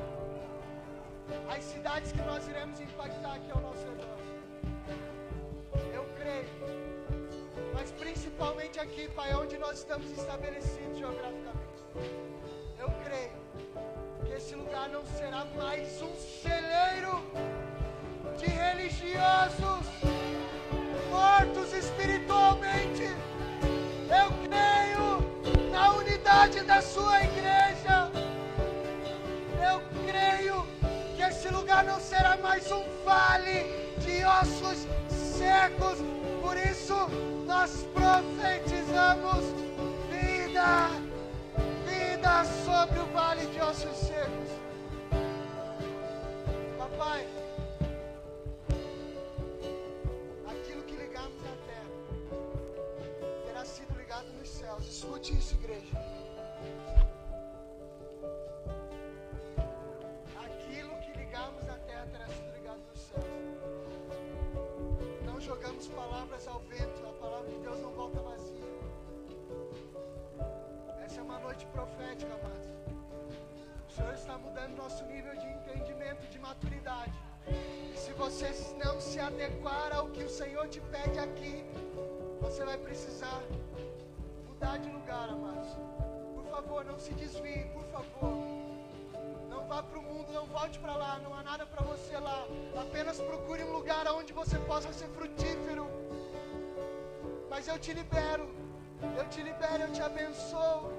As 1.48 1.64
cidades 1.64 2.12
que 2.12 2.22
nós 2.22 2.46
iremos 2.48 2.80
impactar 2.80 3.34
aqui 3.34 3.50
ao 3.50 3.60
nosso 3.60 3.84
redor. 3.86 4.18
Eu 5.92 6.04
creio. 6.16 6.48
Mas 7.74 7.90
principalmente 7.92 8.80
aqui, 8.80 9.08
Pai, 9.08 9.34
onde 9.34 9.58
nós 9.58 9.78
estamos 9.78 10.10
estabelecidos 10.10 10.98
geograficamente. 10.98 11.82
Eu 12.78 12.90
creio 13.04 13.32
que 14.24 14.32
esse 14.32 14.54
lugar 14.54 14.88
não 14.88 15.04
será 15.06 15.44
mais 15.56 16.00
um 16.02 16.14
celeiro 16.14 17.22
de 18.36 18.46
religiosos 18.46 19.86
mortos 21.10 21.72
espiritualmente. 21.72 23.04
Eu 24.22 24.28
creio 24.48 25.70
na 25.70 25.92
unidade 25.92 26.62
da 26.62 26.80
sua 26.80 27.22
igreja. 27.22 27.77
Lugar 31.68 31.84
não 31.84 32.00
será 32.00 32.34
mais 32.38 32.72
um 32.72 32.82
vale 33.04 33.92
de 33.98 34.24
ossos 34.24 34.86
secos. 35.10 35.98
Por 36.40 36.56
isso 36.56 36.94
nós 37.44 37.86
profetizamos 37.92 39.44
vida, 40.08 40.88
vida 41.84 42.44
sobre 42.64 42.98
o 43.00 43.06
vale 43.12 43.44
de 43.48 43.60
ossos 43.60 43.94
secos. 43.98 44.48
Papai, 46.78 47.28
aquilo 50.48 50.82
que 50.84 50.96
ligamos 50.96 51.36
na 51.42 51.54
terra 51.68 53.44
terá 53.44 53.64
sido 53.66 53.94
ligado 53.98 54.26
nos 54.38 54.48
céus. 54.48 54.86
Escute 54.88 55.36
isso, 55.36 55.54
igreja. 55.56 56.37
Palavra 67.38 67.50
de 67.50 67.58
Deus 67.58 67.80
não 67.80 67.90
volta 67.90 68.20
vazia. 68.20 68.68
Essa 71.04 71.20
é 71.20 71.22
uma 71.22 71.38
noite 71.38 71.66
profética, 71.66 72.32
amados. 72.34 72.68
O 73.88 73.92
Senhor 73.92 74.14
está 74.14 74.38
mudando 74.38 74.76
nosso 74.76 75.04
nível 75.04 75.34
de 75.36 75.46
entendimento, 75.46 76.26
de 76.26 76.38
maturidade. 76.38 77.12
E 77.94 77.96
se 77.96 78.12
você 78.12 78.48
não 78.84 79.00
se 79.00 79.20
adequar 79.20 79.92
ao 79.92 80.08
que 80.08 80.24
o 80.24 80.28
Senhor 80.28 80.66
te 80.68 80.80
pede 80.80 81.18
aqui, 81.18 81.64
você 82.40 82.64
vai 82.64 82.76
precisar 82.76 83.40
mudar 84.48 84.78
de 84.78 84.90
lugar, 84.90 85.28
amados. 85.28 85.68
Por 86.34 86.44
favor, 86.50 86.84
não 86.84 86.98
se 86.98 87.14
desvie, 87.14 87.64
por 87.66 87.84
favor. 87.84 88.34
Não 89.48 89.66
vá 89.68 89.82
para 89.82 89.98
o 89.98 90.02
mundo, 90.02 90.32
não 90.32 90.46
volte 90.46 90.78
para 90.80 90.96
lá, 90.96 91.20
não 91.20 91.32
há 91.34 91.42
nada 91.42 91.64
para 91.64 91.84
você 91.84 92.18
lá. 92.18 92.46
Apenas 92.80 93.20
procure 93.20 93.62
um 93.62 93.72
lugar 93.72 94.06
onde 94.08 94.32
você 94.32 94.58
possa 94.58 94.92
ser 94.92 95.08
frutífero. 95.08 95.86
Mas 97.50 97.66
eu 97.66 97.78
te 97.78 97.92
libero, 97.92 98.46
eu 99.16 99.28
te 99.28 99.42
libero, 99.42 99.82
eu 99.84 99.92
te 99.92 100.02
abençoo. 100.02 100.92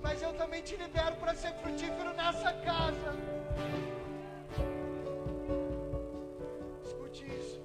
Mas 0.00 0.20
eu 0.20 0.32
também 0.34 0.62
te 0.62 0.76
libero 0.76 1.14
para 1.16 1.34
ser 1.34 1.52
frutífero 1.54 2.12
nessa 2.14 2.52
casa. 2.52 3.10
Escute 6.84 7.24
isso. 7.40 7.60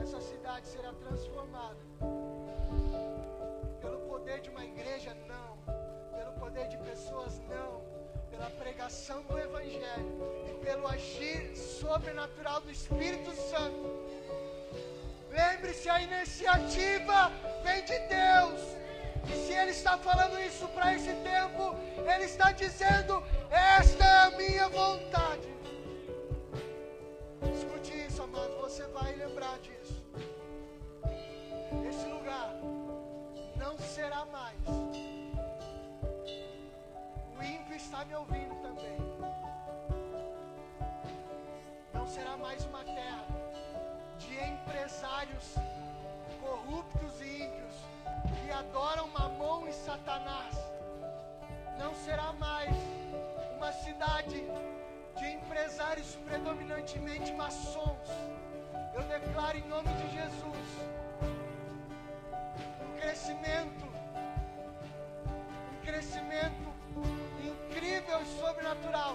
Essa 0.00 0.20
cidade 0.20 0.66
será 0.66 0.92
transformada 0.92 1.76
pelo 3.80 3.98
poder 4.08 4.40
de 4.40 4.50
uma 4.50 4.64
igreja, 4.64 5.16
não. 5.26 5.58
Pelo 6.16 6.32
poder 6.38 6.68
de 6.68 6.78
pessoas, 6.78 7.40
não. 7.48 7.82
Pela 8.30 8.48
pregação 8.50 9.22
do 9.24 9.38
Evangelho 9.38 10.12
e 10.48 10.64
pelo 10.64 10.86
agir 10.86 11.56
sobrenatural 11.56 12.60
do 12.60 12.70
Espírito 12.70 13.32
Santo. 13.34 14.11
Lembre-se, 15.32 15.88
a 15.88 16.02
iniciativa 16.02 17.32
vem 17.64 17.82
de 17.84 17.98
Deus. 18.00 18.60
E 19.30 19.46
se 19.46 19.52
Ele 19.54 19.70
está 19.70 19.96
falando 19.96 20.38
isso 20.38 20.68
para 20.68 20.94
esse 20.94 21.14
tempo, 21.14 21.74
Ele 22.14 22.24
está 22.24 22.52
dizendo: 22.52 23.22
Esta 23.50 24.04
é 24.04 24.18
a 24.26 24.30
minha 24.32 24.68
vontade. 24.68 25.48
Escute 27.54 28.06
isso, 28.06 28.22
amado, 28.22 28.58
você 28.60 28.84
vai 28.88 29.14
lembrar 29.14 29.58
disso. 29.60 30.02
Esse 31.88 32.06
lugar 32.08 32.54
não 33.56 33.78
será 33.78 34.26
mais. 34.26 34.58
O 37.38 37.42
ímpio 37.42 37.74
está 37.74 38.04
me 38.04 38.14
ouvindo 38.16 38.54
também. 38.56 38.98
Não 41.94 42.06
será 42.06 42.36
mais 42.36 42.62
uma 42.66 42.84
terra 42.84 43.31
de 44.32 44.42
empresários 44.44 45.56
corruptos 46.40 47.20
e 47.20 47.42
ímpios 47.44 47.74
que 48.40 48.50
adoram 48.50 49.06
Mamon 49.08 49.68
e 49.68 49.72
Satanás. 49.72 50.56
Não 51.78 51.94
será 51.94 52.32
mais 52.32 52.74
uma 53.56 53.70
cidade 53.72 54.42
de 55.18 55.26
empresários 55.26 56.16
predominantemente 56.26 57.30
maçons. 57.32 58.08
Eu 58.94 59.02
declaro 59.02 59.58
em 59.58 59.68
nome 59.68 59.92
de 59.94 60.14
Jesus 60.14 60.68
um 62.80 63.00
crescimento, 63.00 63.86
um 65.72 65.84
crescimento 65.84 66.72
incrível 67.44 68.22
e 68.22 68.40
sobrenatural 68.40 69.14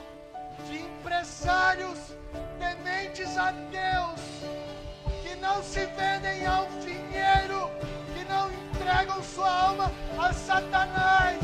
de 0.68 0.78
empresários 0.80 2.15
tementes 2.59 3.36
a 3.38 3.51
Deus 3.51 4.66
não 5.39 5.61
se 5.63 5.85
vendem 5.85 6.45
ao 6.45 6.65
dinheiro, 6.79 7.69
que 8.13 8.23
não 8.25 8.51
entregam 8.51 9.21
sua 9.23 9.49
alma 9.49 9.91
a 10.17 10.33
Satanás, 10.33 11.39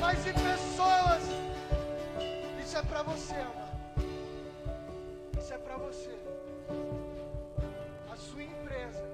mas 0.00 0.26
em 0.26 0.32
pessoas. 0.32 1.22
Isso 2.62 2.76
é 2.78 2.82
para 2.82 3.02
você, 3.02 3.34
amado. 3.34 3.78
Isso 5.38 5.52
é 5.52 5.58
para 5.58 5.76
você. 5.76 6.18
A 8.10 8.16
sua 8.16 8.42
empresa 8.42 9.04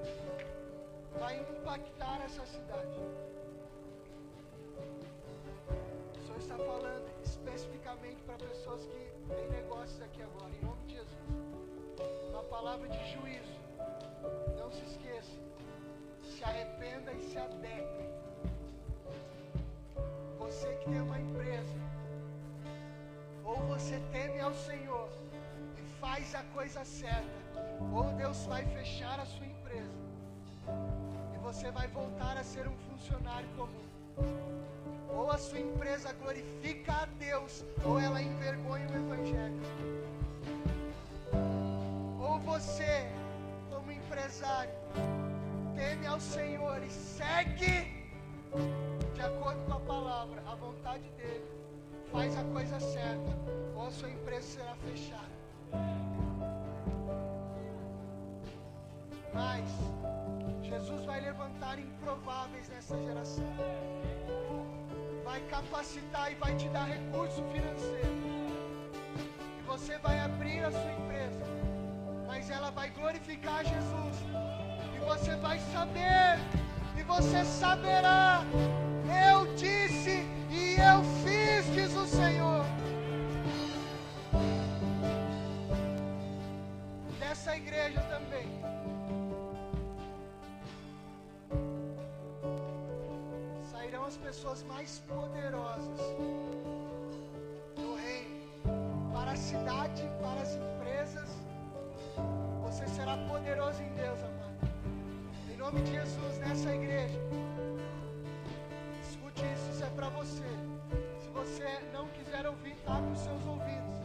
vai 1.19 1.39
impactar 1.39 2.21
essa 2.25 2.45
cidade. 2.45 2.99
O 6.17 6.25
Senhor 6.25 6.37
está 6.37 6.57
falando 6.57 7.11
especificamente 7.23 8.21
para 8.23 8.35
pessoas 8.37 8.85
que 8.85 9.35
têm 9.35 9.49
negócios 9.49 10.01
aqui 10.01 10.21
agora, 10.21 10.51
em 10.59 10.65
nome 10.65 10.83
de 10.85 10.95
Jesus. 10.95 11.21
Uma 12.31 12.43
palavra 12.43 12.87
de 12.87 13.11
juízo. 13.11 13.60
Não 14.57 14.71
se 14.71 14.83
esqueça. 14.83 15.39
Se 16.23 16.43
arrependa 16.43 17.11
e 17.13 17.21
se 17.21 17.37
adeque. 17.37 18.09
Você 20.39 20.67
que 20.75 20.89
tem 20.89 21.01
uma 21.01 21.19
empresa, 21.19 21.75
ou 23.43 23.55
você 23.67 24.01
teme 24.11 24.39
ao 24.39 24.53
Senhor 24.53 25.09
e 25.77 25.81
faz 25.99 26.35
a 26.35 26.43
coisa 26.55 26.83
certa, 26.83 27.41
ou 27.93 28.03
Deus 28.13 28.45
vai 28.45 28.65
fechar 28.65 29.19
a 29.19 29.25
sua 29.25 29.45
empresa 29.45 30.01
e 31.33 31.37
você 31.39 31.71
vai 31.71 31.87
voltar 31.87 32.37
a 32.37 32.43
ser 32.43 32.67
um 32.67 32.77
funcionário 32.89 33.47
comum. 33.55 33.91
Ou 35.09 35.29
a 35.29 35.37
sua 35.37 35.59
empresa 35.59 36.13
glorifica 36.13 36.93
a 36.93 37.05
Deus, 37.05 37.65
ou 37.83 37.99
ela 37.99 38.21
envergonha 38.21 38.87
o 38.89 38.95
Evangelho. 38.95 39.61
Ou 42.19 42.39
você, 42.39 43.09
empresário, 44.11 44.73
teme 45.73 46.05
ao 46.05 46.19
Senhor 46.19 46.83
e 46.83 46.89
segue 46.89 47.87
de 49.13 49.21
acordo 49.21 49.63
com 49.63 49.73
a 49.73 49.79
palavra, 49.79 50.43
a 50.45 50.55
vontade 50.55 51.09
dele, 51.11 51.45
faz 52.11 52.37
a 52.37 52.43
coisa 52.43 52.77
certa, 52.81 53.31
ou 53.73 53.87
a 53.87 53.91
sua 53.91 54.09
empresa 54.09 54.41
será 54.41 54.75
fechada. 54.75 55.31
Mas 59.33 59.63
Jesus 60.61 61.05
vai 61.05 61.21
levantar 61.21 61.79
improváveis 61.79 62.67
nessa 62.67 62.97
geração. 63.01 63.45
Vai 65.23 65.39
capacitar 65.49 66.33
e 66.33 66.35
vai 66.35 66.53
te 66.57 66.67
dar 66.67 66.83
recurso 66.83 67.41
financeiro. 67.53 68.21
E 69.57 69.63
você 69.65 69.97
vai 69.99 70.19
abrir 70.19 70.65
a 70.65 70.71
sua 70.71 70.91
empresa. 70.91 71.60
Mas 72.31 72.49
ela 72.49 72.71
vai 72.71 72.89
glorificar 72.91 73.61
Jesus. 73.65 74.15
E 74.95 74.99
você 74.99 75.35
vai 75.35 75.59
saber. 75.73 76.39
E 76.97 77.03
você 77.03 77.43
saberá. 77.43 78.43
Eu 79.29 79.53
disse 79.55 80.25
e 80.49 80.77
eu 80.91 81.03
fiz, 81.23 81.65
diz 81.75 81.93
o 81.93 82.07
Senhor. 82.07 82.63
Dessa 87.19 87.57
igreja 87.57 87.99
também. 88.13 88.47
Sairão 93.73 94.05
as 94.05 94.15
pessoas 94.15 94.63
mais 94.63 94.99
poderosas 94.99 95.99
do 97.75 97.95
reino 97.95 99.11
para 99.13 99.31
a 99.33 99.35
cidade, 99.35 100.09
para 100.21 100.41
as 100.41 100.55
empresas. 100.55 101.40
Você 102.63 102.87
será 102.87 103.17
poderoso 103.27 103.81
em 103.81 103.93
Deus, 103.93 104.19
amado. 104.23 104.71
Em 105.51 105.57
nome 105.57 105.81
de 105.81 105.91
Jesus, 105.91 106.37
nessa 106.39 106.73
igreja. 106.73 107.19
Escute 109.01 109.43
isso, 109.53 109.69
isso 109.71 109.83
é 109.83 109.89
para 109.89 110.09
você. 110.09 110.51
Se 111.19 111.29
você 111.29 111.79
não 111.93 112.07
quiser 112.09 112.45
ouvir, 112.47 112.75
tape 112.85 113.11
os 113.11 113.19
seus 113.19 113.45
ouvidos. 113.45 113.97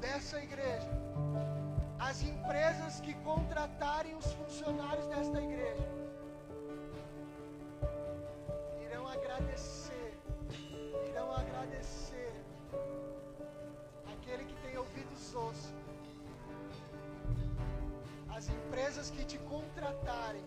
Dessa 0.00 0.40
igreja, 0.40 0.90
as 1.98 2.22
empresas 2.22 3.00
que 3.00 3.14
contratarem 3.14 4.14
os 4.14 4.32
funcionários 4.32 5.06
desta 5.06 5.40
igreja 5.40 5.88
irão 8.82 9.06
agradecer, 9.08 10.18
irão 11.10 11.32
agradecer 11.32 12.32
aquele 14.12 14.44
que 14.44 14.54
tem 14.62 14.76
ouvidos 14.78 15.34
ouça. 15.34 15.87
As 18.38 18.48
empresas 18.48 19.10
que 19.10 19.24
te 19.24 19.36
contratarem 19.36 20.44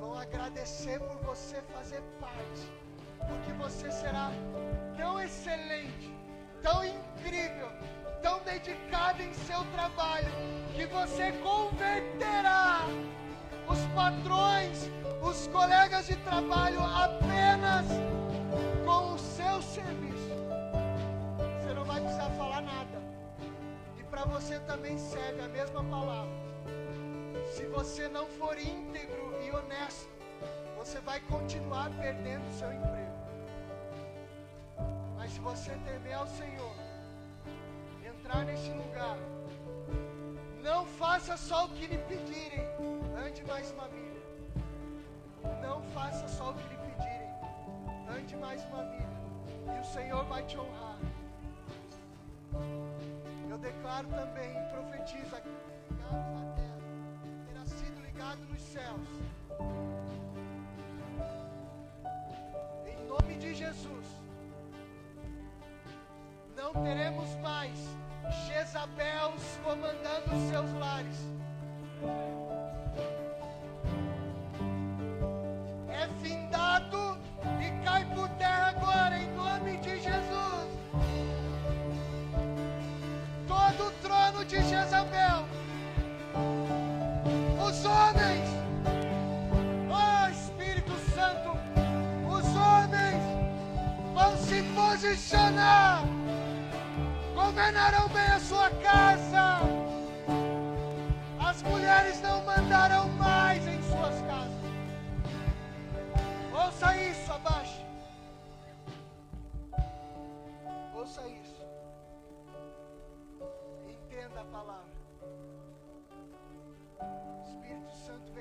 vão 0.00 0.18
agradecer 0.18 0.98
por 0.98 1.16
você 1.18 1.62
fazer 1.72 2.02
parte, 2.18 2.66
porque 3.28 3.52
você 3.52 3.88
será 3.92 4.32
tão 4.96 5.20
excelente, 5.20 6.12
tão 6.60 6.84
incrível, 6.84 7.68
tão 8.20 8.40
dedicado 8.40 9.22
em 9.22 9.32
seu 9.32 9.64
trabalho, 9.76 10.26
que 10.74 10.86
você 10.86 11.30
converterá 11.40 12.80
os 13.68 13.78
patrões, 13.94 14.90
os 15.22 15.46
colegas 15.46 16.08
de 16.08 16.16
trabalho 16.16 16.80
apenas 16.80 17.86
com 18.84 19.14
o 19.14 19.18
seu 19.20 19.62
serviço. 19.62 20.34
Você 21.60 21.72
não 21.72 21.84
vai 21.84 22.00
precisar 22.00 22.30
falar 22.30 22.60
nada. 22.60 23.01
Para 24.12 24.26
você 24.26 24.60
também 24.60 24.98
serve 24.98 25.40
a 25.40 25.48
mesma 25.48 25.82
palavra. 25.82 26.34
Se 27.54 27.64
você 27.68 28.08
não 28.08 28.26
for 28.26 28.58
íntegro 28.58 29.42
e 29.42 29.50
honesto, 29.50 30.10
você 30.76 31.00
vai 31.00 31.18
continuar 31.20 31.90
perdendo 31.98 32.44
seu 32.58 32.70
emprego. 32.70 33.16
Mas 35.16 35.32
se 35.32 35.40
você 35.40 35.70
temer 35.86 36.12
ao 36.12 36.26
Senhor, 36.26 36.74
entrar 38.04 38.44
nesse 38.44 38.70
lugar, 38.72 39.16
não 40.62 40.84
faça 40.84 41.34
só 41.38 41.64
o 41.64 41.70
que 41.70 41.86
lhe 41.86 41.96
pedirem, 41.96 42.66
ande 43.26 43.42
mais 43.44 43.72
uma 43.72 43.88
milha. 43.88 44.22
Não 45.62 45.80
faça 45.94 46.28
só 46.28 46.50
o 46.50 46.54
que 46.54 46.68
lhe 46.68 46.76
pedirem, 46.76 47.30
ande 48.14 48.36
mais 48.36 48.62
uma 48.66 48.82
milha. 48.82 49.08
E 49.74 49.80
o 49.80 49.84
Senhor 49.86 50.22
vai 50.26 50.42
te 50.42 50.58
honrar. 50.58 50.98
Eu 53.52 53.58
declaro 53.58 54.08
também 54.08 54.50
e 54.50 54.70
profetizo 54.70 55.36
aqui, 55.36 55.54
ligados 55.90 56.40
na 56.40 56.52
terra, 56.54 56.78
terá 57.46 57.66
sido 57.66 58.00
ligado 58.00 58.38
nos 58.46 58.62
céus. 58.62 59.08
Em 62.86 63.04
nome 63.06 63.34
de 63.34 63.54
Jesus, 63.54 64.06
não 66.56 66.72
teremos 66.82 67.28
mais 67.42 67.78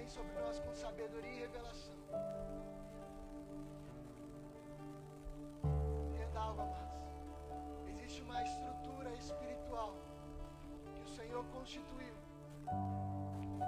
vem 0.01 0.09
sobre 0.09 0.33
nós 0.33 0.59
com 0.59 0.73
sabedoria 0.73 1.31
e 1.31 1.39
revelação. 1.41 1.93
Entenda 6.09 6.39
algo, 6.39 6.61
amados. 6.61 6.97
Existe 7.87 8.21
uma 8.23 8.41
estrutura 8.41 9.13
espiritual 9.13 9.93
que 10.95 11.03
o 11.03 11.07
Senhor 11.07 11.45
constituiu, 11.57 12.15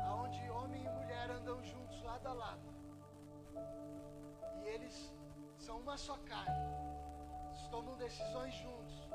aonde 0.08 0.50
homem 0.50 0.84
e 0.84 0.90
mulher 0.90 1.30
andam 1.30 1.64
juntos 1.64 2.02
lado 2.02 2.28
a 2.28 2.34
lado. 2.34 2.68
E 4.56 4.68
eles 4.70 5.14
são 5.60 5.82
uma 5.82 5.98
só 5.98 6.18
carne. 6.32 6.66
Eles 7.50 7.68
tomam 7.68 7.96
decisões 7.98 8.56
juntos. 8.56 9.08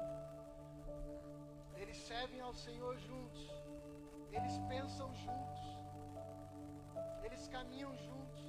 Eles 1.74 1.96
servem 1.96 2.40
ao 2.40 2.54
Senhor 2.54 2.96
juntos. 2.98 3.50
Eles 4.30 4.56
pensam 4.68 5.12
juntos. 5.14 5.77
Eles 7.22 7.48
caminham 7.48 7.96
juntos. 7.96 8.42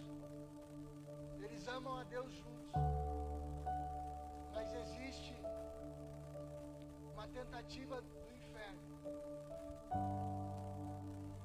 Eles 1.43 1.67
amam 1.67 1.95
a 1.97 2.03
Deus 2.03 2.31
juntos. 2.33 2.71
Mas 4.53 4.73
existe 4.73 5.35
uma 7.13 7.27
tentativa 7.27 8.01
do 8.01 8.31
inferno. 8.31 8.99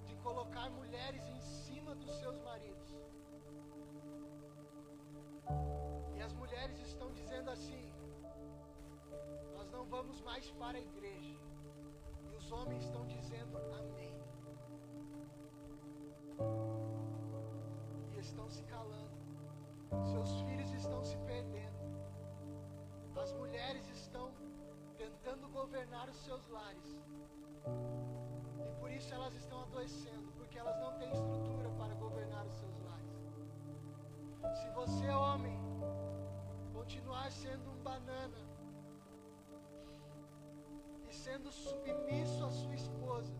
De 0.07 0.17
colocar 0.17 0.71
mulheres 0.71 1.27
em 1.29 1.41
cima 1.41 1.95
dos 1.95 2.13
seus 2.21 2.39
maridos. 2.43 2.95
E 6.17 6.21
as 6.23 6.33
mulheres 6.33 6.79
estão 6.81 7.13
dizendo 7.13 7.51
assim: 7.51 7.93
Nós 9.55 9.71
não 9.71 9.85
vamos 9.85 10.21
mais 10.23 10.51
para 10.53 10.79
a 10.79 10.81
igreja. 10.81 11.39
E 12.31 12.37
os 12.37 12.51
homens 12.53 12.85
estão 12.85 13.07
dizendo 13.07 13.57
amém. 13.75 14.14
Seus 20.03 20.41
filhos 20.43 20.73
estão 20.73 21.05
se 21.05 21.17
perdendo. 21.19 21.75
As 23.17 23.33
mulheres 23.33 23.89
estão 23.89 24.31
tentando 24.97 25.49
governar 25.49 26.09
os 26.09 26.17
seus 26.17 26.47
lares. 26.49 26.99
E 28.69 28.81
por 28.81 28.91
isso 28.91 29.15
elas 29.15 29.35
estão 29.35 29.63
adoecendo, 29.63 30.31
porque 30.33 30.59
elas 30.59 30.79
não 30.79 30.93
têm 30.99 31.11
estrutura 31.11 31.71
para 31.71 31.95
governar 31.95 32.47
os 32.47 32.55
seus 32.55 32.79
lares. 32.81 34.59
Se 34.61 34.69
você, 34.71 35.09
homem, 35.09 35.59
continuar 36.73 37.31
sendo 37.33 37.71
um 37.71 37.83
banana 37.83 38.37
e 41.09 41.15
sendo 41.15 41.51
submisso 41.51 42.45
à 42.45 42.51
sua 42.51 42.75
esposa, 42.75 43.33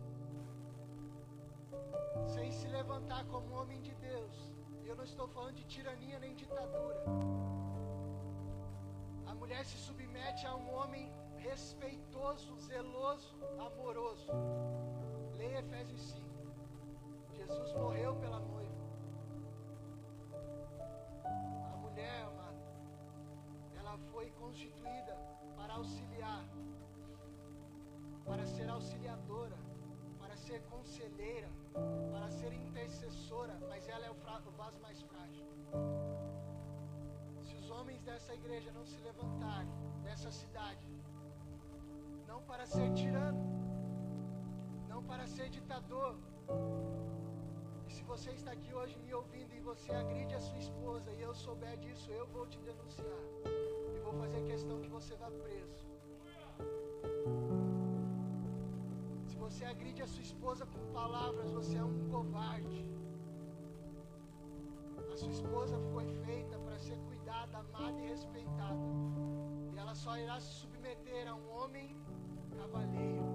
sem 2.27 2.51
se 2.51 2.69
levantar 2.69 3.27
como 3.27 3.55
homem 3.55 3.81
de 3.83 3.95
Deus, 3.97 4.54
eu 4.87 4.97
não 4.97 5.05
estou 5.05 5.27
falando 5.29 5.55
de 5.55 5.65
tirania 5.65 6.19
nem 6.19 6.35
ditadura. 6.35 7.05
A 9.27 9.35
mulher 9.35 9.65
se 9.65 9.77
submete 9.79 10.47
a 10.47 10.55
um 10.55 10.75
homem 10.75 11.13
respeitoso, 11.39 12.57
zeloso, 12.61 13.35
amoroso. 13.59 14.33
Leia 15.37 15.61
Efésios 15.61 16.01
5. 16.13 16.25
Jesus 17.33 17.73
morreu 17.73 18.15
pela 18.17 18.41
noiva. 18.41 18.85
A 21.73 21.77
mulher, 21.77 22.25
amada, 22.25 22.63
ela 23.79 23.99
foi 24.13 24.31
constituída 24.33 25.17
para 25.57 25.75
auxiliar, 25.75 26.45
para 28.25 28.47
ser 28.47 28.69
auxiliadora, 28.69 29.59
para 30.19 30.37
ser 30.37 30.63
conselheira, 30.63 31.51
para 32.11 32.31
ser 32.31 32.53
intercessora, 32.53 33.59
mas 33.69 33.89
ela 33.89 34.07
é 34.07 34.11
o, 34.11 34.15
vaso 34.57 34.79
mais 34.81 35.01
frágil. 35.03 35.47
Se 37.43 37.55
os 37.57 37.71
homens 37.71 38.01
dessa 38.03 38.35
igreja 38.35 38.71
não 38.73 38.85
se 38.87 38.99
levantarem, 39.01 39.73
dessa 40.03 40.31
cidade, 40.31 40.87
não 42.27 42.41
para 42.43 42.67
ser 42.67 42.93
tirano, 42.93 43.43
não 44.89 45.03
para 45.03 45.27
ser 45.27 45.49
ditador. 45.51 46.17
E 47.87 47.93
se 47.93 48.03
você 48.05 48.31
está 48.31 48.53
aqui 48.53 48.73
hoje 48.73 48.97
me 48.99 49.13
ouvindo 49.13 49.55
e 49.55 49.61
você 49.61 49.93
agride 49.93 50.35
a 50.35 50.41
sua 50.41 50.59
esposa 50.59 51.13
e 51.13 51.21
eu 51.23 51.35
souber 51.35 51.77
disso, 51.79 52.11
eu 52.11 52.27
vou 52.29 52.47
te 52.47 52.59
denunciar. 52.61 53.23
E 53.95 53.99
vou 54.01 54.15
fazer 54.15 54.43
questão 54.45 54.81
que 54.81 54.89
você 54.89 55.15
vá 55.17 55.31
preso. 55.31 55.85
Você 59.45 59.65
agride 59.67 60.01
a 60.03 60.07
sua 60.07 60.23
esposa 60.23 60.65
com 60.65 60.83
palavras, 60.93 61.51
você 61.53 61.77
é 61.77 61.85
um 61.85 62.09
covarde. 62.09 62.83
A 65.13 65.17
sua 65.17 65.31
esposa 65.31 65.79
foi 65.93 66.07
feita 66.25 66.59
para 66.61 66.79
ser 66.79 66.97
cuidada, 67.01 67.59
amada 67.59 68.01
e 68.01 68.07
respeitada. 68.09 68.87
E 69.75 69.79
ela 69.79 69.95
só 69.95 70.17
irá 70.17 70.41
se 70.41 70.51
submeter 70.61 71.29
a 71.29 71.35
um 71.35 71.47
homem 71.59 71.95
cavalheiro. 72.57 73.27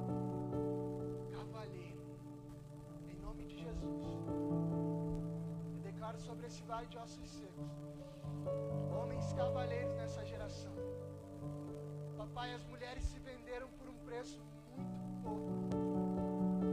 Cavalheiro. 1.32 2.02
Em 3.08 3.16
nome 3.22 3.46
de 3.46 3.58
Jesus. 3.60 4.08
Eu 5.76 5.82
declaro 5.84 6.20
sobre 6.20 6.48
esse 6.48 6.64
vale 6.64 6.88
de 6.88 6.98
ossos 6.98 7.30
secos. 7.30 7.72
Homens 9.00 9.32
cavaleiros 9.34 9.96
nessa 9.96 10.26
geração. 10.26 10.74
Papai, 12.18 12.52
as 12.56 12.64
mulheres 12.64 13.04
se 13.04 13.20
venderam 13.20 13.70
por 13.78 13.88
um 13.88 13.98
preço 14.08 14.42
muito 14.76 15.22
pouco. 15.22 15.89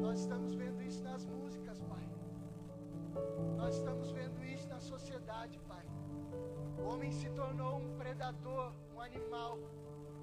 Nós 0.07 0.21
estamos 0.21 0.55
vendo 0.55 0.81
isso 0.83 1.03
nas 1.03 1.27
músicas, 1.27 1.81
Pai. 1.81 2.05
Nós 3.57 3.77
estamos 3.77 4.13
vendo 4.13 4.41
isso 4.45 4.69
na 4.69 4.79
sociedade, 4.79 5.59
Pai. 5.67 5.85
O 6.79 6.83
homem 6.91 7.11
se 7.11 7.29
tornou 7.31 7.81
um 7.81 7.97
predador, 7.99 8.73
um 8.95 9.01
animal. 9.01 9.59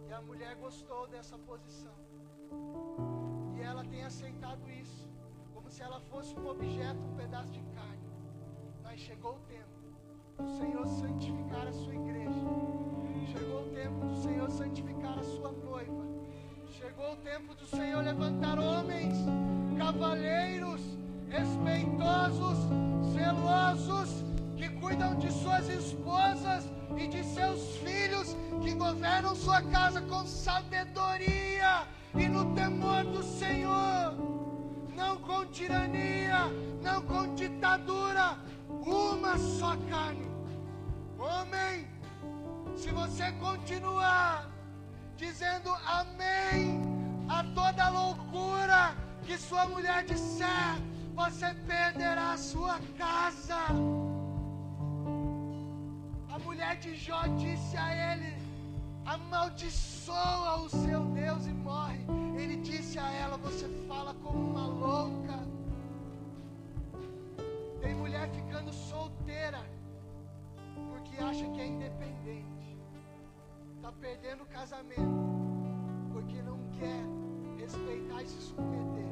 E 0.08 0.14
a 0.14 0.22
mulher 0.22 0.56
gostou 0.56 1.06
dessa 1.08 1.38
posição. 1.38 1.98
E 3.58 3.62
ela 3.62 3.84
tem 3.84 4.06
aceitado 4.06 4.66
isso, 4.70 5.06
como 5.54 5.70
se 5.70 5.82
ela 5.82 6.00
fosse 6.00 6.34
um 6.40 6.48
objeto, 6.48 7.02
um 7.02 7.16
pedaço 7.18 7.52
de 7.52 7.62
carne. 7.76 8.10
Mas 8.84 9.02
chegou 9.02 9.36
o 9.36 9.40
tempo 9.42 9.82
do 10.38 10.48
Senhor 10.60 10.88
santificar 10.88 11.68
a 11.68 11.74
sua 11.74 11.94
igreja. 11.94 12.42
Chegou 13.34 13.64
o 13.64 13.74
tempo 13.74 14.06
do 14.06 14.16
Senhor 14.16 14.50
santificar 14.50 15.20
a 15.20 15.24
sua 15.24 15.52
noiva. 15.52 16.23
Chegou 16.84 17.14
o 17.14 17.16
tempo 17.16 17.56
do 17.56 17.66
Senhor 17.66 18.04
levantar 18.04 18.60
homens, 18.60 19.16
cavalheiros, 19.78 20.82
respeitosos, 21.30 22.58
zelosos, 23.14 24.10
que 24.58 24.68
cuidam 24.68 25.18
de 25.18 25.32
suas 25.32 25.70
esposas 25.70 26.70
e 26.98 27.08
de 27.08 27.24
seus 27.24 27.78
filhos, 27.78 28.36
que 28.62 28.74
governam 28.74 29.34
sua 29.34 29.62
casa 29.62 30.02
com 30.02 30.26
sabedoria 30.26 31.88
e 32.16 32.28
no 32.28 32.54
temor 32.54 33.06
do 33.06 33.24
Senhor, 33.24 34.18
não 34.94 35.16
com 35.20 35.46
tirania, 35.46 36.50
não 36.82 37.02
com 37.04 37.34
ditadura, 37.34 38.38
uma 38.86 39.38
só 39.38 39.78
carne. 39.90 40.30
Homem, 41.18 41.88
se 42.76 42.92
você 42.92 43.32
continuar 43.40 44.53
dizendo 45.24 45.70
amém 46.00 46.82
a 47.30 47.40
toda 47.58 47.90
loucura 47.90 48.82
que 49.26 49.38
sua 49.38 49.66
mulher 49.74 50.04
disser, 50.04 50.74
você 51.16 51.50
perderá 51.72 52.34
a 52.34 52.38
sua 52.38 52.78
casa. 52.98 53.62
A 56.34 56.40
mulher 56.40 56.76
de 56.84 56.92
Jó 56.96 57.22
disse 57.44 57.78
a 57.78 57.90
ele: 58.10 58.32
amaldiçoa 59.06 60.54
o 60.66 60.70
seu 60.70 61.02
Deus 61.22 61.46
e 61.46 61.54
morre. 61.54 62.04
Ele 62.42 62.58
disse 62.58 63.00
a 63.00 63.10
ela: 63.24 63.38
Você 63.38 63.68
fala 63.88 64.14
como 64.24 64.40
uma 64.52 64.68
louca. 64.68 65.38
Tem 67.82 67.96
mulher 67.96 68.28
ficando 68.30 68.74
solteira 68.74 69.62
porque 70.90 71.16
acha 71.24 71.46
que 71.54 71.62
é 71.62 71.68
independente. 71.68 72.53
Está 73.84 73.92
perdendo 74.00 74.44
o 74.44 74.46
casamento 74.46 75.20
porque 76.14 76.42
não 76.42 76.58
quer 76.80 77.04
respeitar 77.58 78.24
e 78.24 78.28
se 78.28 78.42
submeter. 78.44 79.12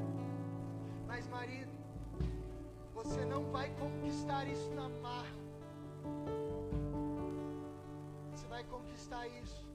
Mas, 1.05 1.27
marido, 1.27 1.73
você 2.93 3.25
não 3.25 3.51
vai 3.51 3.69
conquistar 3.71 4.47
isso 4.47 4.71
na 4.73 4.87
marra. 4.87 5.35
Você 8.31 8.47
vai 8.47 8.63
conquistar 8.63 9.27
isso 9.43 9.67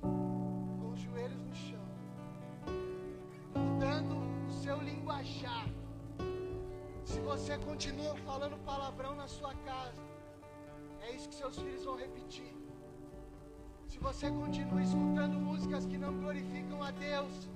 com 0.00 0.92
os 0.92 1.00
joelhos 1.00 1.42
no 1.42 1.52
chão, 1.52 1.86
mudando 3.52 4.14
o 4.46 4.50
seu 4.62 4.80
linguajar. 4.80 5.66
Se 7.04 7.18
você 7.18 7.58
continua 7.58 8.14
falando 8.18 8.56
palavrão 8.64 9.16
na 9.16 9.26
sua 9.26 9.52
casa, 9.56 10.04
é 11.00 11.16
isso 11.16 11.28
que 11.30 11.34
seus 11.34 11.58
filhos 11.58 11.84
vão 11.84 11.96
repetir. 11.96 12.55
Se 13.88 13.98
você 13.98 14.30
continua 14.30 14.82
escutando 14.82 15.38
músicas 15.38 15.86
que 15.86 15.96
não 15.96 16.12
glorificam 16.18 16.82
a 16.82 16.90
Deus, 16.90 17.48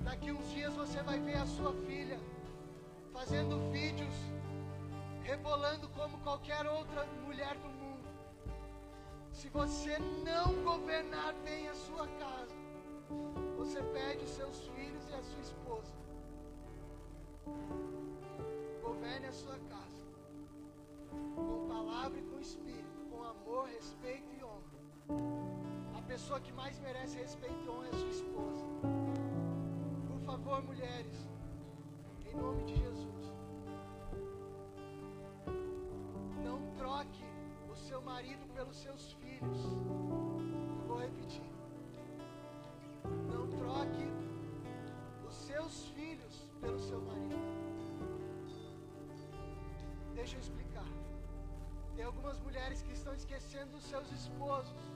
daqui 0.00 0.32
uns 0.32 0.50
dias 0.50 0.74
você 0.74 1.02
vai 1.02 1.18
ver 1.20 1.38
a 1.38 1.46
sua 1.46 1.72
filha 1.72 2.18
fazendo 3.12 3.58
vídeos, 3.70 4.14
rebolando 5.22 5.88
como 5.90 6.18
qualquer 6.18 6.66
outra 6.66 7.06
mulher 7.24 7.54
do 7.56 7.68
mundo. 7.68 8.08
Se 9.32 9.48
você 9.48 9.98
não 10.24 10.62
governar 10.64 11.32
bem 11.44 11.68
a 11.68 11.74
sua 11.74 12.06
casa, 12.06 12.54
você 13.56 13.82
perde 13.82 14.24
os 14.24 14.30
seus 14.30 14.58
filhos 14.68 15.08
e 15.08 15.14
a 15.14 15.22
sua 15.22 15.40
esposa. 15.40 15.94
Governe 18.82 19.26
a 19.26 19.32
sua 19.32 19.58
casa 19.70 19.78
com 21.34 21.68
palavra 21.68 22.18
e 22.18 22.22
com 22.22 22.38
espírito, 22.40 23.00
com 23.10 23.22
amor, 23.24 23.68
respeito 23.68 24.28
e 24.38 24.44
honra 24.44 25.47
pessoa 26.08 26.40
que 26.40 26.52
mais 26.52 26.78
merece 26.80 27.18
respeito 27.18 27.62
e 27.64 27.68
honra 27.68 27.88
é 27.88 27.92
sua 27.92 28.08
esposa. 28.08 28.64
Por 30.08 30.20
favor, 30.20 30.62
mulheres, 30.62 31.28
em 32.26 32.34
nome 32.34 32.64
de 32.64 32.76
Jesus, 32.76 33.32
não 36.42 36.58
troque 36.78 37.24
o 37.70 37.76
seu 37.76 38.00
marido 38.00 38.46
pelos 38.54 38.76
seus 38.84 39.12
filhos. 39.20 39.58
Eu 40.80 40.86
vou 40.86 40.98
repetir. 40.98 41.50
Não 43.34 43.46
troque 43.58 44.06
os 45.28 45.34
seus 45.34 45.88
filhos 45.88 46.50
pelo 46.62 46.78
seu 46.78 47.02
marido. 47.02 47.36
Deixa 50.14 50.36
eu 50.36 50.40
explicar. 50.40 50.88
Tem 51.94 52.04
algumas 52.04 52.40
mulheres 52.40 52.80
que 52.80 52.92
estão 52.92 53.12
esquecendo 53.12 53.72
dos 53.72 53.84
seus 53.84 54.10
esposos 54.10 54.90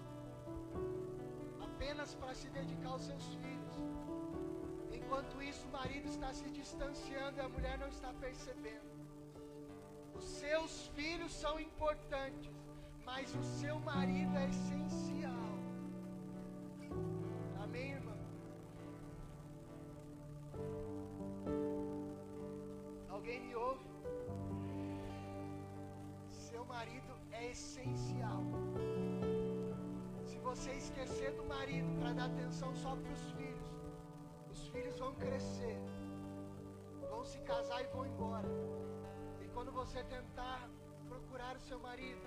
apenas 1.61 2.15
para 2.15 2.35
se 2.35 2.49
dedicar 2.51 2.91
aos 2.91 3.03
seus 3.03 3.27
filhos. 3.35 3.75
Enquanto 4.93 5.43
isso, 5.43 5.67
o 5.67 5.73
marido 5.73 6.07
está 6.09 6.33
se 6.33 6.49
distanciando 6.51 7.39
e 7.39 7.41
a 7.41 7.49
mulher 7.49 7.79
não 7.79 7.89
está 7.89 8.13
percebendo. 8.15 8.91
Os 10.15 10.25
seus 10.25 10.87
filhos 10.89 11.33
são 11.33 11.59
importantes, 11.59 12.51
mas 13.05 13.35
o 13.35 13.43
seu 13.43 13.79
marido 13.81 14.37
é 14.37 14.49
essencial. 14.49 15.53
Amém, 17.63 17.93
irmã? 17.93 18.17
Alguém 23.09 23.41
me 23.41 23.55
ouve? 23.55 23.85
Seu 26.29 26.65
marido 26.65 27.13
é 27.33 27.51
essencial. 27.51 28.52
Você 30.63 30.75
esquecer 30.75 31.33
do 31.33 31.45
marido 31.45 31.91
para 31.99 32.13
dar 32.13 32.27
atenção 32.27 32.73
só 32.77 32.95
para 32.95 33.13
os 33.13 33.23
filhos, 33.33 33.69
os 34.49 34.69
filhos 34.69 34.97
vão 34.97 35.13
crescer, 35.17 35.77
vão 37.11 37.25
se 37.25 37.41
casar 37.41 37.83
e 37.83 37.89
vão 37.89 38.07
embora. 38.07 38.49
E 39.41 39.49
quando 39.49 39.73
você 39.73 40.05
tentar 40.05 40.71
procurar 41.09 41.57
o 41.57 41.59
seu 41.59 41.81
marido, 41.81 42.23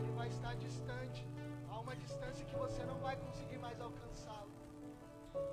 ele 0.00 0.12
vai 0.12 0.28
estar 0.28 0.54
distante, 0.56 1.26
a 1.70 1.80
uma 1.80 1.96
distância 1.96 2.44
que 2.44 2.56
você 2.56 2.84
não 2.84 2.98
vai 2.98 3.16
conseguir 3.16 3.56
mais 3.56 3.80
alcançá-lo. 3.80 4.52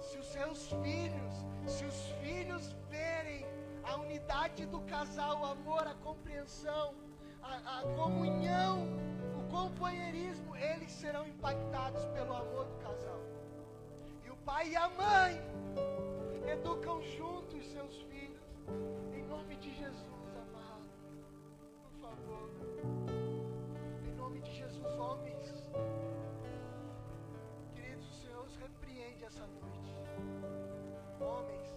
Se 0.01 0.17
os 0.17 0.25
seus 0.25 0.73
filhos, 0.83 1.33
se 1.67 1.85
os 1.85 2.01
filhos 2.21 2.75
verem 2.89 3.45
a 3.83 3.95
unidade 3.95 4.65
do 4.65 4.81
casal, 4.81 5.39
o 5.39 5.45
amor, 5.45 5.87
a 5.87 5.95
compreensão, 5.95 6.93
a, 7.41 7.79
a 7.79 7.81
comunhão, 7.95 8.89
companheirismo, 9.51 10.55
eles 10.55 10.89
serão 10.91 11.27
impactados 11.27 12.05
pelo 12.05 12.33
amor 12.33 12.65
do 12.65 12.77
casal. 12.77 13.21
E 14.25 14.29
o 14.31 14.37
pai 14.37 14.69
e 14.69 14.75
a 14.77 14.87
mãe 14.89 15.33
educam 16.49 17.01
juntos 17.17 17.67
seus 17.67 17.95
filhos, 18.03 18.41
em 19.13 19.23
nome 19.25 19.57
de 19.57 19.69
Jesus, 19.75 20.29
amado. 20.45 20.89
Por 21.83 21.91
favor, 22.01 22.49
em 24.07 24.13
nome 24.15 24.39
de 24.41 24.53
Jesus, 24.53 24.97
homens. 24.97 25.69
Queridos, 27.75 28.07
o 28.09 28.13
Senhor 28.21 28.45
os 28.45 28.55
repreende 28.55 29.25
essa 29.25 29.45
noite. 29.47 29.95
Homens, 31.19 31.67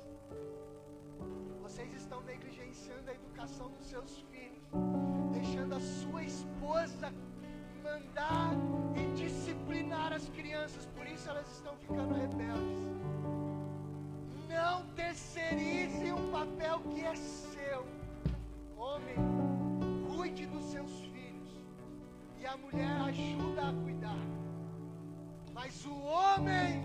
vocês 1.60 1.92
estão 1.92 2.22
negligenciando 2.22 3.10
a 3.10 3.14
educação 3.14 3.68
dos 3.72 3.84
seus 3.86 4.20
filhos, 4.30 4.62
deixando 5.32 5.74
a 5.74 5.80
sua 5.80 6.22
esposa 6.22 7.12
mandar 7.84 8.54
e 8.96 9.04
disciplinar 9.14 10.12
as 10.12 10.26
crianças, 10.30 10.86
por 10.96 11.06
isso 11.06 11.28
elas 11.28 11.46
estão 11.56 11.76
ficando 11.76 12.14
rebeldes. 12.14 12.78
Não 14.48 14.86
terceirize 15.00 16.12
um 16.12 16.30
papel 16.30 16.80
que 16.90 17.04
é 17.04 17.14
seu. 17.14 17.86
Homem, 18.76 19.16
cuide 20.08 20.46
dos 20.46 20.64
seus 20.72 20.92
filhos. 21.12 21.50
E 22.40 22.46
a 22.46 22.56
mulher 22.56 22.94
ajuda 23.10 23.68
a 23.68 23.72
cuidar. 23.84 24.24
Mas 25.52 25.84
o 25.84 25.94
homem 25.94 26.82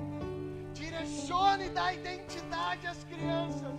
direcione 0.74 1.70
dá 1.70 1.94
identidade 1.94 2.88
às 2.88 3.04
crianças. 3.06 3.74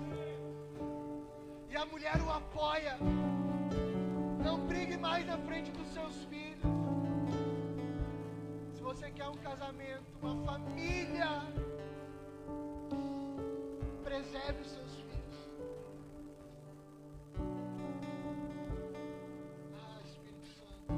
E 1.68 1.76
a 1.76 1.84
mulher 1.86 2.20
o 2.22 2.30
apoia. 2.30 2.96
Não 4.42 4.66
brigue 4.66 4.96
mais 4.96 5.26
na 5.26 5.36
frente 5.38 5.70
dos 5.70 5.88
seus 5.88 6.24
filhos. 6.24 6.39
Você 8.90 9.08
quer 9.12 9.28
um 9.28 9.36
casamento, 9.36 10.02
uma 10.20 10.44
família, 10.44 11.28
preserve 14.02 14.62
os 14.62 14.68
seus 14.68 14.94
filhos. 14.96 15.48
Ah, 19.78 20.00
Espírito 20.04 20.48
Santo. 20.48 20.92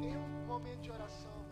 Tem 0.00 0.16
um 0.16 0.46
momento 0.48 0.80
de 0.80 0.90
oração. 0.90 1.43